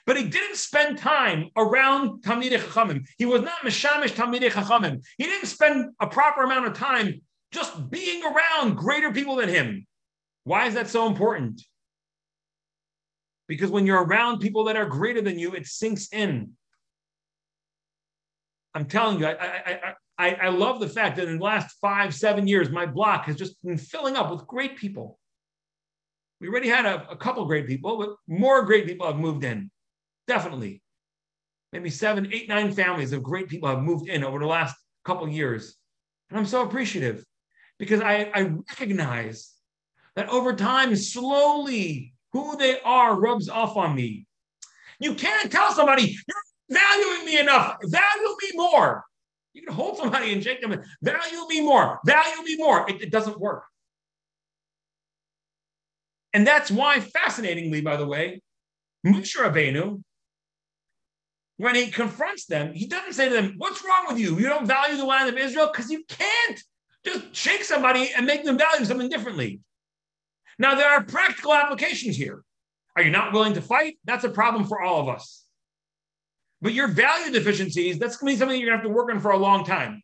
but 0.06 0.16
he 0.16 0.28
didn't 0.28 0.56
spend 0.56 0.98
time 0.98 1.50
around 1.56 2.22
Talmidei 2.22 2.58
Chachamim. 2.58 3.06
He 3.18 3.26
was 3.26 3.42
not 3.42 3.60
Mishamish 3.62 4.14
Talmidei 4.14 4.50
Chachamim. 4.50 5.04
He 5.18 5.24
didn't 5.24 5.46
spend 5.46 5.90
a 6.00 6.06
proper 6.06 6.42
amount 6.42 6.66
of 6.66 6.74
time 6.74 7.20
just 7.52 7.90
being 7.90 8.22
around 8.24 8.76
greater 8.76 9.12
people 9.12 9.36
than 9.36 9.48
him. 9.48 9.86
Why 10.44 10.66
is 10.66 10.74
that 10.74 10.88
so 10.88 11.06
important? 11.06 11.62
Because 13.46 13.70
when 13.70 13.86
you're 13.86 14.02
around 14.02 14.38
people 14.38 14.64
that 14.64 14.76
are 14.76 14.86
greater 14.86 15.20
than 15.20 15.38
you, 15.38 15.52
it 15.52 15.66
sinks 15.66 16.08
in. 16.12 16.52
I'm 18.74 18.86
telling 18.86 19.18
you, 19.18 19.26
I, 19.26 19.32
I, 19.32 19.80
I, 19.84 19.94
I 20.18 20.48
love 20.50 20.78
the 20.78 20.88
fact 20.88 21.16
that 21.16 21.26
in 21.26 21.38
the 21.38 21.44
last 21.44 21.76
five, 21.80 22.14
seven 22.14 22.46
years, 22.46 22.70
my 22.70 22.86
block 22.86 23.24
has 23.24 23.36
just 23.36 23.60
been 23.64 23.78
filling 23.78 24.14
up 24.14 24.30
with 24.30 24.46
great 24.46 24.76
people. 24.76 25.18
We 26.40 26.48
already 26.48 26.68
had 26.68 26.86
a, 26.86 27.08
a 27.10 27.16
couple 27.16 27.44
great 27.44 27.66
people, 27.66 27.96
but 27.96 28.10
more 28.28 28.64
great 28.64 28.86
people 28.86 29.06
have 29.06 29.16
moved 29.16 29.44
in. 29.44 29.70
Definitely. 30.28 30.82
Maybe 31.72 31.90
seven, 31.90 32.32
eight, 32.32 32.48
nine 32.48 32.72
families 32.72 33.12
of 33.12 33.22
great 33.22 33.48
people 33.48 33.68
have 33.68 33.80
moved 33.80 34.08
in 34.08 34.22
over 34.22 34.38
the 34.38 34.46
last 34.46 34.76
couple 35.04 35.28
years. 35.28 35.76
And 36.30 36.38
I'm 36.38 36.46
so 36.46 36.62
appreciative 36.62 37.24
because 37.78 38.00
I, 38.00 38.30
I 38.34 38.42
recognize 38.42 39.52
that 40.14 40.28
over 40.28 40.52
time, 40.52 40.94
slowly, 40.94 42.14
who 42.32 42.56
they 42.56 42.80
are 42.80 43.18
rubs 43.18 43.48
off 43.48 43.76
on 43.76 43.94
me. 43.94 44.26
You 45.00 45.14
can't 45.14 45.50
tell 45.50 45.72
somebody, 45.72 46.16
you're 46.28 46.78
valuing 46.78 47.26
me 47.26 47.38
enough, 47.38 47.76
value 47.82 48.36
me 48.42 48.50
more. 48.54 49.04
You 49.54 49.62
can 49.62 49.74
hold 49.74 49.98
somebody 49.98 50.32
and 50.32 50.42
shake 50.42 50.60
them 50.60 50.72
and 50.72 50.84
value 51.02 51.46
me 51.48 51.60
more, 51.60 52.00
value 52.06 52.42
me 52.42 52.56
more. 52.56 52.88
It, 52.88 53.02
it 53.02 53.10
doesn't 53.10 53.38
work. 53.38 53.64
And 56.32 56.46
that's 56.46 56.70
why, 56.70 57.00
fascinatingly, 57.00 57.82
by 57.82 57.96
the 57.96 58.06
way, 58.06 58.40
Moshe 59.06 59.36
Rabbeinu, 59.36 60.02
when 61.58 61.74
he 61.74 61.90
confronts 61.90 62.46
them, 62.46 62.72
he 62.72 62.86
doesn't 62.86 63.12
say 63.12 63.28
to 63.28 63.34
them, 63.34 63.54
What's 63.58 63.84
wrong 63.84 64.06
with 64.08 64.18
you? 64.18 64.38
You 64.38 64.48
don't 64.48 64.66
value 64.66 64.96
the 64.96 65.04
land 65.04 65.28
of 65.28 65.36
Israel? 65.36 65.68
Because 65.70 65.90
you 65.90 66.02
can't 66.08 66.60
just 67.04 67.34
shake 67.34 67.64
somebody 67.64 68.10
and 68.16 68.26
make 68.26 68.44
them 68.44 68.56
value 68.56 68.84
something 68.84 69.08
differently. 69.08 69.60
Now, 70.58 70.74
there 70.74 70.90
are 70.90 71.04
practical 71.04 71.52
applications 71.52 72.16
here. 72.16 72.42
Are 72.96 73.02
you 73.02 73.10
not 73.10 73.32
willing 73.32 73.54
to 73.54 73.62
fight? 73.62 73.98
That's 74.04 74.24
a 74.24 74.28
problem 74.28 74.66
for 74.66 74.82
all 74.82 75.00
of 75.00 75.08
us. 75.08 75.41
But 76.62 76.74
your 76.74 76.88
value 76.88 77.32
deficiencies, 77.32 77.98
that's 77.98 78.16
going 78.16 78.30
to 78.30 78.36
be 78.36 78.38
something 78.38 78.58
you're 78.58 78.70
going 78.70 78.78
to 78.78 78.84
have 78.84 78.90
to 78.90 78.96
work 78.96 79.12
on 79.12 79.20
for 79.20 79.32
a 79.32 79.36
long 79.36 79.64
time. 79.64 80.00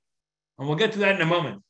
And 0.59 0.69
we'll 0.69 0.77
get 0.77 0.93
to 0.93 0.99
that 0.99 1.15
in 1.15 1.23
a 1.23 1.27
moment. 1.27 1.63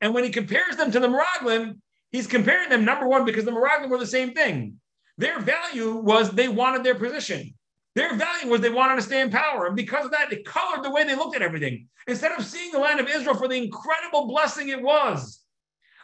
And 0.00 0.14
when 0.14 0.24
he 0.24 0.30
compares 0.30 0.76
them 0.76 0.90
to 0.90 0.98
the 0.98 1.08
Meraglim, 1.08 1.74
he's 2.10 2.26
comparing 2.26 2.70
them, 2.70 2.86
number 2.86 3.06
one, 3.06 3.26
because 3.26 3.44
the 3.44 3.50
Meraglim 3.50 3.90
were 3.90 3.98
the 3.98 4.06
same 4.06 4.32
thing. 4.32 4.80
Their 5.18 5.38
value 5.40 5.96
was 5.96 6.30
they 6.30 6.48
wanted 6.48 6.82
their 6.82 6.94
position. 6.94 7.52
Their 7.94 8.16
value 8.16 8.48
was 8.48 8.62
they 8.62 8.70
wanted 8.70 8.96
to 8.96 9.02
stay 9.02 9.20
in 9.20 9.30
power. 9.30 9.66
And 9.66 9.76
because 9.76 10.06
of 10.06 10.12
that, 10.12 10.32
it 10.32 10.46
colored 10.46 10.82
the 10.82 10.90
way 10.90 11.04
they 11.04 11.14
looked 11.14 11.36
at 11.36 11.42
everything. 11.42 11.86
Instead 12.06 12.32
of 12.32 12.46
seeing 12.46 12.72
the 12.72 12.78
land 12.78 12.98
of 12.98 13.08
Israel 13.08 13.36
for 13.36 13.46
the 13.46 13.62
incredible 13.62 14.26
blessing 14.26 14.70
it 14.70 14.80
was, 14.80 15.42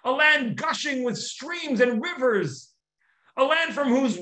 a 0.05 0.11
land 0.11 0.57
gushing 0.57 1.05
with 1.05 1.17
streams 1.17 1.81
and 1.81 2.03
rivers, 2.03 2.73
a 3.39 3.45
land 3.45 3.73
from 3.73 3.89
whose 3.89 4.19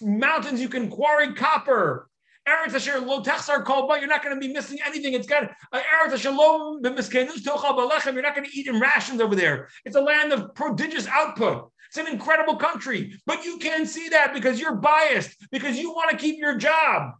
mountains 0.00 0.60
you 0.60 0.68
can 0.68 0.88
quarry 0.88 1.34
copper. 1.34 2.08
Eretz 2.48 2.74
Asher 2.74 3.00
lo 3.00 3.22
techsar 3.22 3.64
kol 3.64 3.88
but 3.88 4.00
you're 4.00 4.08
not 4.08 4.22
going 4.22 4.34
to 4.34 4.40
be 4.40 4.52
missing 4.52 4.78
anything. 4.84 5.14
It's 5.14 5.26
got 5.26 5.50
uh, 5.72 5.80
Eretz 5.80 6.12
Asher 6.12 6.30
lo 6.30 6.78
b'miskenus 6.80 7.42
tochal 7.42 7.76
balechem. 7.76 8.14
You're 8.14 8.22
not 8.22 8.36
going 8.36 8.48
to 8.48 8.56
eat 8.56 8.68
in 8.68 8.78
rations 8.78 9.20
over 9.20 9.34
there. 9.34 9.68
It's 9.84 9.96
a 9.96 10.00
land 10.00 10.32
of 10.32 10.54
prodigious 10.54 11.06
output. 11.08 11.70
It's 11.88 11.98
an 11.98 12.08
incredible 12.08 12.56
country, 12.56 13.18
but 13.26 13.44
you 13.44 13.58
can't 13.58 13.88
see 13.88 14.08
that 14.10 14.34
because 14.34 14.60
you're 14.60 14.74
biased 14.74 15.36
because 15.50 15.78
you 15.78 15.90
want 15.90 16.10
to 16.10 16.16
keep 16.16 16.38
your 16.38 16.56
job. 16.56 17.12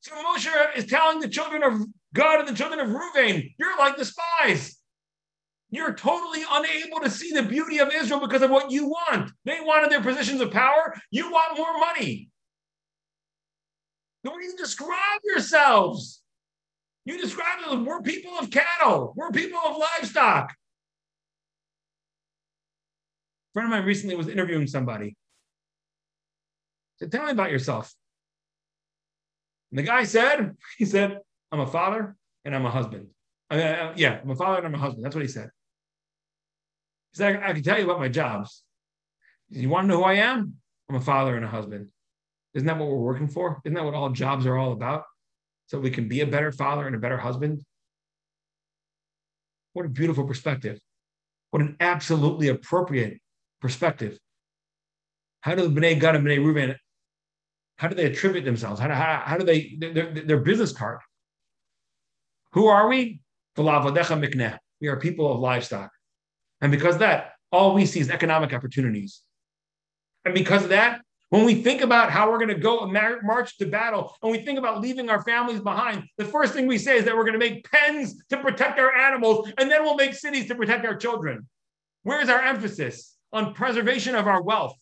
So 0.00 0.12
Moshe 0.16 0.76
is 0.76 0.86
telling 0.86 1.20
the 1.20 1.28
children 1.28 1.62
of 1.62 1.80
Gad 2.14 2.40
and 2.40 2.48
the 2.48 2.54
children 2.54 2.80
of 2.80 2.88
Ruvain, 2.88 3.54
you're 3.58 3.78
like 3.78 3.96
the 3.96 4.04
spies. 4.04 4.76
You're 5.70 5.94
totally 5.94 6.42
unable 6.50 7.00
to 7.00 7.08
see 7.08 7.30
the 7.30 7.42
beauty 7.42 7.78
of 7.78 7.90
Israel 7.94 8.20
because 8.20 8.42
of 8.42 8.50
what 8.50 8.70
you 8.70 8.88
want. 8.88 9.30
They 9.44 9.58
wanted 9.60 9.90
their 9.90 10.02
positions 10.02 10.40
of 10.40 10.50
power. 10.50 10.94
You 11.10 11.30
want 11.30 11.56
more 11.56 11.78
money. 11.78 12.31
Way 14.24 14.32
you 14.42 14.56
describe 14.56 15.20
yourselves, 15.24 16.22
you 17.04 17.20
describe 17.20 17.64
them, 17.68 17.84
we're 17.84 18.02
people 18.02 18.32
of 18.38 18.50
cattle, 18.50 19.12
we're 19.16 19.30
people 19.30 19.58
of 19.58 19.76
livestock. 19.76 20.52
A 23.50 23.52
friend 23.52 23.66
of 23.66 23.70
mine 23.70 23.84
recently 23.84 24.14
was 24.14 24.28
interviewing 24.28 24.66
somebody. 24.66 25.16
Said, 26.98 27.10
Tell 27.10 27.24
me 27.24 27.32
about 27.32 27.50
yourself. 27.50 27.92
And 29.70 29.78
the 29.78 29.82
guy 29.82 30.04
said, 30.04 30.56
He 30.78 30.84
said, 30.84 31.18
I'm 31.50 31.60
a 31.60 31.66
father 31.66 32.16
and 32.44 32.54
I'm 32.54 32.64
a 32.64 32.70
husband. 32.70 33.08
Uh, 33.50 33.54
uh 33.54 33.92
yeah, 33.96 34.20
I'm 34.22 34.30
a 34.30 34.36
father 34.36 34.58
and 34.58 34.66
I'm 34.66 34.74
a 34.74 34.78
husband. 34.78 35.04
That's 35.04 35.16
what 35.16 35.24
he 35.24 35.30
said. 35.30 35.50
He 37.12 37.18
said, 37.18 37.36
I, 37.36 37.50
I 37.50 37.52
can 37.52 37.62
tell 37.62 37.78
you 37.78 37.84
about 37.84 37.98
my 37.98 38.08
jobs. 38.08 38.62
You 39.50 39.68
want 39.68 39.84
to 39.84 39.88
know 39.88 39.98
who 39.98 40.04
I 40.04 40.14
am? 40.14 40.54
I'm 40.88 40.96
a 40.96 41.00
father 41.00 41.36
and 41.36 41.44
a 41.44 41.48
husband. 41.48 41.88
Isn't 42.54 42.66
that 42.66 42.78
what 42.78 42.88
we're 42.88 42.96
working 42.96 43.28
for? 43.28 43.60
Isn't 43.64 43.74
that 43.74 43.84
what 43.84 43.94
all 43.94 44.10
jobs 44.10 44.46
are 44.46 44.56
all 44.58 44.72
about? 44.72 45.04
So 45.66 45.78
we 45.78 45.90
can 45.90 46.08
be 46.08 46.20
a 46.20 46.26
better 46.26 46.52
father 46.52 46.86
and 46.86 46.94
a 46.94 46.98
better 46.98 47.16
husband. 47.16 47.62
What 49.72 49.86
a 49.86 49.88
beautiful 49.88 50.24
perspective. 50.24 50.78
What 51.50 51.62
an 51.62 51.76
absolutely 51.80 52.48
appropriate 52.48 53.20
perspective. 53.60 54.18
How 55.40 55.54
do 55.54 55.66
the 55.66 55.80
B'nai 55.80 55.98
Gad 55.98 56.16
and 56.16 56.26
B'nai 56.26 56.44
Reuben, 56.44 56.76
how 57.76 57.88
do 57.88 57.94
they 57.94 58.04
attribute 58.04 58.44
themselves? 58.44 58.80
How 58.80 58.88
do, 58.88 58.94
how, 58.94 59.22
how 59.24 59.38
do 59.38 59.44
they, 59.44 59.76
their, 59.78 60.12
their 60.12 60.40
business 60.40 60.72
card? 60.72 60.98
Who 62.52 62.66
are 62.66 62.88
we? 62.88 63.20
We 63.56 64.88
are 64.88 64.96
people 64.96 65.32
of 65.32 65.40
livestock. 65.40 65.90
And 66.60 66.70
because 66.70 66.98
that, 66.98 67.32
all 67.50 67.74
we 67.74 67.86
see 67.86 68.00
is 68.00 68.10
economic 68.10 68.52
opportunities. 68.52 69.22
And 70.24 70.34
because 70.34 70.62
of 70.62 70.68
that, 70.70 71.00
when 71.32 71.44
we 71.44 71.54
think 71.54 71.80
about 71.80 72.10
how 72.10 72.30
we're 72.30 72.38
going 72.38 72.48
to 72.48 72.54
go 72.54 72.86
march 73.22 73.56
to 73.58 73.66
battle 73.66 74.14
and 74.22 74.30
we 74.30 74.38
think 74.44 74.58
about 74.58 74.80
leaving 74.80 75.08
our 75.10 75.22
families 75.22 75.60
behind, 75.60 76.04
the 76.18 76.24
first 76.24 76.52
thing 76.52 76.66
we 76.66 76.78
say 76.78 76.98
is 76.98 77.04
that 77.04 77.16
we're 77.16 77.24
going 77.24 77.38
to 77.38 77.38
make 77.38 77.70
pens 77.70 78.22
to 78.28 78.36
protect 78.36 78.78
our 78.78 78.94
animals 78.94 79.50
and 79.58 79.70
then 79.70 79.82
we'll 79.82 79.96
make 79.96 80.14
cities 80.14 80.46
to 80.48 80.54
protect 80.54 80.84
our 80.84 80.96
children. 80.96 81.48
Where's 82.02 82.28
our 82.28 82.42
emphasis? 82.42 83.12
on 83.32 83.54
preservation 83.54 84.14
of 84.14 84.26
our 84.26 84.42
wealth. 84.42 84.76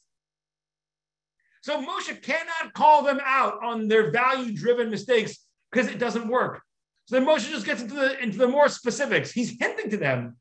So 1.63 1.81
Moshe 1.81 2.21
cannot 2.23 2.73
call 2.75 3.03
them 3.03 3.21
out 3.25 3.63
on 3.63 3.89
their 3.89 4.11
value 4.11 4.53
driven 4.55 4.91
mistakes 4.91 5.39
because 5.71 5.89
it 5.89 5.99
doesn't 5.99 6.27
work. 6.27 6.63
So 7.07 7.17
then 7.17 7.27
Moshe 7.27 7.51
just 7.51 7.67
gets 7.67 7.83
into 7.83 7.95
the 7.95 8.19
into 8.19 8.39
the 8.39 8.49
more 8.49 8.69
specifics. 8.69 9.31
He's 9.31 9.59
hinting 9.59 9.91
to 9.91 9.97
them. 9.97 10.37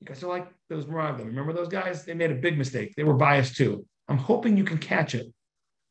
You 0.00 0.06
guys 0.06 0.22
are 0.22 0.28
like 0.28 0.48
those 0.68 0.86
Meraglim. 0.86 1.26
Remember 1.26 1.52
those 1.52 1.68
guys? 1.68 2.04
They 2.04 2.14
made 2.14 2.30
a 2.30 2.36
big 2.36 2.58
mistake. 2.58 2.94
They 2.96 3.04
were 3.04 3.14
biased 3.14 3.56
too. 3.56 3.86
I'm 4.10 4.18
hoping 4.18 4.56
you 4.56 4.64
can 4.64 4.78
catch 4.78 5.14
it. 5.14 5.32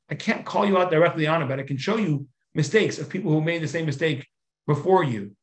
I 0.09 0.15
can't 0.15 0.45
call 0.45 0.65
you 0.65 0.77
out 0.77 0.91
directly 0.91 1.25
on 1.25 1.41
it, 1.41 1.47
but 1.47 1.59
I 1.59 1.63
can 1.63 1.77
show 1.77 1.97
you 1.97 2.27
mistakes 2.53 2.99
of 2.99 3.09
people 3.09 3.31
who 3.31 3.41
made 3.41 3.63
the 3.63 3.67
same 3.67 3.85
mistake 3.85 4.27
before 4.67 5.03
you. 5.03 5.35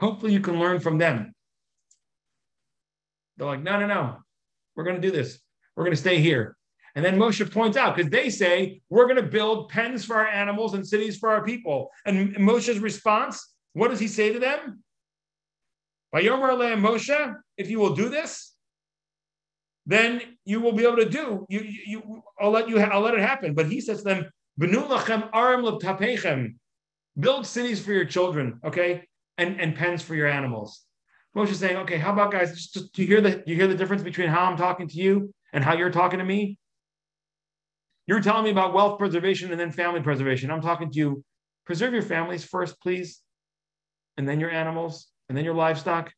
Hopefully 0.00 0.32
you 0.32 0.40
can 0.40 0.58
learn 0.58 0.80
from 0.80 0.98
them. 0.98 1.32
They're 3.36 3.46
like, 3.46 3.62
no, 3.62 3.78
no, 3.78 3.86
no. 3.86 4.16
We're 4.74 4.84
going 4.84 5.00
to 5.00 5.02
do 5.02 5.12
this. 5.12 5.38
We're 5.76 5.84
going 5.84 5.94
to 5.94 6.00
stay 6.00 6.18
here. 6.18 6.56
And 6.96 7.04
then 7.04 7.16
Moshe 7.16 7.48
points 7.52 7.76
out, 7.76 7.94
because 7.94 8.10
they 8.10 8.28
say, 8.28 8.80
we're 8.90 9.04
going 9.04 9.16
to 9.16 9.22
build 9.22 9.68
pens 9.68 10.04
for 10.04 10.16
our 10.16 10.26
animals 10.26 10.74
and 10.74 10.86
cities 10.86 11.18
for 11.18 11.30
our 11.30 11.44
people. 11.44 11.90
And 12.04 12.34
Moshe's 12.36 12.80
response, 12.80 13.54
what 13.74 13.88
does 13.88 14.00
he 14.00 14.08
say 14.08 14.32
to 14.32 14.40
them? 14.40 14.82
Vayomer 16.12 16.50
le'em 16.58 16.80
Moshe, 16.80 17.36
if 17.56 17.70
you 17.70 17.78
will 17.78 17.94
do 17.94 18.08
this, 18.08 18.49
then 19.90 20.22
you 20.44 20.60
will 20.60 20.72
be 20.72 20.84
able 20.84 20.98
to 20.98 21.08
do. 21.08 21.44
You, 21.48 21.60
you, 21.60 22.22
I'll 22.40 22.52
let 22.52 22.68
you. 22.68 22.78
I'll 22.78 23.00
let 23.00 23.14
it 23.14 23.20
happen. 23.20 23.54
But 23.54 23.66
he 23.66 23.80
says 23.80 23.98
to 23.98 24.04
them, 24.04 24.30
"Benu 24.58 24.86
lachem 24.88 25.28
aram 25.34 25.64
l'tapechem." 25.64 26.54
Build 27.18 27.44
cities 27.44 27.84
for 27.84 27.92
your 27.92 28.04
children, 28.04 28.60
okay, 28.64 29.02
and 29.36 29.60
and 29.60 29.74
pens 29.74 30.00
for 30.00 30.14
your 30.14 30.28
animals. 30.28 30.82
Moshe 31.36 31.52
saying, 31.54 31.76
"Okay, 31.78 31.98
how 31.98 32.12
about 32.12 32.30
guys? 32.30 32.52
Just, 32.52 32.74
just 32.74 32.92
do 32.92 33.02
you 33.02 33.08
hear 33.08 33.20
the 33.20 33.42
you 33.46 33.56
hear 33.56 33.66
the 33.66 33.74
difference 33.74 34.04
between 34.04 34.28
how 34.28 34.44
I'm 34.44 34.56
talking 34.56 34.86
to 34.86 34.96
you 34.96 35.34
and 35.52 35.64
how 35.64 35.74
you're 35.74 35.90
talking 35.90 36.20
to 36.20 36.24
me? 36.24 36.56
You're 38.06 38.20
telling 38.20 38.44
me 38.44 38.50
about 38.50 38.72
wealth 38.72 38.96
preservation 38.96 39.50
and 39.50 39.58
then 39.58 39.72
family 39.72 40.02
preservation. 40.02 40.52
I'm 40.52 40.62
talking 40.62 40.92
to 40.92 40.98
you. 40.98 41.24
Preserve 41.66 41.92
your 41.92 42.02
families 42.02 42.44
first, 42.44 42.80
please, 42.80 43.20
and 44.16 44.28
then 44.28 44.38
your 44.38 44.50
animals, 44.50 45.08
and 45.28 45.36
then 45.36 45.44
your 45.44 45.54
livestock. 45.54 46.12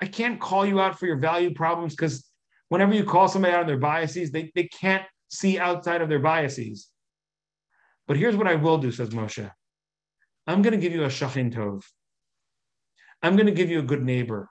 I 0.00 0.06
can't 0.06 0.40
call 0.40 0.64
you 0.64 0.80
out 0.80 0.98
for 1.00 1.06
your 1.06 1.18
value 1.18 1.54
problems 1.54 1.96
because 1.96 2.24
whenever 2.72 2.94
you 2.94 3.04
call 3.04 3.28
somebody 3.28 3.52
out 3.52 3.60
on 3.60 3.66
their 3.66 3.76
biases, 3.76 4.30
they, 4.30 4.50
they 4.54 4.64
can't 4.64 5.04
see 5.28 5.58
outside 5.58 6.00
of 6.00 6.08
their 6.08 6.18
biases. 6.18 6.88
But 8.08 8.16
here's 8.16 8.34
what 8.34 8.46
I 8.46 8.54
will 8.54 8.78
do, 8.78 8.90
says 8.90 9.10
Moshe. 9.10 9.50
I'm 10.46 10.62
going 10.62 10.72
to 10.72 10.80
give 10.80 10.94
you 10.94 11.04
a 11.04 11.08
shachin 11.08 11.52
tov. 11.54 11.82
I'm 13.22 13.36
going 13.36 13.44
to 13.44 13.52
give 13.52 13.68
you 13.68 13.78
a 13.78 13.82
good 13.82 14.02
neighbor. 14.02 14.48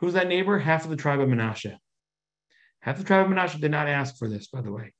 Who's 0.00 0.12
that 0.12 0.28
neighbor? 0.28 0.58
Half 0.58 0.84
of 0.84 0.90
the 0.90 0.96
tribe 0.96 1.20
of 1.20 1.30
Menashe. 1.30 1.74
Half 2.80 2.98
the 2.98 3.04
tribe 3.04 3.24
of 3.24 3.32
Menashe 3.32 3.58
did 3.58 3.70
not 3.70 3.88
ask 3.88 4.18
for 4.18 4.28
this, 4.28 4.48
by 4.48 4.60
the 4.60 4.70
way. 4.70 4.92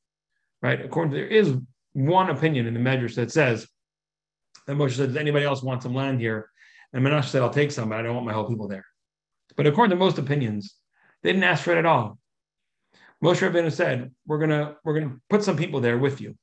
Right? 0.63 0.83
According 0.83 1.13
to 1.13 1.19
there 1.19 1.29
is 1.29 1.59
one 1.93 2.31
opinion 2.31 2.67
in 2.67 2.73
the 2.73 2.81
Medrash 2.81 3.17
that 3.17 3.31
says 3.31 3.69
that 4.67 4.79
Moshe 4.79 4.97
said, 4.97 5.09
Does 5.09 5.19
anybody 5.19 5.45
else 5.45 5.63
want 5.63 5.83
some 5.83 5.95
land 5.95 6.21
here? 6.21 6.49
And 6.95 7.05
Menashe 7.05 7.27
said, 7.27 7.43
I'll 7.43 7.51
take 7.51 7.71
some, 7.71 7.91
but 7.91 7.99
I 7.99 8.03
don't 8.03 8.15
want 8.15 8.27
my 8.27 8.33
whole 8.33 8.49
people 8.49 8.67
there. 8.67 8.87
But 9.59 9.67
according 9.67 9.91
to 9.91 10.03
most 10.03 10.17
opinions, 10.17 10.75
they 11.23 11.33
didn't 11.33 11.45
ask 11.45 11.65
for 11.65 11.73
it 11.73 11.79
at 11.79 11.87
all. 11.87 12.19
Moshe 13.23 13.49
Rabbeinu 13.49 13.73
said, 13.73 14.13
We're 14.27 14.39
gonna 14.39 14.77
we're 14.85 14.99
gonna 14.99 15.17
put 15.31 15.43
some 15.43 15.57
people 15.57 15.81
there 15.81 15.99
with 15.99 16.21
you. 16.21 16.37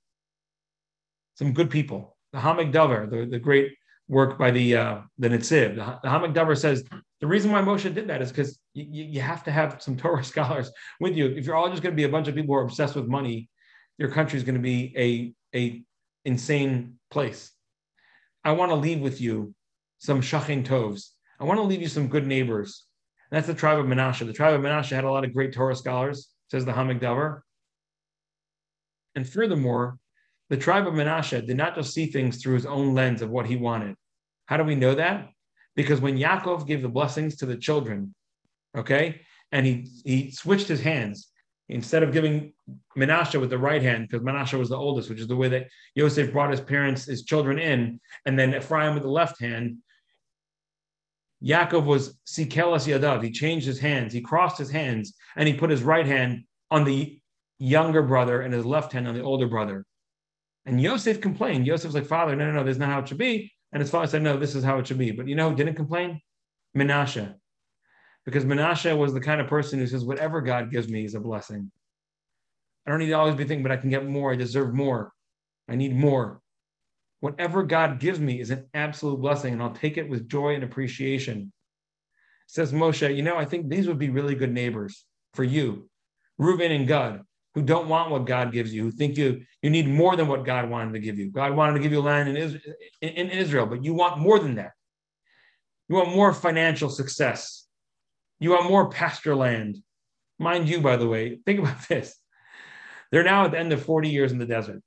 Some 1.35 1.53
good 1.53 1.69
people. 1.69 2.17
The 2.31 2.39
Ha'amek 2.39 2.73
Davar, 2.73 3.09
the, 3.09 3.25
the 3.25 3.39
great 3.39 3.73
work 4.07 4.37
by 4.37 4.51
the 4.51 4.75
uh, 4.75 5.01
the 5.17 5.29
Netziv. 5.29 5.75
The, 5.75 5.99
the 6.03 6.09
Ha'amek 6.09 6.33
Davar 6.33 6.57
says 6.57 6.83
the 7.21 7.27
reason 7.27 7.51
why 7.51 7.61
Moshe 7.61 7.93
did 7.93 8.07
that 8.07 8.21
is 8.21 8.31
because 8.31 8.59
you, 8.73 9.05
you 9.05 9.21
have 9.21 9.43
to 9.45 9.51
have 9.51 9.81
some 9.81 9.95
Torah 9.95 10.23
scholars 10.33 10.71
with 10.99 11.15
you. 11.15 11.27
If 11.27 11.45
you're 11.45 11.55
all 11.55 11.69
just 11.69 11.83
going 11.83 11.93
to 11.93 11.97
be 11.97 12.03
a 12.03 12.09
bunch 12.09 12.27
of 12.27 12.35
people 12.35 12.53
who 12.53 12.59
are 12.59 12.65
obsessed 12.65 12.95
with 12.95 13.07
money, 13.07 13.49
your 13.97 14.09
country 14.09 14.37
is 14.37 14.43
going 14.43 14.55
to 14.55 14.61
be 14.61 14.93
a 14.97 15.57
a 15.57 15.83
insane 16.25 16.99
place. 17.11 17.51
I 18.43 18.51
want 18.53 18.71
to 18.71 18.75
leave 18.75 18.99
with 18.99 19.21
you 19.21 19.53
some 19.99 20.21
shachin 20.21 20.65
tovs. 20.65 21.09
I 21.39 21.45
want 21.45 21.59
to 21.59 21.63
leave 21.63 21.81
you 21.81 21.87
some 21.87 22.07
good 22.07 22.27
neighbors. 22.27 22.85
And 23.33 23.39
that's 23.39 23.47
the 23.47 23.55
tribe 23.55 23.79
of 23.79 23.87
Menashe. 23.87 24.23
The 24.27 24.31
tribe 24.31 24.53
of 24.53 24.61
Menashe 24.61 24.91
had 24.91 25.05
a 25.05 25.11
lot 25.11 25.25
of 25.25 25.33
great 25.33 25.53
Torah 25.53 25.75
scholars, 25.75 26.29
says 26.51 26.65
the 26.65 26.71
Ha'amek 26.71 26.99
Davar. 26.99 27.39
And 29.15 29.27
furthermore, 29.27 29.97
the 30.51 30.57
tribe 30.57 30.85
of 30.85 30.93
Menashe 30.93 31.43
did 31.47 31.57
not 31.57 31.73
just 31.73 31.95
see 31.95 32.05
things 32.05 32.37
through 32.37 32.53
his 32.53 32.67
own 32.67 32.93
lens 32.93 33.23
of 33.23 33.31
what 33.31 33.47
he 33.47 33.55
wanted. 33.55 33.95
How 34.45 34.57
do 34.57 34.63
we 34.63 34.75
know 34.75 34.93
that? 34.93 35.29
Because 35.75 35.99
when 35.99 36.15
Yaakov 36.15 36.67
gave 36.67 36.83
the 36.83 36.89
blessings 36.89 37.37
to 37.37 37.47
the 37.47 37.57
children, 37.57 38.13
okay, 38.77 39.21
and 39.51 39.65
he, 39.65 39.89
he 40.05 40.29
switched 40.29 40.67
his 40.67 40.81
hands, 40.81 41.31
instead 41.69 42.03
of 42.03 42.11
giving 42.11 42.53
Menashe 42.95 43.39
with 43.41 43.49
the 43.49 43.57
right 43.57 43.81
hand, 43.81 44.07
because 44.07 44.23
Menashe 44.23 44.59
was 44.59 44.69
the 44.69 44.77
oldest, 44.77 45.09
which 45.09 45.19
is 45.19 45.27
the 45.27 45.35
way 45.35 45.47
that 45.47 45.69
Yosef 45.95 46.31
brought 46.31 46.51
his 46.51 46.61
parents, 46.61 47.05
his 47.05 47.23
children 47.23 47.57
in, 47.57 47.99
and 48.27 48.37
then 48.37 48.53
Ephraim 48.53 48.93
with 48.93 49.01
the 49.01 49.09
left 49.09 49.41
hand, 49.41 49.77
Yaakov 51.43 51.85
was 51.85 52.17
Sikelas 52.25 52.87
Yadav. 52.87 53.23
He 53.23 53.31
changed 53.31 53.65
his 53.65 53.79
hands. 53.79 54.13
He 54.13 54.21
crossed 54.21 54.57
his 54.57 54.71
hands 54.71 55.13
and 55.35 55.47
he 55.47 55.53
put 55.53 55.69
his 55.69 55.83
right 55.83 56.05
hand 56.05 56.45
on 56.71 56.83
the 56.83 57.19
younger 57.59 58.01
brother 58.01 58.41
and 58.41 58.53
his 58.53 58.65
left 58.65 58.93
hand 58.93 59.07
on 59.07 59.13
the 59.13 59.21
older 59.21 59.47
brother. 59.47 59.85
And 60.65 60.79
Yosef 60.79 61.19
complained. 61.19 61.67
Yosef's 61.67 61.93
like, 61.93 62.05
Father, 62.05 62.35
no, 62.35 62.45
no, 62.45 62.53
no, 62.53 62.63
this 62.63 62.73
is 62.75 62.79
not 62.79 62.89
how 62.89 62.99
it 62.99 63.07
should 63.07 63.17
be. 63.17 63.51
And 63.73 63.81
his 63.81 63.89
father 63.89 64.07
said, 64.07 64.21
No, 64.21 64.37
this 64.37 64.55
is 64.55 64.63
how 64.63 64.77
it 64.77 64.87
should 64.87 64.99
be. 64.99 65.11
But 65.11 65.27
you 65.27 65.35
know 65.35 65.49
who 65.49 65.55
didn't 65.55 65.75
complain? 65.75 66.21
Menashe. 66.77 67.33
Because 68.23 68.45
Menashe 68.45 68.95
was 68.95 69.13
the 69.13 69.19
kind 69.19 69.41
of 69.41 69.47
person 69.47 69.79
who 69.79 69.87
says, 69.87 70.05
Whatever 70.05 70.41
God 70.41 70.71
gives 70.71 70.87
me 70.87 71.03
is 71.03 71.15
a 71.15 71.19
blessing. 71.19 71.71
I 72.85 72.91
don't 72.91 72.99
need 72.99 73.07
to 73.07 73.13
always 73.13 73.35
be 73.35 73.45
thinking, 73.45 73.63
but 73.63 73.71
I 73.71 73.77
can 73.77 73.89
get 73.89 74.05
more. 74.05 74.31
I 74.31 74.35
deserve 74.35 74.73
more. 74.73 75.11
I 75.67 75.75
need 75.75 75.95
more. 75.95 76.41
Whatever 77.23 77.63
God 77.63 78.01
gives 78.01 78.19
me 78.19 78.41
is 78.41 78.51
an 78.51 78.65
absolute 78.73 79.21
blessing, 79.21 79.53
and 79.53 79.63
I'll 79.63 79.71
take 79.71 79.97
it 79.97 80.09
with 80.09 80.27
joy 80.27 80.55
and 80.55 80.63
appreciation. 80.65 81.53
Says 82.47 82.73
Moshe, 82.73 83.15
you 83.15 83.21
know, 83.21 83.37
I 83.37 83.45
think 83.45 83.69
these 83.69 83.87
would 83.87 83.97
be 83.97 84.09
really 84.09 84.35
good 84.35 84.51
neighbors 84.51 85.05
for 85.33 85.45
you, 85.45 85.89
Reuben 86.37 86.73
and 86.73 86.85
Gad, 86.85 87.21
who 87.55 87.61
don't 87.61 87.87
want 87.87 88.11
what 88.11 88.25
God 88.25 88.51
gives 88.51 88.73
you, 88.73 88.83
who 88.83 88.91
think 88.91 89.15
you 89.15 89.45
you 89.61 89.69
need 89.69 89.87
more 89.87 90.17
than 90.17 90.27
what 90.27 90.43
God 90.43 90.69
wanted 90.69 90.91
to 90.95 90.99
give 90.99 91.17
you. 91.17 91.31
God 91.31 91.55
wanted 91.55 91.75
to 91.75 91.79
give 91.79 91.93
you 91.93 92.01
land 92.01 92.27
in 92.27 92.35
Israel, 92.35 92.75
in 93.01 93.29
Israel, 93.29 93.67
but 93.67 93.85
you 93.85 93.93
want 93.93 94.19
more 94.19 94.37
than 94.37 94.55
that. 94.55 94.73
You 95.87 95.95
want 95.95 96.13
more 96.13 96.33
financial 96.33 96.89
success. 96.89 97.65
You 98.41 98.49
want 98.49 98.69
more 98.69 98.89
pasture 98.89 99.33
land. 99.33 99.77
Mind 100.39 100.67
you, 100.67 100.81
by 100.81 100.97
the 100.97 101.07
way, 101.07 101.39
think 101.45 101.59
about 101.61 101.87
this. 101.87 102.19
They're 103.13 103.23
now 103.23 103.45
at 103.45 103.51
the 103.51 103.59
end 103.59 103.71
of 103.71 103.81
40 103.81 104.09
years 104.09 104.33
in 104.33 104.39
the 104.39 104.45
desert. 104.45 104.81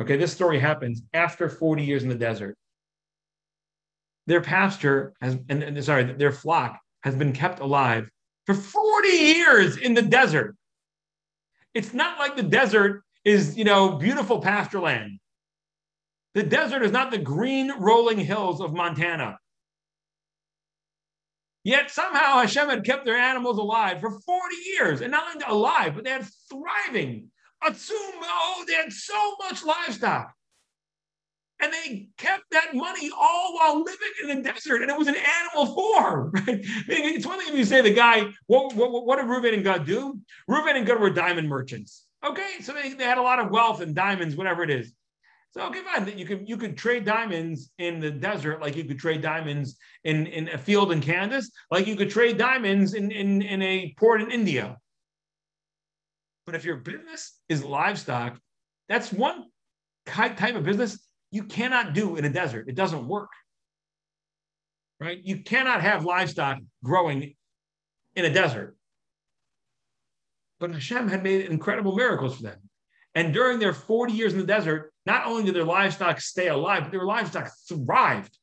Okay, 0.00 0.16
this 0.16 0.32
story 0.32 0.58
happens 0.58 1.02
after 1.12 1.48
40 1.48 1.84
years 1.84 2.02
in 2.02 2.08
the 2.08 2.14
desert. 2.14 2.56
Their 4.26 4.40
pasture 4.40 5.14
has, 5.20 5.36
and, 5.48 5.62
and 5.62 5.84
sorry, 5.84 6.04
their 6.04 6.32
flock 6.32 6.80
has 7.02 7.14
been 7.14 7.32
kept 7.32 7.60
alive 7.60 8.08
for 8.46 8.54
40 8.54 9.08
years 9.08 9.76
in 9.76 9.94
the 9.94 10.02
desert. 10.02 10.56
It's 11.74 11.92
not 11.92 12.18
like 12.18 12.36
the 12.36 12.42
desert 12.42 13.02
is, 13.24 13.56
you 13.56 13.64
know, 13.64 13.96
beautiful 13.96 14.40
pasture 14.40 14.80
land. 14.80 15.18
The 16.34 16.42
desert 16.42 16.82
is 16.82 16.90
not 16.92 17.10
the 17.10 17.18
green 17.18 17.72
rolling 17.78 18.18
hills 18.18 18.60
of 18.60 18.72
Montana. 18.72 19.38
Yet 21.62 21.90
somehow 21.90 22.40
Hashem 22.40 22.68
had 22.68 22.84
kept 22.84 23.04
their 23.04 23.16
animals 23.16 23.58
alive 23.58 24.00
for 24.00 24.10
40 24.10 24.56
years, 24.56 25.00
and 25.00 25.10
not 25.10 25.24
only 25.34 25.46
alive, 25.46 25.94
but 25.94 26.04
they 26.04 26.10
had 26.10 26.26
thriving 26.50 27.30
Atsum, 27.66 28.12
oh, 28.22 28.64
they 28.66 28.74
had 28.74 28.92
so 28.92 29.36
much 29.38 29.64
livestock. 29.64 30.32
And 31.60 31.72
they 31.72 32.08
kept 32.18 32.42
that 32.50 32.74
money 32.74 33.10
all 33.16 33.54
while 33.54 33.78
living 33.78 33.98
in 34.22 34.28
the 34.28 34.42
desert, 34.42 34.82
and 34.82 34.90
it 34.90 34.98
was 34.98 35.08
an 35.08 35.16
animal 35.16 35.74
form. 35.74 36.32
Right? 36.46 36.60
It's 36.88 37.26
one 37.26 37.38
thing 37.38 37.48
if 37.48 37.54
you 37.54 37.64
say 37.64 37.80
the 37.80 37.94
guy, 37.94 38.26
what, 38.46 38.74
what, 38.74 39.06
what 39.06 39.16
did 39.16 39.26
Reuben 39.26 39.54
and 39.54 39.64
Gad 39.64 39.86
do? 39.86 40.18
Reuben 40.48 40.76
and 40.76 40.86
Gad 40.86 41.00
were 41.00 41.10
diamond 41.10 41.48
merchants. 41.48 42.06
Okay, 42.26 42.56
so 42.60 42.72
they, 42.72 42.92
they 42.94 43.04
had 43.04 43.18
a 43.18 43.22
lot 43.22 43.38
of 43.38 43.50
wealth 43.50 43.80
and 43.80 43.94
diamonds, 43.94 44.34
whatever 44.34 44.62
it 44.62 44.70
is. 44.70 44.92
So 45.54 45.62
okay, 45.66 45.82
fine. 45.82 46.18
You 46.18 46.26
could 46.26 46.48
you 46.48 46.56
could 46.56 46.76
trade 46.76 47.04
diamonds 47.04 47.70
in 47.78 48.00
the 48.00 48.10
desert, 48.10 48.60
like 48.60 48.74
you 48.74 48.84
could 48.84 48.98
trade 48.98 49.22
diamonds 49.22 49.76
in, 50.02 50.26
in 50.26 50.48
a 50.48 50.58
field 50.58 50.90
in 50.90 51.00
Kansas, 51.00 51.48
like 51.70 51.86
you 51.86 51.94
could 51.94 52.10
trade 52.10 52.36
diamonds 52.36 52.94
in, 52.94 53.12
in, 53.12 53.40
in 53.40 53.62
a 53.62 53.94
port 53.96 54.20
in 54.20 54.32
India. 54.32 54.78
But 56.46 56.54
if 56.54 56.64
your 56.64 56.76
business 56.76 57.38
is 57.48 57.64
livestock, 57.64 58.38
that's 58.88 59.12
one 59.12 59.46
type 60.06 60.54
of 60.54 60.64
business 60.64 60.98
you 61.30 61.44
cannot 61.44 61.94
do 61.94 62.16
in 62.16 62.24
a 62.24 62.30
desert. 62.30 62.68
It 62.68 62.74
doesn't 62.74 63.08
work. 63.08 63.30
Right? 65.00 65.18
You 65.22 65.42
cannot 65.42 65.80
have 65.80 66.04
livestock 66.04 66.58
growing 66.82 67.34
in 68.14 68.24
a 68.24 68.32
desert. 68.32 68.76
But 70.60 70.72
Hashem 70.72 71.08
had 71.08 71.22
made 71.22 71.46
incredible 71.46 71.96
miracles 71.96 72.36
for 72.36 72.44
them. 72.44 72.58
And 73.14 73.32
during 73.32 73.58
their 73.58 73.72
40 73.72 74.12
years 74.12 74.32
in 74.32 74.40
the 74.40 74.46
desert, 74.46 74.92
not 75.06 75.26
only 75.26 75.44
did 75.44 75.54
their 75.54 75.64
livestock 75.64 76.20
stay 76.20 76.48
alive, 76.48 76.84
but 76.84 76.92
their 76.92 77.04
livestock 77.04 77.50
thrived. 77.68 78.38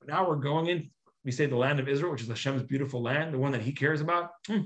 But 0.00 0.08
now 0.08 0.28
we're 0.28 0.36
going 0.36 0.66
in 0.68 0.90
we 1.26 1.32
say 1.32 1.46
the 1.46 1.56
land 1.56 1.80
of 1.80 1.88
Israel, 1.88 2.12
which 2.12 2.22
is 2.22 2.28
Hashem's 2.28 2.62
beautiful 2.62 3.02
land, 3.02 3.34
the 3.34 3.38
one 3.38 3.50
that 3.50 3.60
he 3.60 3.72
cares 3.72 4.00
about, 4.00 4.30
hmm, 4.46 4.60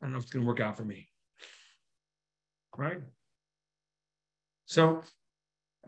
I 0.00 0.06
don't 0.06 0.12
know 0.12 0.18
if 0.18 0.24
it's 0.24 0.32
going 0.32 0.44
to 0.44 0.48
work 0.48 0.60
out 0.60 0.76
for 0.76 0.84
me. 0.84 1.08
Right? 2.76 3.00
So 4.66 5.02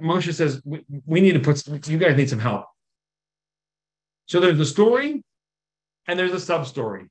Moshe 0.01 0.33
says, 0.35 0.61
we, 0.65 0.85
we 1.07 1.21
need 1.21 1.33
to 1.33 1.41
put, 1.41 1.67
you 1.89 1.99
guys 1.99 2.17
need 2.17 2.29
some 2.29 2.39
help. 2.39 2.67
So 4.27 4.41
there's 4.41 4.59
the 4.59 4.67
story 4.67 5.23
and 6.07 6.19
there's 6.19 6.33
a 6.33 6.41
sub 6.41 6.67
story. 6.67 7.07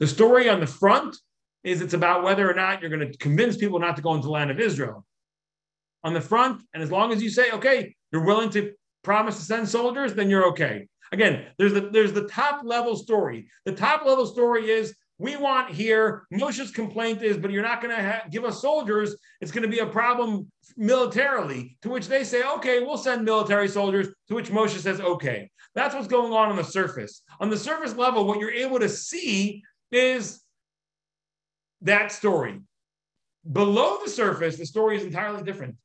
The 0.00 0.06
story 0.06 0.48
on 0.48 0.60
the 0.60 0.66
front 0.66 1.16
is 1.62 1.80
it's 1.80 1.94
about 1.94 2.22
whether 2.22 2.48
or 2.48 2.54
not 2.54 2.80
you're 2.80 2.90
going 2.90 3.10
to 3.10 3.18
convince 3.18 3.56
people 3.56 3.78
not 3.78 3.96
to 3.96 4.02
go 4.02 4.14
into 4.14 4.26
the 4.26 4.32
land 4.32 4.50
of 4.50 4.60
Israel. 4.60 5.04
On 6.02 6.12
the 6.12 6.20
front, 6.20 6.60
and 6.74 6.82
as 6.82 6.90
long 6.90 7.12
as 7.12 7.22
you 7.22 7.30
say, 7.30 7.50
okay, 7.52 7.94
you're 8.12 8.24
willing 8.24 8.50
to 8.50 8.74
promise 9.02 9.36
to 9.36 9.42
send 9.42 9.66
soldiers, 9.66 10.12
then 10.14 10.28
you're 10.28 10.46
okay. 10.48 10.86
Again, 11.12 11.46
there's 11.56 11.72
the 11.72 11.88
there's 11.90 12.12
the 12.12 12.28
top 12.28 12.62
level 12.64 12.96
story. 12.96 13.48
The 13.64 13.72
top 13.72 14.04
level 14.04 14.26
story 14.26 14.70
is 14.70 14.94
we 15.18 15.36
want 15.36 15.70
here. 15.70 16.26
Moshe's 16.32 16.70
complaint 16.70 17.22
is, 17.22 17.36
but 17.36 17.50
you're 17.50 17.62
not 17.62 17.80
going 17.80 17.94
to 17.94 18.02
ha- 18.02 18.22
give 18.30 18.44
us 18.44 18.60
soldiers. 18.60 19.14
It's 19.40 19.52
going 19.52 19.62
to 19.62 19.68
be 19.68 19.78
a 19.78 19.86
problem 19.86 20.50
militarily. 20.76 21.76
To 21.82 21.88
which 21.88 22.08
they 22.08 22.24
say, 22.24 22.42
okay, 22.42 22.80
we'll 22.80 22.98
send 22.98 23.24
military 23.24 23.68
soldiers. 23.68 24.08
To 24.28 24.34
which 24.34 24.50
Moshe 24.50 24.78
says, 24.78 25.00
okay. 25.00 25.50
That's 25.74 25.94
what's 25.94 26.08
going 26.08 26.32
on 26.32 26.50
on 26.50 26.56
the 26.56 26.64
surface. 26.64 27.22
On 27.40 27.50
the 27.50 27.56
surface 27.56 27.94
level, 27.96 28.26
what 28.26 28.40
you're 28.40 28.50
able 28.50 28.80
to 28.80 28.88
see 28.88 29.62
is 29.92 30.40
that 31.82 32.10
story. 32.10 32.60
Below 33.50 33.98
the 34.02 34.10
surface, 34.10 34.56
the 34.56 34.66
story 34.66 34.96
is 34.96 35.04
entirely 35.04 35.42
different. 35.42 35.76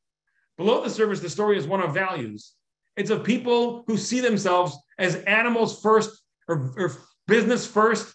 Below 0.57 0.84
the 0.84 0.89
surface, 0.89 1.19
the 1.19 1.30
story 1.30 1.57
is 1.57 1.67
one 1.67 1.82
of 1.82 1.93
values. 1.93 2.53
It's 2.97 3.09
of 3.09 3.23
people 3.23 3.84
who 3.88 3.97
see 3.97 4.19
themselves 4.19 4.77
as 4.97 5.15
animals 5.15 5.82
first 5.82 6.21
or, 6.47 6.73
or 6.77 6.97
business 7.27 7.65
first, 7.65 8.13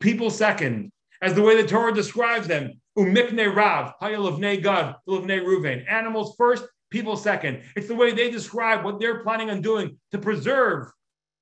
people 0.00 0.30
second, 0.30 0.90
as 1.22 1.34
the 1.34 1.42
way 1.42 1.60
the 1.60 1.68
Torah 1.68 1.94
describes 1.94 2.46
them. 2.46 2.72
Umikne 2.96 3.54
Rav, 3.54 3.94
Hayalavne 4.00 4.62
Gad, 4.62 4.94
Lavne 5.06 5.40
Ruvain. 5.44 5.84
Animals 5.90 6.34
first, 6.38 6.64
people 6.90 7.16
second. 7.16 7.62
It's 7.74 7.88
the 7.88 7.94
way 7.94 8.12
they 8.12 8.30
describe 8.30 8.84
what 8.84 9.00
they're 9.00 9.22
planning 9.24 9.50
on 9.50 9.60
doing 9.60 9.98
to 10.12 10.18
preserve 10.18 10.92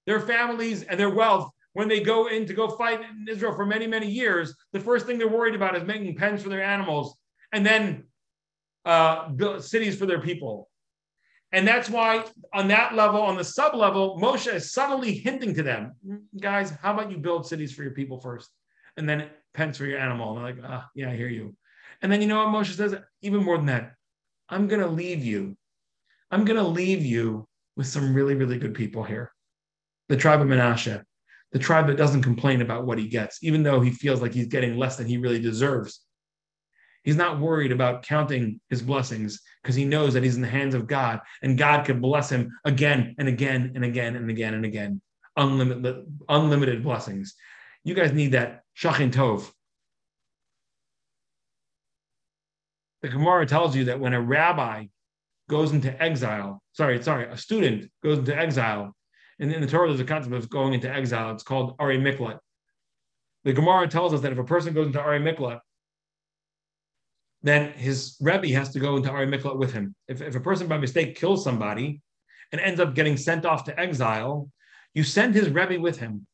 their 0.06 0.20
families 0.20 0.82
and 0.84 0.98
their 0.98 1.10
wealth 1.10 1.50
when 1.74 1.88
they 1.88 2.00
go 2.00 2.28
in 2.28 2.46
to 2.46 2.54
go 2.54 2.68
fight 2.68 3.00
in 3.00 3.26
Israel 3.28 3.54
for 3.54 3.66
many, 3.66 3.86
many 3.86 4.08
years. 4.08 4.54
The 4.72 4.80
first 4.80 5.06
thing 5.06 5.18
they're 5.18 5.28
worried 5.28 5.54
about 5.54 5.76
is 5.76 5.84
making 5.84 6.16
pens 6.16 6.42
for 6.42 6.48
their 6.48 6.62
animals 6.62 7.16
and 7.52 7.64
then 7.64 8.04
uh, 8.84 9.58
cities 9.60 9.98
for 9.98 10.06
their 10.06 10.20
people. 10.20 10.68
And 11.52 11.68
that's 11.68 11.90
why, 11.90 12.24
on 12.54 12.68
that 12.68 12.94
level, 12.94 13.20
on 13.20 13.36
the 13.36 13.44
sub 13.44 13.74
level, 13.74 14.18
Moshe 14.18 14.52
is 14.52 14.72
subtly 14.72 15.12
hinting 15.12 15.54
to 15.54 15.62
them, 15.62 15.92
guys, 16.40 16.70
how 16.70 16.94
about 16.94 17.10
you 17.10 17.18
build 17.18 17.46
cities 17.46 17.74
for 17.74 17.82
your 17.82 17.92
people 17.92 18.18
first, 18.18 18.50
and 18.96 19.06
then 19.06 19.28
pens 19.52 19.76
for 19.76 19.84
your 19.84 19.98
animal? 19.98 20.30
And 20.30 20.38
they're 20.38 20.54
like, 20.54 20.64
ah, 20.66 20.88
yeah, 20.94 21.10
I 21.10 21.16
hear 21.16 21.28
you. 21.28 21.54
And 22.00 22.10
then 22.10 22.22
you 22.22 22.26
know 22.26 22.42
what 22.42 22.48
Moshe 22.48 22.74
says? 22.74 22.94
Even 23.20 23.44
more 23.44 23.58
than 23.58 23.66
that, 23.66 23.94
I'm 24.48 24.66
going 24.66 24.80
to 24.80 24.88
leave 24.88 25.22
you. 25.22 25.56
I'm 26.30 26.46
going 26.46 26.56
to 26.56 26.66
leave 26.66 27.04
you 27.04 27.46
with 27.76 27.86
some 27.86 28.14
really, 28.14 28.34
really 28.34 28.58
good 28.58 28.74
people 28.74 29.02
here. 29.02 29.30
The 30.08 30.16
tribe 30.16 30.40
of 30.40 30.48
Menashe, 30.48 31.02
the 31.52 31.58
tribe 31.58 31.86
that 31.88 31.98
doesn't 31.98 32.22
complain 32.22 32.62
about 32.62 32.86
what 32.86 32.98
he 32.98 33.08
gets, 33.08 33.42
even 33.42 33.62
though 33.62 33.80
he 33.80 33.90
feels 33.90 34.22
like 34.22 34.32
he's 34.32 34.46
getting 34.46 34.78
less 34.78 34.96
than 34.96 35.06
he 35.06 35.18
really 35.18 35.40
deserves. 35.40 36.00
He's 37.02 37.16
not 37.16 37.40
worried 37.40 37.72
about 37.72 38.04
counting 38.04 38.60
his 38.70 38.80
blessings 38.80 39.40
because 39.62 39.74
he 39.74 39.84
knows 39.84 40.14
that 40.14 40.22
he's 40.22 40.36
in 40.36 40.42
the 40.42 40.48
hands 40.48 40.74
of 40.74 40.86
God 40.86 41.20
and 41.42 41.58
God 41.58 41.84
can 41.84 42.00
bless 42.00 42.30
him 42.30 42.52
again 42.64 43.14
and 43.18 43.28
again 43.28 43.72
and 43.74 43.84
again 43.84 44.16
and 44.16 44.30
again 44.30 44.54
and 44.54 44.64
again. 44.64 45.00
Unlimited, 45.36 46.04
unlimited 46.28 46.82
blessings. 46.84 47.34
You 47.84 47.94
guys 47.94 48.12
need 48.12 48.32
that 48.32 48.62
shachin 48.78 49.10
tov. 49.10 49.50
The 53.02 53.08
Gemara 53.08 53.46
tells 53.46 53.74
you 53.74 53.86
that 53.86 53.98
when 53.98 54.12
a 54.12 54.20
rabbi 54.20 54.86
goes 55.48 55.72
into 55.72 56.00
exile, 56.00 56.62
sorry, 56.72 57.02
sorry, 57.02 57.26
a 57.28 57.36
student 57.36 57.90
goes 58.04 58.18
into 58.18 58.36
exile, 58.36 58.94
and 59.40 59.52
in 59.52 59.60
the 59.60 59.66
Torah 59.66 59.88
there's 59.88 60.00
a 60.00 60.04
concept 60.04 60.34
of 60.34 60.48
going 60.48 60.72
into 60.74 60.88
exile. 60.88 61.32
It's 61.32 61.42
called 61.42 61.76
Arei 61.78 62.00
Miklat. 62.00 62.38
The 63.42 63.52
Gemara 63.52 63.88
tells 63.88 64.14
us 64.14 64.20
that 64.20 64.30
if 64.30 64.38
a 64.38 64.44
person 64.44 64.72
goes 64.72 64.86
into 64.86 65.00
Arei 65.00 65.20
Miklat, 65.20 65.58
then 67.42 67.72
his 67.72 68.16
Rebbe 68.20 68.48
has 68.48 68.70
to 68.70 68.80
go 68.80 68.96
into 68.96 69.10
Arei 69.10 69.28
Miklat 69.28 69.58
with 69.58 69.72
him. 69.72 69.94
If, 70.08 70.22
if 70.22 70.34
a 70.34 70.40
person 70.40 70.68
by 70.68 70.78
mistake 70.78 71.16
kills 71.16 71.42
somebody 71.42 72.00
and 72.52 72.60
ends 72.60 72.80
up 72.80 72.94
getting 72.94 73.16
sent 73.16 73.44
off 73.44 73.64
to 73.64 73.78
exile, 73.78 74.48
you 74.94 75.02
send 75.02 75.34
his 75.34 75.48
Rebbe 75.48 75.80
with 75.80 75.98
him 75.98 76.26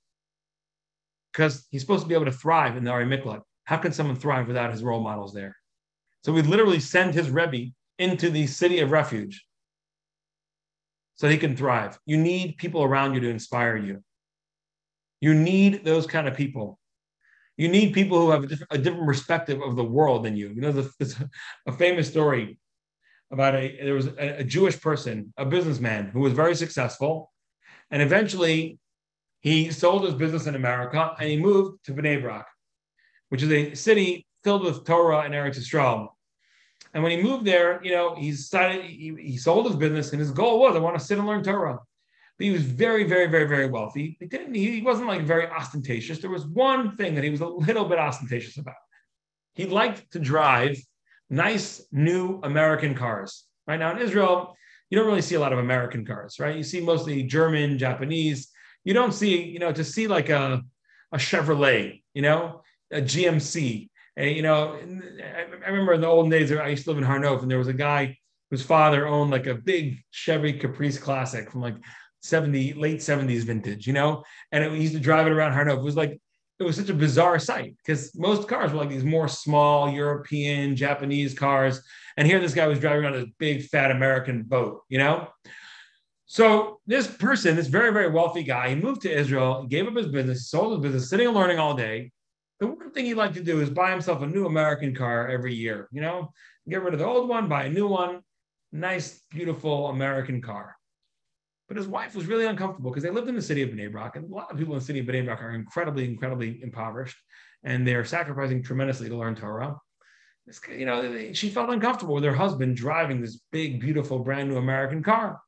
because 1.33 1.67
he's 1.71 1.81
supposed 1.81 2.03
to 2.03 2.09
be 2.09 2.15
able 2.15 2.27
to 2.27 2.33
thrive 2.33 2.77
in 2.77 2.85
the 2.85 2.91
Arei 2.91 3.07
Miklat. 3.07 3.41
How 3.65 3.77
can 3.77 3.93
someone 3.93 4.17
thrive 4.17 4.49
without 4.49 4.73
his 4.73 4.83
role 4.83 5.01
models 5.01 5.33
there? 5.33 5.57
So 6.25 6.33
we 6.33 6.43
literally 6.43 6.81
send 6.81 7.15
his 7.15 7.31
Rebbe 7.31 7.73
into 7.99 8.31
the 8.31 8.47
city 8.47 8.81
of 8.81 8.91
refuge 8.91 9.45
so 11.15 11.29
he 11.29 11.39
can 11.39 11.57
thrive. 11.57 11.99
You 12.07 12.17
need 12.17 12.59
people 12.59 12.83
around 12.83 13.15
you 13.15 13.21
to 13.21 13.29
inspire 13.29 13.77
you. 13.77 14.03
You 15.21 15.35
need 15.35 15.85
those 15.85 16.07
kind 16.07 16.29
of 16.29 16.37
people 16.37 16.79
you 17.59 17.69
need 17.69 17.93
people 17.93 18.21
who 18.21 18.31
have 18.31 18.45
a 18.45 18.47
different, 18.47 18.73
a 18.73 18.79
different 18.79 19.07
perspective 19.07 19.61
of 19.61 19.75
the 19.75 19.85
world 19.85 20.25
than 20.25 20.37
you. 20.37 20.49
You 20.51 20.61
know, 20.61 20.73
there's 20.73 21.17
a 21.67 21.73
famous 21.73 22.09
story 22.09 22.59
about 23.33 23.57
a 23.57 23.77
there 23.83 23.95
was 23.95 24.07
a, 24.07 24.39
a, 24.39 24.45
Jewish 24.45 24.81
person, 24.81 25.35
a 25.37 25.45
businessman 25.45 26.07
who 26.07 26.21
was 26.21 26.33
very 26.33 26.55
successful, 26.55 27.33
and 27.91 28.01
eventually 28.01 28.79
he 29.41 29.71
sold 29.71 30.05
his 30.05 30.15
business 30.15 30.47
in 30.47 30.55
America 30.55 31.15
and 31.19 31.29
he 31.29 31.37
moved 31.37 31.85
to 31.85 31.93
Bnei 31.93 32.23
Brak, 32.23 32.47
which 33.29 33.43
is 33.43 33.51
a 33.51 33.75
city 33.75 34.27
filled 34.45 34.65
with 34.65 34.85
Torah 34.85 35.21
and 35.21 35.35
Eretz 35.35 35.59
Yisrael. 35.59 36.09
And 36.95 37.03
when 37.03 37.13
he 37.13 37.23
moved 37.23 37.45
there, 37.45 37.81
you 37.83 37.91
know, 37.91 38.15
he 38.15 38.31
decided 38.31 38.85
he, 38.85 39.15
he 39.21 39.37
sold 39.37 39.67
his 39.67 39.77
business, 39.77 40.13
and 40.13 40.21
his 40.21 40.31
goal 40.31 40.61
was, 40.61 40.75
I 40.75 40.79
want 40.79 40.99
to 40.99 41.05
sit 41.05 41.19
and 41.19 41.27
learn 41.27 41.43
Torah 41.43 41.81
but 42.39 42.45
he 42.45 42.51
was 42.53 42.63
very, 42.63 43.05
very, 43.05 43.27
very, 43.27 43.49
very 43.49 43.67
wealthy. 43.67 44.17
He 44.21 44.27
didn't. 44.27 44.55
He 44.55 44.81
wasn't 44.81 45.09
like 45.09 45.23
very 45.23 45.49
ostentatious. 45.49 46.21
There 46.21 46.31
was 46.31 46.47
one 46.47 46.97
thing 46.97 47.15
that 47.17 47.25
he 47.25 47.31
was 47.31 47.41
a 47.41 47.47
little 47.47 47.85
bit 47.85 47.99
ostentatious 47.99 48.59
about. 48.59 48.77
He 49.55 49.67
liked 49.67 50.13
to 50.13 50.21
drive 50.21 50.79
nice 51.29 51.85
new 51.91 52.41
American 52.45 52.95
cars. 52.95 53.45
Right 53.67 53.79
now 53.79 53.91
in 53.91 53.99
Israel, 53.99 54.57
you 54.89 54.97
don't 54.97 55.09
really 55.09 55.21
see 55.21 55.35
a 55.35 55.41
lot 55.41 55.53
of 55.53 55.59
American 55.59 56.07
cars, 56.07 56.37
right? 56.39 56.57
You 56.57 56.63
see 56.63 56.81
mostly 56.81 57.25
German, 57.25 57.77
Japanese. 57.77 58.49
You 58.85 58.95
don't 58.95 59.13
see, 59.13 59.43
you 59.43 59.59
know, 59.59 59.73
to 59.73 59.85
see 59.85 60.07
like 60.07 60.29
a 60.29 60.63
a 61.11 61.17
Chevrolet, 61.17 62.03
you 62.15 62.23
know, 62.23 62.63
a 62.93 63.01
GMC. 63.01 63.89
And, 64.17 64.29
eh, 64.29 64.33
you 64.33 64.43
know, 64.43 64.79
I 65.67 65.69
remember 65.69 65.95
in 65.95 66.01
the 66.01 66.07
old 66.07 66.31
days, 66.31 66.53
I 66.53 66.69
used 66.69 66.85
to 66.85 66.91
live 66.91 66.99
in 66.99 67.05
Har 67.05 67.19
Nof, 67.19 67.43
and 67.43 67.51
there 67.51 67.59
was 67.59 67.69
a 67.69 67.73
guy 67.73 68.17
whose 68.51 68.63
father 68.63 69.07
owned 69.07 69.31
like 69.31 69.47
a 69.47 69.55
big 69.55 69.99
Chevy 70.11 70.53
Caprice 70.53 70.99
Classic 70.99 71.51
from 71.51 71.63
like 71.63 71.77
70, 72.23 72.75
late 72.75 72.99
70s 72.99 73.43
vintage, 73.43 73.87
you 73.87 73.93
know? 73.93 74.25
And 74.53 74.65
it, 74.65 74.71
we 74.71 74.81
used 74.81 74.95
to 74.95 75.01
drive 75.01 75.27
it 75.27 75.33
around 75.33 75.53
Nof. 75.53 75.79
It 75.79 75.83
was 75.83 75.97
like, 75.97 76.21
it 76.59 76.65
was 76.65 76.77
such 76.77 76.89
a 76.89 76.95
bizarre 76.95 77.39
sight 77.39 77.77
because 77.77 78.15
most 78.17 78.49
cars 78.49 78.73
were 78.73 78.79
like 78.79 78.89
these 78.89 79.05
more 79.05 79.29
small 79.29 79.89
European, 79.91 80.75
Japanese 80.75 81.33
cars. 81.33 81.81
And 82.17 82.27
here 82.27 82.41
this 82.41 82.55
guy 82.55 82.67
was 82.67 82.81
driving 82.81 83.05
around 83.05 83.15
this 83.15 83.31
big, 83.39 83.65
fat 83.67 83.93
American 83.93 84.43
boat, 84.43 84.83
you 84.89 84.99
know? 84.99 85.29
So 86.27 86.81
this 86.87 87.07
person, 87.07 87.57
this 87.57 87.69
very, 87.69 87.93
very 87.93 88.11
wealthy 88.11 88.43
guy, 88.43 88.71
he 88.71 88.75
moved 88.75 89.03
to 89.03 89.11
Israel, 89.11 89.65
gave 89.67 89.87
up 89.87 89.97
his 89.97 90.09
business, 90.09 90.51
sold 90.51 90.73
his 90.73 90.83
business, 90.83 91.09
sitting 91.09 91.29
and 91.29 91.37
learning 91.37 91.59
all 91.59 91.75
day. 91.75 92.11
The 92.61 92.67
one 92.67 92.91
thing 92.91 93.07
he'd 93.07 93.15
like 93.15 93.35
to 93.35 93.43
do 93.43 93.61
is 93.61 93.71
buy 93.71 93.93
himself 93.93 94.21
a 94.21 94.27
new 94.27 94.45
American 94.45 94.95
car 94.95 95.29
every 95.29 95.55
year, 95.55 95.89
you 95.93 96.01
know, 96.01 96.33
get 96.69 96.83
rid 96.83 96.93
of 96.93 96.99
the 96.99 97.07
old 97.07 97.29
one, 97.29 97.49
buy 97.49 97.65
a 97.65 97.71
new 97.71 97.87
one, 97.87 98.21
nice, 98.73 99.23
beautiful 99.31 99.89
American 99.89 100.43
car. 100.43 100.78
But 101.69 101.77
his 101.77 101.87
wife 101.87 102.15
was 102.17 102.27
really 102.27 102.47
uncomfortable 102.47 102.91
because 102.91 103.03
they 103.03 103.11
lived 103.11 103.29
in 103.29 103.35
the 103.35 103.43
city 103.43 103.63
of 103.63 103.69
Bnei 103.69 103.93
Brak, 103.93 104.17
and 104.17 104.25
a 104.25 104.35
lot 104.35 104.51
of 104.51 104.57
people 104.57 104.73
in 104.73 104.81
the 104.81 104.85
city 104.85 105.01
of 105.01 105.07
Bnei 105.07 105.25
Brak 105.25 105.43
are 105.43 105.51
incredibly, 105.51 106.07
incredibly 106.07 106.63
impoverished, 106.63 107.19
and 107.63 107.87
they're 107.87 108.05
sacrificing 108.05 108.63
tremendously 108.63 109.09
to 109.09 109.17
learn 109.17 109.35
Torah. 109.35 109.79
You 110.71 110.87
know, 110.87 111.33
she 111.35 111.51
felt 111.51 111.69
uncomfortable 111.69 112.15
with 112.15 112.25
her 112.25 112.35
husband 112.35 112.77
driving 112.77 113.21
this 113.21 113.41
big, 113.53 113.81
beautiful, 113.81 114.21
brand 114.21 114.49
new 114.49 114.57
American 114.57 115.03
car. 115.03 115.41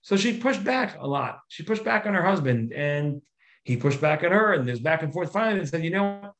So 0.00 0.16
she 0.16 0.38
pushed 0.38 0.64
back 0.64 0.96
a 0.98 1.06
lot. 1.06 1.40
She 1.48 1.62
pushed 1.62 1.84
back 1.84 2.06
on 2.06 2.14
her 2.14 2.22
husband, 2.22 2.72
and 2.72 3.20
he 3.64 3.76
pushed 3.76 4.00
back 4.00 4.24
on 4.24 4.32
her, 4.32 4.54
and 4.54 4.66
there's 4.66 4.80
back 4.80 5.02
and 5.02 5.12
forth. 5.12 5.30
Finally, 5.30 5.58
and 5.58 5.68
said, 5.68 5.84
"You 5.84 5.90
know, 5.90 6.32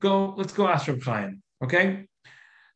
go. 0.00 0.34
Let's 0.38 0.54
go 0.54 0.68
ask 0.68 0.88
Reb 0.88 1.02
Chaim." 1.02 1.42
Okay. 1.62 2.06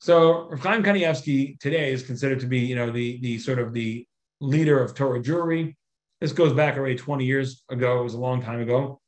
So 0.01 0.51
Reb 0.51 0.61
Chaim 0.61 0.83
Kanievsky 0.83 1.59
today 1.59 1.91
is 1.93 2.03
considered 2.03 2.41
to 2.41 2.47
be, 2.47 2.59
you 2.59 2.75
know, 2.77 2.91
the 2.91 3.19
the 3.23 3.39
sort 3.39 3.59
of 3.59 3.73
the 3.73 4.07
leader 4.41 4.83
of 4.83 4.95
Torah 4.95 5.21
Jewry. 5.21 5.75
This 6.21 6.33
goes 6.33 6.53
back 6.53 6.77
already 6.77 6.97
20 6.97 7.25
years 7.25 7.63
ago. 7.71 8.01
It 8.01 8.05
was 8.05 8.15
a 8.15 8.21
long 8.21 8.43
time 8.43 8.61
ago. 8.61 9.01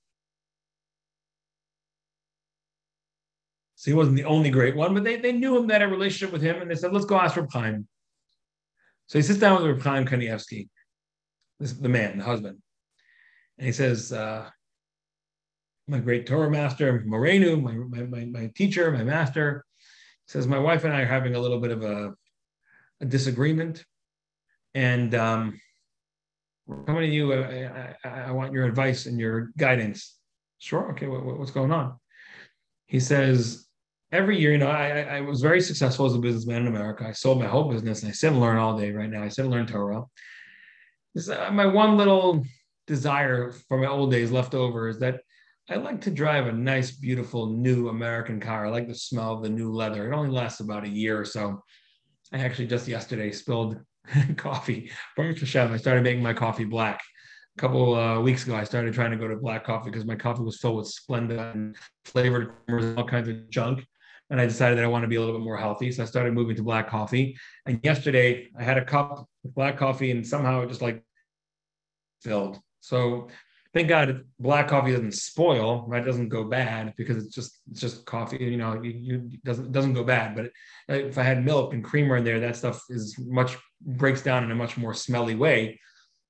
So 3.78 3.92
he 3.92 3.94
wasn't 3.94 4.16
the 4.16 4.24
only 4.24 4.50
great 4.50 4.74
one, 4.74 4.92
but 4.92 5.04
they, 5.04 5.16
they 5.16 5.30
knew 5.30 5.56
him, 5.56 5.68
they 5.68 5.74
had 5.74 5.82
a 5.82 5.88
relationship 5.88 6.32
with 6.32 6.42
him, 6.42 6.60
and 6.60 6.68
they 6.68 6.74
said, 6.74 6.92
let's 6.92 7.06
go 7.06 7.16
ask 7.16 7.36
Reb 7.36 7.48
Chaim. 7.52 7.86
So 9.06 9.18
he 9.18 9.22
sits 9.22 9.38
down 9.38 9.62
with 9.62 9.70
Reb 9.70 9.82
Chaim 9.82 10.04
Kanievsky, 10.04 10.68
this 11.60 11.74
the 11.74 11.88
man, 11.88 12.18
the 12.18 12.24
husband. 12.24 12.58
And 13.56 13.66
he 13.66 13.72
says, 13.72 14.12
uh, 14.12 14.50
my 15.86 16.00
great 16.00 16.26
Torah 16.26 16.50
master, 16.50 17.04
Morenu, 17.06 17.62
my, 17.62 18.02
my, 18.04 18.24
my, 18.24 18.50
teacher, 18.54 18.90
my 18.90 19.04
master, 19.04 19.64
says, 20.26 20.48
my 20.48 20.58
wife 20.58 20.82
and 20.82 20.92
I 20.92 21.02
are 21.02 21.06
having 21.06 21.36
a 21.36 21.40
little 21.40 21.60
bit 21.60 21.70
of 21.70 21.84
a, 21.84 22.14
a 23.00 23.06
disagreement. 23.06 23.84
And 24.78 25.12
um, 25.16 25.60
we're 26.68 26.84
coming 26.84 27.02
to 27.02 27.08
you. 27.08 27.34
I, 27.34 27.96
I, 28.04 28.08
I, 28.08 28.30
want 28.30 28.52
your 28.52 28.64
advice 28.64 29.06
and 29.06 29.18
your 29.18 29.50
guidance. 29.58 30.14
Sure. 30.58 30.92
Okay. 30.92 31.08
What, 31.08 31.24
what's 31.36 31.50
going 31.50 31.72
on? 31.72 31.98
He 32.86 33.00
says, 33.00 33.66
every 34.12 34.38
year, 34.38 34.52
you 34.52 34.58
know, 34.58 34.68
I, 34.68 35.00
I 35.00 35.20
was 35.22 35.40
very 35.40 35.60
successful 35.60 36.06
as 36.06 36.14
a 36.14 36.20
businessman 36.20 36.62
in 36.62 36.68
America. 36.68 37.04
I 37.08 37.10
sold 37.10 37.40
my 37.40 37.48
whole 37.48 37.64
business 37.64 38.02
and 38.02 38.10
I 38.10 38.12
sit 38.12 38.30
and 38.30 38.40
learn 38.40 38.56
all 38.56 38.78
day 38.78 38.92
right 38.92 39.10
now. 39.10 39.24
I 39.24 39.28
sit 39.30 39.46
and 39.46 39.50
learn 39.52 39.66
Torah. 39.66 40.04
This, 41.12 41.28
uh, 41.28 41.50
my 41.50 41.66
one 41.66 41.96
little 41.96 42.44
desire 42.86 43.50
from 43.68 43.80
my 43.80 43.88
old 43.88 44.12
days 44.12 44.30
left 44.30 44.54
over 44.54 44.86
is 44.86 45.00
that 45.00 45.22
I 45.68 45.74
like 45.74 46.02
to 46.02 46.12
drive 46.12 46.46
a 46.46 46.52
nice, 46.52 46.92
beautiful 46.92 47.46
new 47.46 47.88
American 47.88 48.38
car. 48.38 48.66
I 48.66 48.70
like 48.70 48.86
the 48.86 48.94
smell 48.94 49.32
of 49.32 49.42
the 49.42 49.50
new 49.50 49.72
leather. 49.72 50.06
It 50.06 50.14
only 50.14 50.30
lasts 50.30 50.60
about 50.60 50.84
a 50.84 50.88
year 50.88 51.20
or 51.20 51.24
so. 51.24 51.64
I 52.32 52.38
actually 52.38 52.68
just 52.68 52.86
yesterday 52.86 53.32
spilled 53.32 53.80
coffee. 54.36 54.90
Baruch 55.16 55.40
Hashem, 55.40 55.72
I 55.72 55.76
started 55.76 56.02
making 56.02 56.22
my 56.22 56.32
coffee 56.32 56.64
black. 56.64 57.00
A 57.56 57.60
couple 57.60 57.94
uh, 57.94 58.20
weeks 58.20 58.44
ago, 58.44 58.54
I 58.54 58.64
started 58.64 58.94
trying 58.94 59.10
to 59.10 59.16
go 59.16 59.26
to 59.28 59.36
black 59.36 59.64
coffee 59.64 59.90
because 59.90 60.04
my 60.04 60.14
coffee 60.14 60.42
was 60.42 60.58
filled 60.58 60.76
with 60.76 60.86
Splenda 60.94 61.52
and 61.52 61.76
flavored 62.04 62.52
all 62.96 63.04
kinds 63.04 63.28
of 63.28 63.48
junk. 63.50 63.84
And 64.30 64.40
I 64.40 64.46
decided 64.46 64.78
that 64.78 64.84
I 64.84 64.88
want 64.88 65.02
to 65.02 65.08
be 65.08 65.16
a 65.16 65.20
little 65.20 65.34
bit 65.34 65.44
more 65.44 65.56
healthy. 65.56 65.90
So 65.90 66.02
I 66.02 66.06
started 66.06 66.34
moving 66.34 66.54
to 66.56 66.62
black 66.62 66.88
coffee. 66.88 67.36
And 67.66 67.80
yesterday, 67.82 68.48
I 68.58 68.62
had 68.62 68.76
a 68.76 68.84
cup 68.84 69.26
of 69.44 69.54
black 69.54 69.78
coffee 69.78 70.10
and 70.10 70.26
somehow 70.26 70.60
it 70.62 70.68
just 70.68 70.82
like 70.82 71.02
filled. 72.22 72.60
So 72.80 73.28
thank 73.78 73.88
God 73.88 74.24
black 74.40 74.66
coffee 74.66 74.90
doesn't 74.90 75.14
spoil, 75.14 75.84
right? 75.86 76.02
It 76.02 76.06
doesn't 76.06 76.30
go 76.30 76.42
bad 76.42 76.94
because 76.96 77.16
it's 77.16 77.32
just 77.32 77.60
it's 77.70 77.80
just 77.80 78.04
coffee. 78.06 78.38
You 78.38 78.56
know, 78.56 78.82
you, 78.82 78.90
you 78.90 79.38
doesn't 79.44 79.70
doesn't 79.70 79.92
go 79.92 80.02
bad. 80.02 80.34
But 80.34 80.50
if 80.88 81.16
I 81.16 81.22
had 81.22 81.44
milk 81.44 81.72
and 81.72 81.84
creamer 81.84 82.16
in 82.16 82.24
there, 82.24 82.40
that 82.40 82.56
stuff 82.56 82.82
is 82.90 83.16
much 83.20 83.56
breaks 83.80 84.20
down 84.20 84.42
in 84.42 84.50
a 84.50 84.54
much 84.54 84.76
more 84.76 84.94
smelly 84.94 85.36
way. 85.36 85.80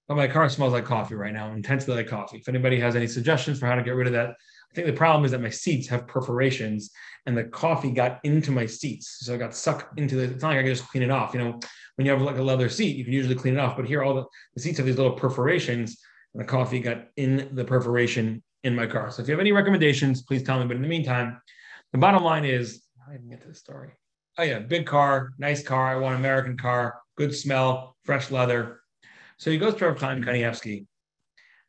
But 0.09 0.16
my 0.16 0.28
car 0.28 0.49
smells 0.51 0.74
like 0.74 0.84
coffee 0.84 1.14
right 1.14 1.32
now, 1.32 1.51
intensely 1.53 1.94
like 1.94 2.07
coffee. 2.07 2.36
If 2.38 2.49
anybody 2.49 2.78
has 2.80 2.96
any 2.96 3.07
suggestions 3.07 3.59
for 3.59 3.66
how 3.66 3.76
to 3.76 3.82
get 3.82 3.94
rid 3.94 4.07
of 4.07 4.12
that, 4.12 4.30
I 4.70 4.74
think 4.74 4.86
the 4.86 4.92
problem 4.92 5.24
is 5.24 5.30
that 5.30 5.40
my 5.40 5.51
seats 5.51 5.88
have 5.88 6.07
perforations 6.07 6.90
and 7.24 7.36
the 7.36 7.44
coffee 7.44 7.90
got 7.90 8.20
into 8.24 8.51
my 8.51 8.66
seats. 8.66 9.18
So 9.20 9.34
it 9.34 9.38
got 9.38 9.55
sucked 9.55 9.99
into 9.99 10.16
the, 10.16 10.22
it's 10.24 10.42
not 10.42 10.49
like 10.49 10.59
I 10.59 10.62
can 10.62 10.74
just 10.74 10.88
clean 10.88 11.03
it 11.03 11.11
off. 11.11 11.34
You 11.34 11.40
know, 11.40 11.61
when 11.96 12.07
you 12.07 12.12
have 12.12 12.22
like 12.22 12.36
a 12.36 12.42
leather 12.42 12.68
seat, 12.68 12.96
you 12.96 13.05
can 13.05 13.12
usually 13.12 13.34
clean 13.34 13.55
it 13.55 13.61
off. 13.61 13.76
But 13.76 13.86
here, 13.86 14.03
all 14.03 14.14
the, 14.14 14.24
the 14.55 14.62
seats 14.62 14.78
have 14.78 14.86
these 14.86 14.96
little 14.96 15.12
perforations 15.12 15.99
the 16.39 16.45
coffee 16.45 16.78
got 16.78 17.09
in 17.16 17.51
the 17.53 17.64
perforation 17.64 18.43
in 18.62 18.74
my 18.74 18.86
car. 18.86 19.11
So 19.11 19.20
if 19.20 19.28
you 19.28 19.32
have 19.32 19.41
any 19.41 19.51
recommendations, 19.51 20.22
please 20.22 20.45
tell 20.45 20.61
me. 20.61 20.66
But 20.66 20.76
in 20.76 20.82
the 20.82 20.89
meantime, 20.89 21.43
the 21.93 21.99
bottom 21.99 22.22
line 22.22 22.45
is 22.45 22.82
I 23.07 23.12
didn't 23.12 23.28
get 23.28 23.43
to 23.43 23.49
the 23.49 23.55
story. 23.55 23.91
Oh 24.39 24.45
yeah, 24.45 24.61
big 24.61 24.86
car, 24.86 25.30
nice 25.39 25.64
car. 25.64 25.89
I 25.89 25.97
want 25.97 26.14
American 26.14 26.57
car, 26.57 27.01
good 27.16 27.34
smell, 27.34 27.97
fresh 28.05 28.30
leather. 28.30 28.80
So 29.39 29.51
he 29.51 29.59
goes 29.59 29.74
to 29.74 29.86
Rav 29.86 30.01
Chaim 30.01 30.22
Kanievsky 30.22 30.86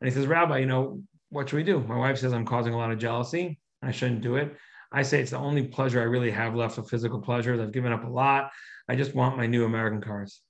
and 0.02 0.08
he 0.08 0.12
says, 0.12 0.28
Rabbi, 0.28 0.60
you 0.60 0.68
know, 0.68 1.02
what 1.30 1.50
should 1.50 1.58
we 1.58 1.64
do? 1.64 1.80
My 1.80 1.98
wife 1.98 2.20
says 2.20 2.32
I'm 2.32 2.46
causing 2.46 2.74
a 2.74 2.78
lot 2.78 2.92
of 2.92 3.00
jealousy. 3.00 3.60
I 3.82 3.90
shouldn't 3.90 4.22
do 4.22 4.36
it. 4.36 4.56
I 4.92 5.02
say 5.02 5.20
it's 5.20 5.32
the 5.32 5.38
only 5.38 5.64
pleasure 5.64 6.00
I 6.00 6.06
really 6.06 6.32
have 6.32 6.56
left 6.56 6.78
of 6.78 6.88
physical 6.88 7.20
pleasures. 7.20 7.60
I've 7.60 7.72
given 7.72 7.92
up 7.92 8.04
a 8.04 8.10
lot. 8.10 8.52
I 8.88 8.96
just 8.96 9.16
want 9.16 9.38
my 9.38 9.48
new 9.48 9.66
American 9.66 10.02
cars. 10.02 10.42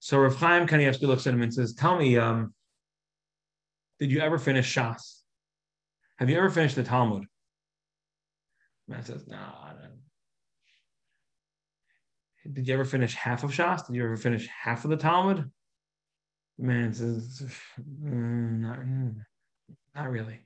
So 0.00 0.18
Rav 0.18 0.34
Chaim 0.34 0.66
Kanievsky 0.66 1.02
looks 1.02 1.26
at 1.28 1.34
him 1.34 1.42
and 1.42 1.54
says, 1.54 1.74
Tell 1.74 1.96
me, 1.96 2.16
um, 2.16 2.52
did 4.00 4.10
you 4.10 4.20
ever 4.20 4.38
finish 4.38 4.74
Shas? 4.74 5.20
Have 6.18 6.30
you 6.30 6.38
ever 6.38 6.50
finished 6.50 6.74
the 6.74 6.82
Talmud? 6.82 7.24
Man 8.88 9.04
says, 9.04 9.28
no, 9.28 9.38
Did 12.50 12.66
you 12.66 12.74
ever 12.74 12.84
finish 12.84 13.14
half 13.14 13.44
of 13.44 13.50
Shas? 13.50 13.86
Did 13.86 13.96
you 13.96 14.04
ever 14.04 14.16
finish 14.16 14.48
half 14.48 14.84
of 14.84 14.90
the 14.90 14.96
Talmud? 14.96 15.50
Man 16.58 16.92
says, 16.92 17.42
mm, 17.78 18.60
not, 18.60 18.80
mm, 18.80 19.14
not 19.94 20.10
really. 20.10 20.40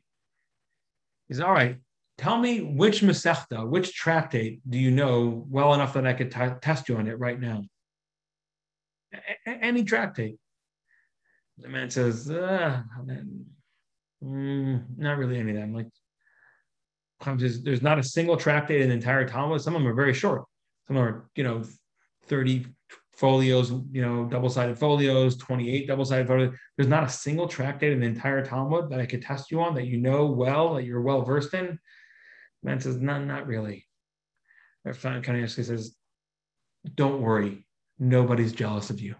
He's 1.29 1.41
all 1.41 1.53
right. 1.53 1.79
Tell 2.19 2.39
me 2.39 2.61
which 2.61 3.01
Masechta, 3.01 3.69
which 3.69 3.95
tractate 3.95 4.61
do 4.69 4.79
you 4.79 4.91
know 4.91 5.45
well 5.49 5.75
enough 5.75 5.95
that 5.95 6.07
I 6.07 6.13
could 6.13 6.31
t- 6.31 6.41
test 6.61 6.89
you 6.89 6.97
on 6.97 7.09
it 7.09 7.19
right 7.19 7.41
now? 7.41 7.63
A- 9.13 9.51
any 9.51 9.83
tractate. 9.85 10.37
The 11.59 11.69
man 11.69 11.91
says, 11.91 12.29
mm, 12.29 12.85
not 14.97 15.19
really 15.19 15.39
any 15.39 15.51
of 15.53 15.57
them. 15.57 15.75
Like, 15.75 15.89
there's, 17.39 17.63
there's 17.63 17.83
not 17.83 17.99
a 17.99 18.03
single 18.03 18.37
tractate 18.37 18.81
in 18.83 18.89
the 18.89 18.95
entire 18.95 19.27
Talmud. 19.27 19.61
Some 19.61 19.75
of 19.75 19.83
them 19.83 19.91
are 19.91 19.95
very 19.95 20.15
short. 20.15 20.45
Some 20.87 20.99
are, 20.99 21.29
you 21.37 21.45
know, 21.45 21.63
30 22.27 22.67
folios, 23.17 23.71
you 23.93 24.03
know, 24.03 24.25
double-sided 24.27 24.79
folios, 24.79 25.37
28 25.37 25.87
double-sided 25.87 26.27
folios. 26.27 26.55
There's 26.77 26.89
not 26.89 27.05
a 27.05 27.09
single 27.09 27.47
tractate 27.47 27.93
in 27.93 28.01
the 28.01 28.07
entire 28.07 28.45
Talmud 28.45 28.91
that 28.91 29.01
I 29.01 29.07
could 29.07 29.23
test 29.23 29.51
you 29.51 29.63
on 29.63 29.75
that 29.75 29.87
you 29.87 29.99
know 29.99 30.27
well, 30.27 30.75
that 30.75 30.85
you're 30.85 31.01
well 31.01 31.23
versed 31.23 31.55
in. 31.55 31.79
Man 32.63 32.81
says, 32.81 32.97
no, 32.97 33.23
not 33.23 33.47
really. 33.47 33.87
Rav 34.85 34.99
Kanievsky 34.99 35.65
says, 35.65 35.95
don't 36.95 37.23
worry, 37.23 37.67
nobody's 37.99 38.53
jealous 38.53 38.91
of 38.91 39.01
you. 39.01 39.15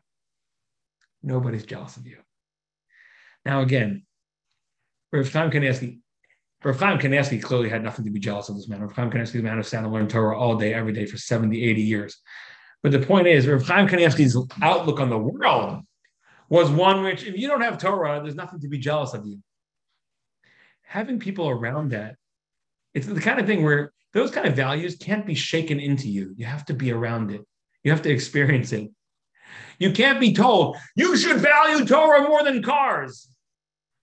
Nobody's 1.25 1.65
jealous 1.65 1.97
of 1.97 2.07
you. 2.07 2.19
Now, 3.47 3.63
again, 3.63 4.05
Rav 5.11 5.33
Chaim 5.33 5.51
Kanievsky, 5.51 6.01
Rav 6.63 6.79
Chaim 6.79 6.99
Kanievsky 6.99 7.43
clearly 7.43 7.71
had 7.71 7.83
nothing 7.83 8.05
to 8.05 8.11
be 8.11 8.21
jealous 8.21 8.51
of 8.51 8.57
this 8.57 8.69
man. 8.69 8.83
Rav 8.83 8.93
Chaim 8.93 9.11
Kanievsky 9.11 9.41
a 9.41 9.43
man 9.43 9.57
who 9.57 9.63
sat 9.63 9.83
and 9.83 9.93
learned 9.93 10.11
Torah 10.11 10.39
all 10.39 10.57
day, 10.57 10.75
every 10.75 10.93
day 10.93 11.07
for 11.07 11.17
70, 11.17 11.63
80 11.63 11.81
years. 11.81 12.19
But 12.83 12.93
the 12.93 12.99
point 12.99 13.27
is, 13.27 13.47
Rav 13.47 13.67
Chaim 13.67 13.89
Kanievsky's 13.89 14.37
outlook 14.61 15.01
on 15.01 15.09
the 15.09 15.19
world 15.19 15.83
was 16.51 16.71
one 16.71 17.03
which, 17.03 17.25
if 17.25 17.39
you 17.39 17.49
don't 17.49 17.63
have 17.63 17.79
Torah, 17.79 18.21
there's 18.23 18.35
nothing 18.35 18.61
to 18.61 18.69
be 18.69 18.79
jealous 18.79 19.15
of 19.15 19.27
you. 19.27 19.39
Having 20.83 21.21
people 21.21 21.49
around 21.49 21.93
that, 21.93 22.17
it's 22.93 23.07
the 23.07 23.19
kind 23.19 23.41
of 23.41 23.47
thing 23.47 23.65
where 23.65 23.93
those 24.13 24.31
kind 24.31 24.47
of 24.47 24.55
values 24.55 24.97
can't 24.97 25.27
be 25.27 25.35
shaken 25.35 25.81
into 25.81 26.09
you. 26.09 26.35
You 26.37 26.45
have 26.45 26.67
to 26.67 26.75
be 26.75 26.93
around 26.93 27.31
it. 27.31 27.41
You 27.83 27.93
have 27.93 28.03
to 28.03 28.11
experience 28.11 28.73
it. 28.73 28.91
You 29.79 29.93
can't 29.93 30.21
be 30.21 30.33
told 30.33 30.77
you 30.97 31.17
should 31.17 31.39
value 31.39 31.85
Torah 31.85 32.29
more 32.29 32.43
than 32.43 32.63
cars. 32.63 33.29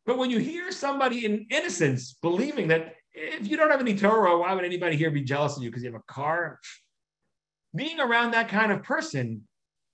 But 0.06 0.18
when 0.18 0.30
you 0.30 0.39
hear 0.39 0.72
somebody 0.72 1.26
in 1.26 1.48
innocence 1.50 2.18
believing 2.22 2.68
that 2.70 2.96
if 3.14 3.48
you 3.48 3.58
don't 3.58 3.72
have 3.72 3.82
any 3.82 3.96
Torah, 3.96 4.38
why 4.38 4.54
would 4.54 4.66
anybody 4.66 4.96
here 4.96 5.12
be 5.12 5.24
jealous 5.24 5.58
of 5.58 5.64
you 5.64 5.70
because 5.70 5.84
you 5.84 5.92
have 5.92 6.02
a 6.02 6.12
car? 6.12 6.60
Being 7.76 8.00
around 8.00 8.32
that 8.32 8.50
kind 8.50 8.72
of 8.72 8.84
person 8.84 9.48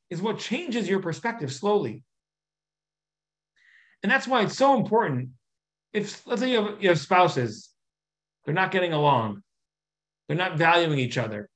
is 0.09 0.21
what 0.21 0.39
changes 0.39 0.87
your 0.87 1.01
perspective 1.01 1.51
slowly. 1.51 2.03
And 4.03 4.11
that's 4.11 4.27
why 4.27 4.43
it's 4.43 4.57
so 4.57 4.75
important. 4.75 5.29
If, 5.93 6.25
let's 6.27 6.41
say, 6.41 6.51
you 6.51 6.63
have, 6.63 6.81
you 6.81 6.89
have 6.89 6.99
spouses, 6.99 7.69
they're 8.45 8.53
not 8.53 8.71
getting 8.71 8.93
along, 8.93 9.43
they're 10.27 10.37
not 10.37 10.57
valuing 10.57 10.99
each 10.99 11.17
other. 11.17 11.49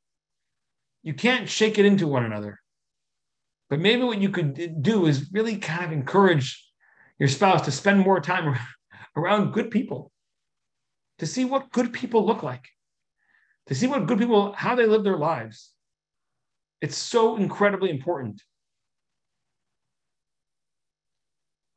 You 1.04 1.14
can't 1.14 1.50
shake 1.50 1.78
it 1.80 1.86
into 1.86 2.08
one 2.08 2.26
another. 2.26 2.60
But 3.72 3.80
maybe 3.80 4.04
what 4.04 4.22
you 4.22 4.30
could 4.30 4.84
do 4.84 5.06
is 5.06 5.32
really 5.32 5.56
kind 5.56 5.86
of 5.86 5.92
encourage 5.94 6.62
your 7.18 7.30
spouse 7.30 7.62
to 7.62 7.72
spend 7.72 8.02
more 8.02 8.20
time 8.20 8.60
around 9.16 9.54
good 9.54 9.72
people, 9.72 10.12
to 11.20 11.26
see 11.26 11.46
what 11.46 11.72
good 11.72 11.94
people 11.94 12.26
look 12.26 12.44
like, 12.44 12.66
to 13.68 13.76
see 13.76 13.88
what 13.88 14.08
good 14.08 14.20
people, 14.20 14.52
how 14.52 14.76
they 14.76 14.86
live 14.86 15.06
their 15.06 15.18
lives. 15.18 15.72
It's 16.82 16.98
so 16.98 17.38
incredibly 17.38 17.90
important. 17.90 18.42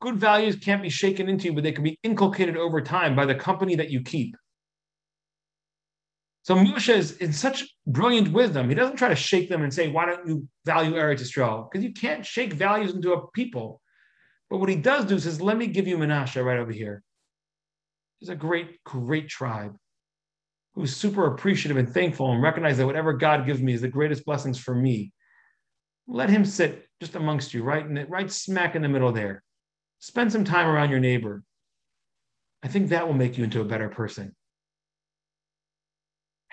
Good 0.00 0.16
values 0.16 0.56
can't 0.56 0.82
be 0.82 0.90
shaken 0.90 1.28
into 1.28 1.44
you, 1.44 1.52
but 1.52 1.62
they 1.62 1.70
can 1.70 1.84
be 1.84 1.96
inculcated 2.02 2.56
over 2.56 2.80
time 2.80 3.14
by 3.14 3.24
the 3.24 3.36
company 3.36 3.76
that 3.76 3.90
you 3.90 4.02
keep. 4.02 4.36
So 6.44 6.54
Moshe 6.54 6.94
is 6.94 7.16
in 7.16 7.32
such 7.32 7.64
brilliant 7.86 8.32
wisdom. 8.32 8.68
He 8.68 8.74
doesn't 8.74 8.96
try 8.96 9.08
to 9.08 9.16
shake 9.16 9.48
them 9.48 9.62
and 9.62 9.74
say, 9.74 9.88
"Why 9.88 10.06
don't 10.06 10.28
you 10.28 10.46
value 10.64 10.92
Eretz 10.92 11.20
Yisrael?" 11.20 11.68
Because 11.68 11.82
you 11.82 11.92
can't 11.92 12.24
shake 12.24 12.52
values 12.52 12.94
into 12.94 13.12
a 13.12 13.30
people. 13.32 13.80
But 14.50 14.58
what 14.58 14.68
he 14.68 14.76
does 14.76 15.04
do 15.06 15.16
is 15.16 15.24
says, 15.24 15.40
let 15.40 15.56
me 15.56 15.66
give 15.66 15.88
you 15.88 15.96
Menashe 15.96 16.42
right 16.44 16.58
over 16.58 16.70
here. 16.70 17.02
He's 18.18 18.28
a 18.28 18.36
great, 18.36 18.82
great 18.84 19.28
tribe 19.28 19.74
who's 20.74 20.94
super 20.94 21.26
appreciative 21.26 21.76
and 21.76 21.88
thankful 21.92 22.30
and 22.30 22.42
recognize 22.42 22.78
that 22.78 22.86
whatever 22.86 23.12
God 23.12 23.46
gives 23.46 23.60
me 23.60 23.72
is 23.72 23.80
the 23.80 23.88
greatest 23.88 24.24
blessings 24.24 24.58
for 24.58 24.74
me. 24.74 25.12
Let 26.06 26.30
him 26.30 26.44
sit 26.44 26.86
just 27.00 27.14
amongst 27.14 27.54
you, 27.54 27.62
right 27.62 27.84
in 27.84 27.94
the, 27.94 28.06
right 28.06 28.30
smack 28.30 28.76
in 28.76 28.82
the 28.82 28.88
middle 28.88 29.12
there. 29.12 29.42
Spend 30.00 30.30
some 30.30 30.44
time 30.44 30.68
around 30.68 30.90
your 30.90 31.00
neighbor. 31.00 31.42
I 32.62 32.68
think 32.68 32.90
that 32.90 33.06
will 33.06 33.14
make 33.14 33.38
you 33.38 33.44
into 33.44 33.60
a 33.60 33.64
better 33.64 33.88
person. 33.88 34.36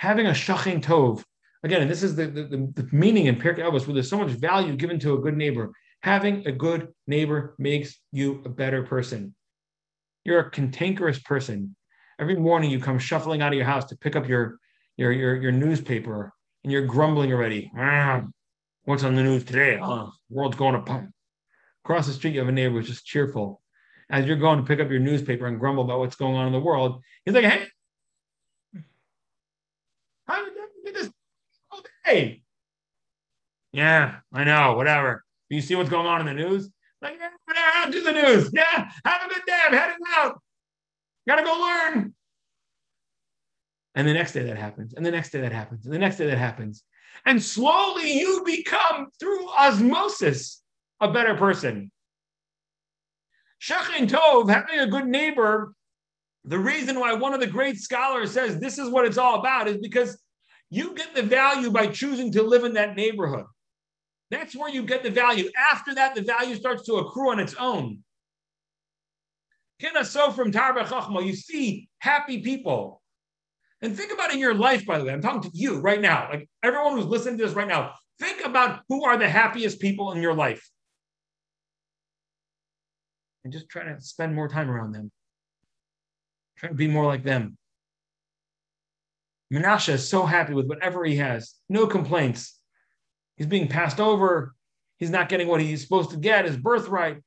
Having 0.01 0.25
a 0.25 0.31
shachin 0.31 0.81
tov, 0.81 1.23
again, 1.61 1.83
and 1.83 1.91
this 1.91 2.01
is 2.01 2.15
the, 2.15 2.25
the, 2.25 2.71
the 2.73 2.89
meaning 2.91 3.27
in 3.27 3.35
Pirkei 3.35 3.59
Avos, 3.59 3.85
where 3.85 3.93
there's 3.93 4.09
so 4.09 4.17
much 4.17 4.31
value 4.31 4.75
given 4.75 4.97
to 4.97 5.13
a 5.13 5.19
good 5.19 5.37
neighbor. 5.37 5.71
Having 6.01 6.47
a 6.47 6.51
good 6.51 6.87
neighbor 7.05 7.53
makes 7.59 7.99
you 8.11 8.41
a 8.43 8.49
better 8.49 8.81
person. 8.81 9.35
You're 10.25 10.39
a 10.39 10.49
cantankerous 10.49 11.19
person. 11.19 11.75
Every 12.19 12.35
morning 12.35 12.71
you 12.71 12.79
come 12.79 12.97
shuffling 12.97 13.43
out 13.43 13.53
of 13.53 13.57
your 13.57 13.65
house 13.67 13.85
to 13.85 13.95
pick 13.95 14.15
up 14.15 14.27
your 14.27 14.57
your 14.97 15.11
your, 15.11 15.35
your 15.39 15.51
newspaper 15.51 16.33
and 16.63 16.71
you're 16.71 16.87
grumbling 16.87 17.31
already. 17.31 17.71
Ah, 17.77 18.23
what's 18.85 19.03
on 19.03 19.13
the 19.13 19.21
news 19.21 19.43
today? 19.43 19.79
Oh, 19.79 20.11
world's 20.31 20.57
going 20.57 20.73
to 20.73 20.81
pump. 20.81 21.11
Across 21.85 22.07
the 22.07 22.13
street, 22.13 22.33
you 22.33 22.39
have 22.39 22.49
a 22.49 22.51
neighbor 22.51 22.77
who's 22.77 22.87
just 22.87 23.05
cheerful. 23.05 23.61
As 24.09 24.25
you're 24.25 24.35
going 24.35 24.57
to 24.57 24.65
pick 24.65 24.79
up 24.79 24.89
your 24.89 24.99
newspaper 24.99 25.45
and 25.45 25.59
grumble 25.59 25.83
about 25.83 25.99
what's 25.99 26.15
going 26.15 26.37
on 26.37 26.47
in 26.47 26.53
the 26.53 26.59
world, 26.59 27.03
he's 27.23 27.35
like, 27.35 27.45
hey, 27.45 27.67
how 30.31 30.45
did 30.45 30.53
you 30.85 30.93
this 30.93 31.09
day? 32.05 32.41
Yeah, 33.73 34.17
I 34.33 34.43
know, 34.43 34.73
whatever. 34.73 35.23
You 35.49 35.61
see 35.61 35.75
what's 35.75 35.89
going 35.89 36.07
on 36.07 36.21
in 36.21 36.25
the 36.27 36.33
news? 36.33 36.69
Like, 37.01 37.17
yeah, 37.19 37.29
whatever, 37.45 37.91
do 37.91 38.03
the 38.03 38.11
news. 38.11 38.51
Yeah, 38.53 38.89
have 39.05 39.25
a 39.25 39.33
good 39.33 39.43
day. 39.45 39.57
I'm 39.65 39.73
heading 39.73 39.97
out. 40.15 40.41
Gotta 41.27 41.43
go 41.43 41.53
learn. 41.59 42.13
And 43.95 44.07
the 44.07 44.13
next 44.13 44.33
day 44.33 44.43
that 44.43 44.57
happens, 44.57 44.93
and 44.93 45.05
the 45.05 45.11
next 45.11 45.31
day 45.31 45.41
that 45.41 45.51
happens, 45.51 45.85
and 45.85 45.93
the 45.93 45.99
next 45.99 46.17
day 46.17 46.27
that 46.27 46.37
happens. 46.37 46.83
And 47.25 47.41
slowly 47.41 48.19
you 48.19 48.43
become, 48.45 49.07
through 49.19 49.49
osmosis, 49.49 50.61
a 50.99 51.11
better 51.11 51.35
person. 51.35 51.91
Shachin 53.61 54.07
Tov, 54.07 54.49
having 54.49 54.79
a 54.79 54.87
good 54.87 55.07
neighbor, 55.07 55.73
the 56.45 56.57
reason 56.57 56.99
why 56.99 57.13
one 57.13 57.33
of 57.33 57.39
the 57.39 57.47
great 57.47 57.77
scholars 57.77 58.31
says 58.31 58.59
this 58.59 58.79
is 58.79 58.89
what 58.89 59.05
it's 59.05 59.17
all 59.17 59.39
about 59.39 59.67
is 59.67 59.77
because 59.77 60.19
you 60.71 60.95
get 60.95 61.13
the 61.13 61.21
value 61.21 61.69
by 61.69 61.87
choosing 61.87 62.31
to 62.31 62.41
live 62.41 62.63
in 62.63 62.73
that 62.73 62.95
neighborhood. 62.95 63.45
That's 64.31 64.55
where 64.55 64.69
you 64.69 64.83
get 64.83 65.03
the 65.03 65.11
value. 65.11 65.51
After 65.71 65.93
that, 65.95 66.15
the 66.15 66.21
value 66.21 66.55
starts 66.55 66.83
to 66.85 66.95
accrue 66.95 67.29
on 67.31 67.39
its 67.39 67.53
own. 67.59 67.99
So 70.03 70.31
from 70.31 70.51
Tarba 70.51 70.85
Chachma, 70.85 71.25
you 71.25 71.35
see 71.35 71.89
happy 71.99 72.41
people. 72.41 73.01
And 73.81 73.97
think 73.97 74.13
about 74.13 74.31
in 74.31 74.39
your 74.39 74.53
life, 74.53 74.85
by 74.85 74.97
the 74.97 75.03
way, 75.03 75.11
I'm 75.11 75.21
talking 75.21 75.41
to 75.41 75.51
you 75.53 75.79
right 75.79 75.99
now, 75.99 76.29
like 76.31 76.47
everyone 76.63 76.95
who's 76.95 77.05
listening 77.05 77.37
to 77.39 77.45
this 77.45 77.53
right 77.53 77.67
now, 77.67 77.93
think 78.19 78.45
about 78.45 78.81
who 78.87 79.03
are 79.03 79.17
the 79.17 79.27
happiest 79.27 79.79
people 79.79 80.11
in 80.11 80.21
your 80.21 80.35
life. 80.35 80.69
And 83.43 83.51
just 83.51 83.67
try 83.69 83.83
to 83.83 83.99
spend 83.99 84.35
more 84.35 84.47
time 84.47 84.69
around 84.69 84.91
them. 84.91 85.11
Try 86.57 86.69
to 86.69 86.75
be 86.75 86.87
more 86.87 87.07
like 87.07 87.23
them. 87.23 87.57
Menashe 89.51 89.89
is 89.89 90.07
so 90.07 90.25
happy 90.25 90.53
with 90.53 90.67
whatever 90.67 91.03
he 91.03 91.17
has, 91.17 91.55
no 91.67 91.85
complaints. 91.85 92.57
He's 93.35 93.47
being 93.47 93.67
passed 93.67 93.99
over. 93.99 94.55
He's 94.97 95.09
not 95.09 95.29
getting 95.29 95.47
what 95.47 95.61
he's 95.61 95.81
supposed 95.81 96.11
to 96.11 96.17
get, 96.17 96.45
his 96.45 96.55
birthright. 96.55 97.17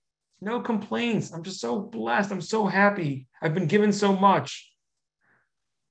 No 0.41 0.61
complaints. 0.61 1.33
I'm 1.33 1.43
just 1.43 1.61
so 1.61 1.81
blessed. 1.81 2.31
I'm 2.31 2.41
so 2.41 2.67
happy. 2.67 3.27
I've 3.43 3.55
been 3.55 3.67
given 3.67 3.93
so 3.93 4.15
much. 4.15 4.73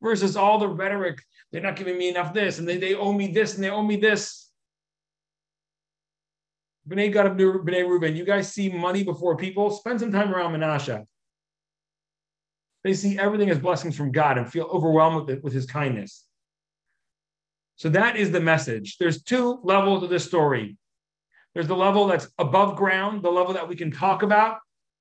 Versus 0.01 0.35
all 0.35 0.59
the 0.59 0.67
rhetoric, 0.67 1.19
they're 1.51 1.61
not 1.61 1.75
giving 1.75 1.97
me 1.97 2.09
enough 2.09 2.33
this, 2.33 2.59
and 2.59 2.67
they, 2.67 2.77
they 2.77 2.95
owe 2.95 3.13
me 3.13 3.27
this, 3.27 3.55
and 3.55 3.63
they 3.63 3.69
owe 3.69 3.83
me 3.83 3.95
this. 3.95 4.49
B'nai 6.87 7.13
Gad 7.13 7.37
B'nai 7.37 7.87
Reuben, 7.87 8.15
you 8.15 8.25
guys 8.25 8.51
see 8.51 8.69
money 8.69 9.03
before 9.03 9.37
people? 9.37 9.71
Spend 9.71 9.99
some 9.99 10.11
time 10.11 10.33
around 10.33 10.53
Menashe. 10.53 11.05
They 12.83 12.93
see 12.93 13.17
everything 13.17 13.49
as 13.49 13.59
blessings 13.59 13.95
from 13.95 14.11
God 14.11 14.37
and 14.37 14.51
feel 14.51 14.65
overwhelmed 14.65 15.25
with, 15.25 15.37
it, 15.37 15.43
with 15.43 15.53
his 15.53 15.65
kindness. 15.65 16.25
So 17.75 17.89
that 17.89 18.17
is 18.17 18.31
the 18.31 18.39
message. 18.39 18.97
There's 18.97 19.23
two 19.23 19.59
levels 19.63 20.03
of 20.03 20.09
this 20.09 20.25
story. 20.25 20.77
There's 21.53 21.67
the 21.67 21.75
level 21.75 22.07
that's 22.07 22.27
above 22.37 22.75
ground, 22.75 23.23
the 23.23 23.31
level 23.31 23.53
that 23.53 23.67
we 23.67 23.75
can 23.75 23.91
talk 23.91 24.23
about. 24.23 24.57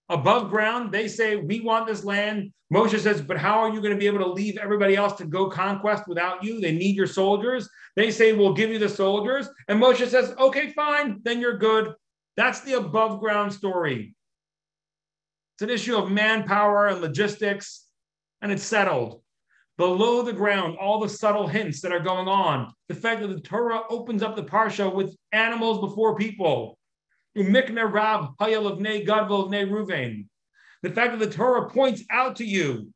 Above 0.09 0.51
ground, 0.51 0.93
they 0.93 1.09
say, 1.09 1.37
We 1.37 1.61
want 1.61 1.87
this 1.87 2.05
land. 2.05 2.53
Moshe 2.73 2.99
says, 2.99 3.23
But 3.23 3.39
how 3.39 3.61
are 3.61 3.71
you 3.71 3.81
going 3.81 3.93
to 3.93 3.99
be 3.99 4.07
able 4.07 4.19
to 4.19 4.33
leave 4.33 4.59
everybody 4.59 4.95
else 4.95 5.15
to 5.15 5.25
go 5.25 5.49
conquest 5.49 6.05
without 6.07 6.45
you? 6.45 6.61
They 6.61 6.73
need 6.73 6.97
your 6.97 7.07
soldiers. 7.07 7.69
They 7.97 8.11
say, 8.11 8.33
We'll 8.33 8.55
give 8.55 8.71
you 8.71 8.79
the 8.79 8.89
soldiers. 8.89 9.49
And 9.69 9.81
Moshe 9.81 10.07
says, 10.07 10.35
Okay, 10.39 10.71
fine, 10.71 11.21
then 11.23 11.41
you're 11.41 11.59
good. 11.59 11.95
That's 12.37 12.61
the 12.61 12.75
above 12.75 13.21
ground 13.21 13.53
story. 13.53 14.15
It's 15.63 15.71
an 15.71 15.75
issue 15.77 15.97
of 15.97 16.11
manpower 16.11 16.89
and 16.89 17.01
logistics, 17.01 17.87
and 18.41 18.51
it's 18.51 18.65
settled. 18.65 19.23
Below 19.79 20.23
the 20.23 20.33
ground, 20.33 20.77
all 20.77 20.99
the 20.99 21.09
subtle 21.09 21.47
hints 21.47 21.81
that 21.83 21.93
are 21.93 22.01
going 22.01 22.27
on, 22.27 22.73
the 22.89 22.97
fact 22.97 23.21
that 23.21 23.29
the 23.29 23.41
Torah 23.41 23.83
opens 23.89 24.25
up 24.25 24.35
the 24.35 24.43
parsha 24.43 24.93
with 24.93 25.17
animals 25.31 25.79
before 25.79 26.17
people. 26.17 26.81
The 27.37 27.45
fact 27.45 27.69
that 31.13 31.19
the 31.21 31.31
Torah 31.31 31.71
points 31.71 32.03
out 32.11 32.35
to 32.37 32.45
you 32.45 32.93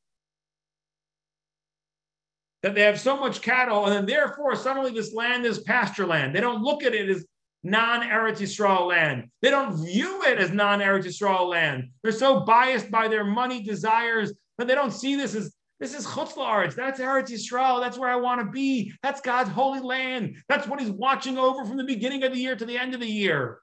that 2.65 2.75
they 2.75 2.83
have 2.83 2.99
so 2.99 3.17
much 3.17 3.43
cattle, 3.43 3.85
and 3.85 3.95
then 3.95 4.07
therefore 4.07 4.57
suddenly 4.57 4.91
this 4.91 5.15
land 5.15 5.47
is 5.47 5.61
pasture 5.61 6.05
land. 6.05 6.35
They 6.35 6.41
don't 6.41 6.63
look 6.63 6.83
at 6.83 6.97
it 6.97 7.09
as 7.09 7.25
non-Eretz 7.67 8.39
Yisrael 8.39 8.87
land. 8.87 9.29
They 9.43 9.51
don't 9.51 9.85
view 9.85 10.23
it 10.25 10.39
as 10.39 10.53
non-Eretz 10.53 11.05
Yisrael 11.05 11.49
land. 11.49 11.89
They're 12.03 12.13
so 12.13 12.41
biased 12.41 12.91
by 12.91 13.09
their 13.09 13.25
money 13.25 13.63
desires 13.63 14.33
that 14.59 14.69
they 14.69 14.75
don't 14.75 14.93
see 14.93 15.17
this 15.17 15.35
as 15.35 15.53
this 15.79 15.95
is 15.95 16.07
Chutz 16.07 16.35
La'aretz. 16.35 16.75
That's 16.75 17.01
Eretz 17.01 17.29
Yisrael. 17.29 17.81
That's 17.81 17.99
where 17.99 18.09
I 18.09 18.17
want 18.17 18.41
to 18.41 18.51
be. 18.51 18.93
That's 19.03 19.21
God's 19.21 19.51
holy 19.51 19.81
land. 19.81 20.37
That's 20.49 20.67
what 20.67 20.81
He's 20.81 20.91
watching 20.91 21.37
over 21.37 21.67
from 21.67 21.77
the 21.77 21.85
beginning 21.85 22.23
of 22.23 22.33
the 22.33 22.39
year 22.39 22.57
to 22.57 22.65
the 22.65 22.79
end 22.79 22.95
of 22.95 23.01
the 23.01 23.07
year. 23.07 23.59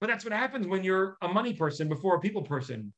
But 0.00 0.08
that's 0.08 0.24
what 0.24 0.34
happens 0.34 0.66
when 0.66 0.84
you're 0.84 1.16
a 1.22 1.28
money 1.28 1.54
person 1.54 1.88
before 1.88 2.16
a 2.16 2.20
people 2.20 2.42
person. 2.42 2.92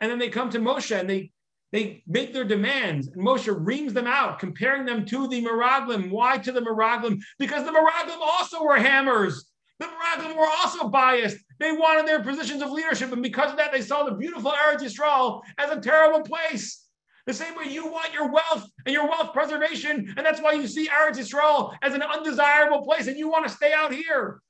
And 0.00 0.10
then 0.10 0.18
they 0.18 0.30
come 0.30 0.48
to 0.50 0.58
Moshe 0.58 0.98
and 0.98 1.10
they 1.10 1.32
they 1.72 2.02
make 2.06 2.32
their 2.32 2.44
demands, 2.44 3.08
and 3.08 3.24
Moshe 3.24 3.54
reams 3.66 3.92
them 3.92 4.06
out, 4.06 4.38
comparing 4.38 4.86
them 4.86 5.04
to 5.06 5.28
the 5.28 5.42
Meraglim. 5.44 6.10
Why 6.10 6.38
to 6.38 6.52
the 6.52 6.60
Meraglim? 6.60 7.20
Because 7.38 7.64
the 7.64 7.72
Meraglim 7.72 8.20
also 8.20 8.62
were 8.62 8.78
hammers. 8.78 9.44
The 9.78 9.86
Meraglim 9.86 10.36
were 10.36 10.46
also 10.46 10.88
biased. 10.88 11.36
They 11.60 11.72
wanted 11.72 12.06
their 12.06 12.22
positions 12.22 12.62
of 12.62 12.70
leadership, 12.70 13.12
and 13.12 13.22
because 13.22 13.50
of 13.50 13.58
that, 13.58 13.72
they 13.72 13.82
saw 13.82 14.04
the 14.04 14.14
beautiful 14.14 14.52
Eretz 14.52 14.80
Yisrael 14.80 15.42
as 15.58 15.70
a 15.70 15.80
terrible 15.80 16.22
place. 16.22 16.86
The 17.26 17.34
same 17.34 17.54
way 17.56 17.66
you 17.66 17.86
want 17.86 18.14
your 18.14 18.32
wealth 18.32 18.64
and 18.86 18.94
your 18.94 19.06
wealth 19.06 19.34
preservation, 19.34 20.14
and 20.16 20.24
that's 20.24 20.40
why 20.40 20.52
you 20.52 20.66
see 20.66 20.88
Eretz 20.88 21.18
Yisrael 21.18 21.76
as 21.82 21.92
an 21.92 22.02
undesirable 22.02 22.82
place, 22.82 23.06
and 23.06 23.18
you 23.18 23.28
want 23.28 23.46
to 23.46 23.52
stay 23.52 23.72
out 23.74 23.92
here 23.92 24.40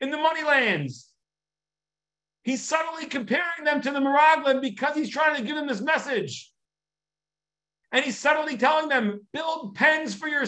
in 0.00 0.10
the 0.10 0.16
money 0.16 0.42
lands. 0.42 1.09
He's 2.42 2.64
subtly 2.64 3.06
comparing 3.06 3.64
them 3.64 3.82
to 3.82 3.90
the 3.90 4.00
Meraglim 4.00 4.60
because 4.60 4.96
he's 4.96 5.10
trying 5.10 5.36
to 5.36 5.42
give 5.42 5.56
them 5.56 5.66
this 5.66 5.82
message. 5.82 6.50
And 7.92 8.04
he's 8.04 8.18
subtly 8.18 8.56
telling 8.56 8.88
them, 8.88 9.26
build 9.32 9.74
pens 9.74 10.14
for 10.14 10.28
your 10.28 10.44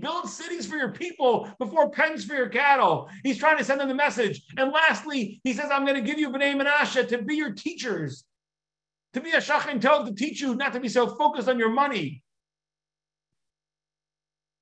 build 0.00 0.28
cities 0.28 0.66
for 0.66 0.76
your 0.76 0.92
people 0.92 1.50
before 1.58 1.90
pens 1.90 2.24
for 2.24 2.34
your 2.34 2.48
cattle. 2.48 3.08
He's 3.22 3.38
trying 3.38 3.58
to 3.58 3.64
send 3.64 3.80
them 3.80 3.88
the 3.88 3.94
message. 3.94 4.42
And 4.56 4.70
lastly, 4.70 5.40
he 5.44 5.54
says, 5.54 5.70
I'm 5.72 5.86
going 5.86 5.96
to 5.96 6.06
give 6.06 6.18
you 6.18 6.30
B'nai 6.30 6.60
Menashe 6.60 7.08
to 7.08 7.22
be 7.22 7.36
your 7.36 7.52
teachers, 7.52 8.24
to 9.14 9.20
be 9.20 9.30
a 9.30 9.38
Shachin 9.38 9.80
Tov 9.80 10.06
to 10.06 10.14
teach 10.14 10.40
you 10.40 10.54
not 10.54 10.72
to 10.74 10.80
be 10.80 10.88
so 10.88 11.06
focused 11.06 11.48
on 11.48 11.58
your 11.58 11.70
money, 11.70 12.22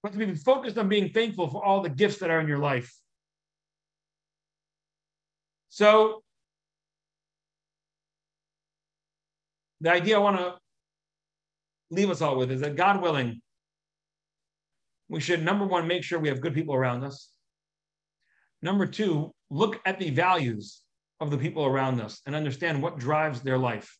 but 0.03 0.13
to 0.13 0.19
be 0.19 0.35
focused 0.35 0.79
on 0.79 0.89
being 0.89 1.11
thankful 1.11 1.49
for 1.49 1.65
all 1.65 1.83
the 1.83 1.91
gifts 1.91 2.19
that 2.19 2.31
are 2.31 2.41
in 2.41 2.49
your 2.49 2.59
life. 2.59 2.95
So 5.71 6.23
the 9.81 9.91
idea 9.91 10.17
I 10.17 10.21
want 10.21 10.37
to 10.39 10.55
leave 11.91 12.11
us 12.11 12.21
all 12.21 12.37
with 12.37 12.51
is 12.51 12.61
that 12.61 12.77
God 12.77 13.03
willing, 13.03 13.41
we 15.09 15.21
should, 15.21 15.43
number 15.43 15.67
one, 15.67 15.87
make 15.87 16.05
sure 16.05 16.19
we 16.19 16.29
have 16.29 16.41
good 16.41 16.55
people 16.55 16.75
around 16.75 17.03
us. 17.03 17.31
Number 18.63 18.87
two, 18.87 19.33
look 19.51 19.81
at 19.85 19.99
the 19.99 20.11
values 20.11 20.83
of 21.21 21.31
the 21.31 21.39
people 21.39 21.65
around 21.65 22.01
us 22.01 22.21
and 22.27 22.35
understand 22.35 22.83
what 22.83 22.99
drives 22.99 23.41
their 23.41 23.59
life. 23.59 23.97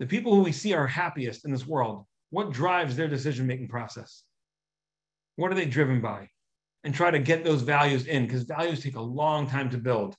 The 0.00 0.06
people 0.06 0.34
who 0.34 0.42
we 0.42 0.52
see 0.52 0.74
are 0.74 0.86
happiest 0.86 1.44
in 1.44 1.50
this 1.50 1.66
world, 1.66 2.04
what 2.30 2.52
drives 2.52 2.96
their 2.96 3.08
decision 3.08 3.46
making 3.46 3.68
process? 3.68 4.22
What 5.36 5.50
are 5.50 5.54
they 5.54 5.66
driven 5.66 6.00
by? 6.00 6.28
And 6.84 6.94
try 6.94 7.10
to 7.10 7.18
get 7.18 7.44
those 7.44 7.62
values 7.62 8.06
in 8.06 8.24
because 8.24 8.44
values 8.44 8.82
take 8.82 8.96
a 8.96 9.00
long 9.00 9.48
time 9.48 9.70
to 9.70 9.78
build. 9.78 10.14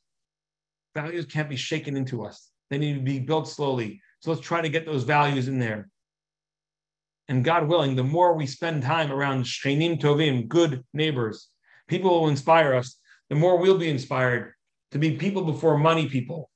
Values 0.96 1.26
can't 1.26 1.50
be 1.50 1.56
shaken 1.56 1.96
into 1.96 2.26
us. 2.26 2.50
They 2.70 2.78
need 2.78 2.96
to 2.96 3.02
be 3.02 3.20
built 3.20 3.48
slowly. 3.48 4.02
So 4.22 4.32
let's 4.32 4.44
try 4.44 4.62
to 4.62 4.70
get 4.70 4.86
those 4.86 5.04
values 5.04 5.48
in 5.48 5.60
there. 5.60 5.90
And 7.28 7.44
God 7.44 7.68
willing, 7.68 7.96
the 7.96 8.04
more 8.04 8.34
we 8.34 8.48
spend 8.48 8.84
time 8.84 9.12
around 9.12 9.44
Shchenim 9.44 10.00
Tovim, 10.00 10.48
good 10.48 10.84
neighbors, 10.94 11.50
people 11.88 12.22
will 12.22 12.30
inspire 12.30 12.74
us, 12.74 12.98
the 13.30 13.36
more 13.36 13.58
we'll 13.58 13.78
be 13.78 13.90
inspired 13.90 14.54
to 14.92 15.00
be 15.00 15.16
people 15.16 15.44
before 15.44 15.78
money 15.78 16.08
people, 16.08 16.50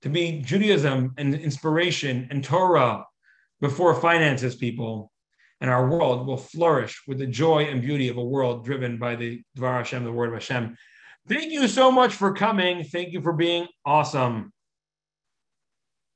to 0.00 0.08
be 0.08 0.40
Judaism 0.40 1.12
and 1.18 1.34
inspiration 1.34 2.28
and 2.30 2.42
Torah 2.42 3.04
before 3.60 3.94
finances 3.94 4.56
people. 4.56 5.12
And 5.60 5.70
our 5.70 5.88
world 5.88 6.26
will 6.26 6.38
flourish 6.38 7.02
with 7.06 7.18
the 7.18 7.26
joy 7.26 7.64
and 7.64 7.80
beauty 7.80 8.08
of 8.08 8.16
a 8.16 8.24
world 8.24 8.64
driven 8.64 8.98
by 8.98 9.14
the 9.14 9.42
Dvar 9.56 9.78
Hashem, 9.78 10.02
the 10.02 10.10
word 10.10 10.28
of 10.28 10.34
Hashem. 10.34 10.76
Thank 11.28 11.52
you 11.52 11.68
so 11.68 11.92
much 11.92 12.14
for 12.14 12.32
coming. 12.32 12.82
Thank 12.82 13.12
you 13.12 13.20
for 13.20 13.32
being 13.32 13.68
awesome. 13.84 14.52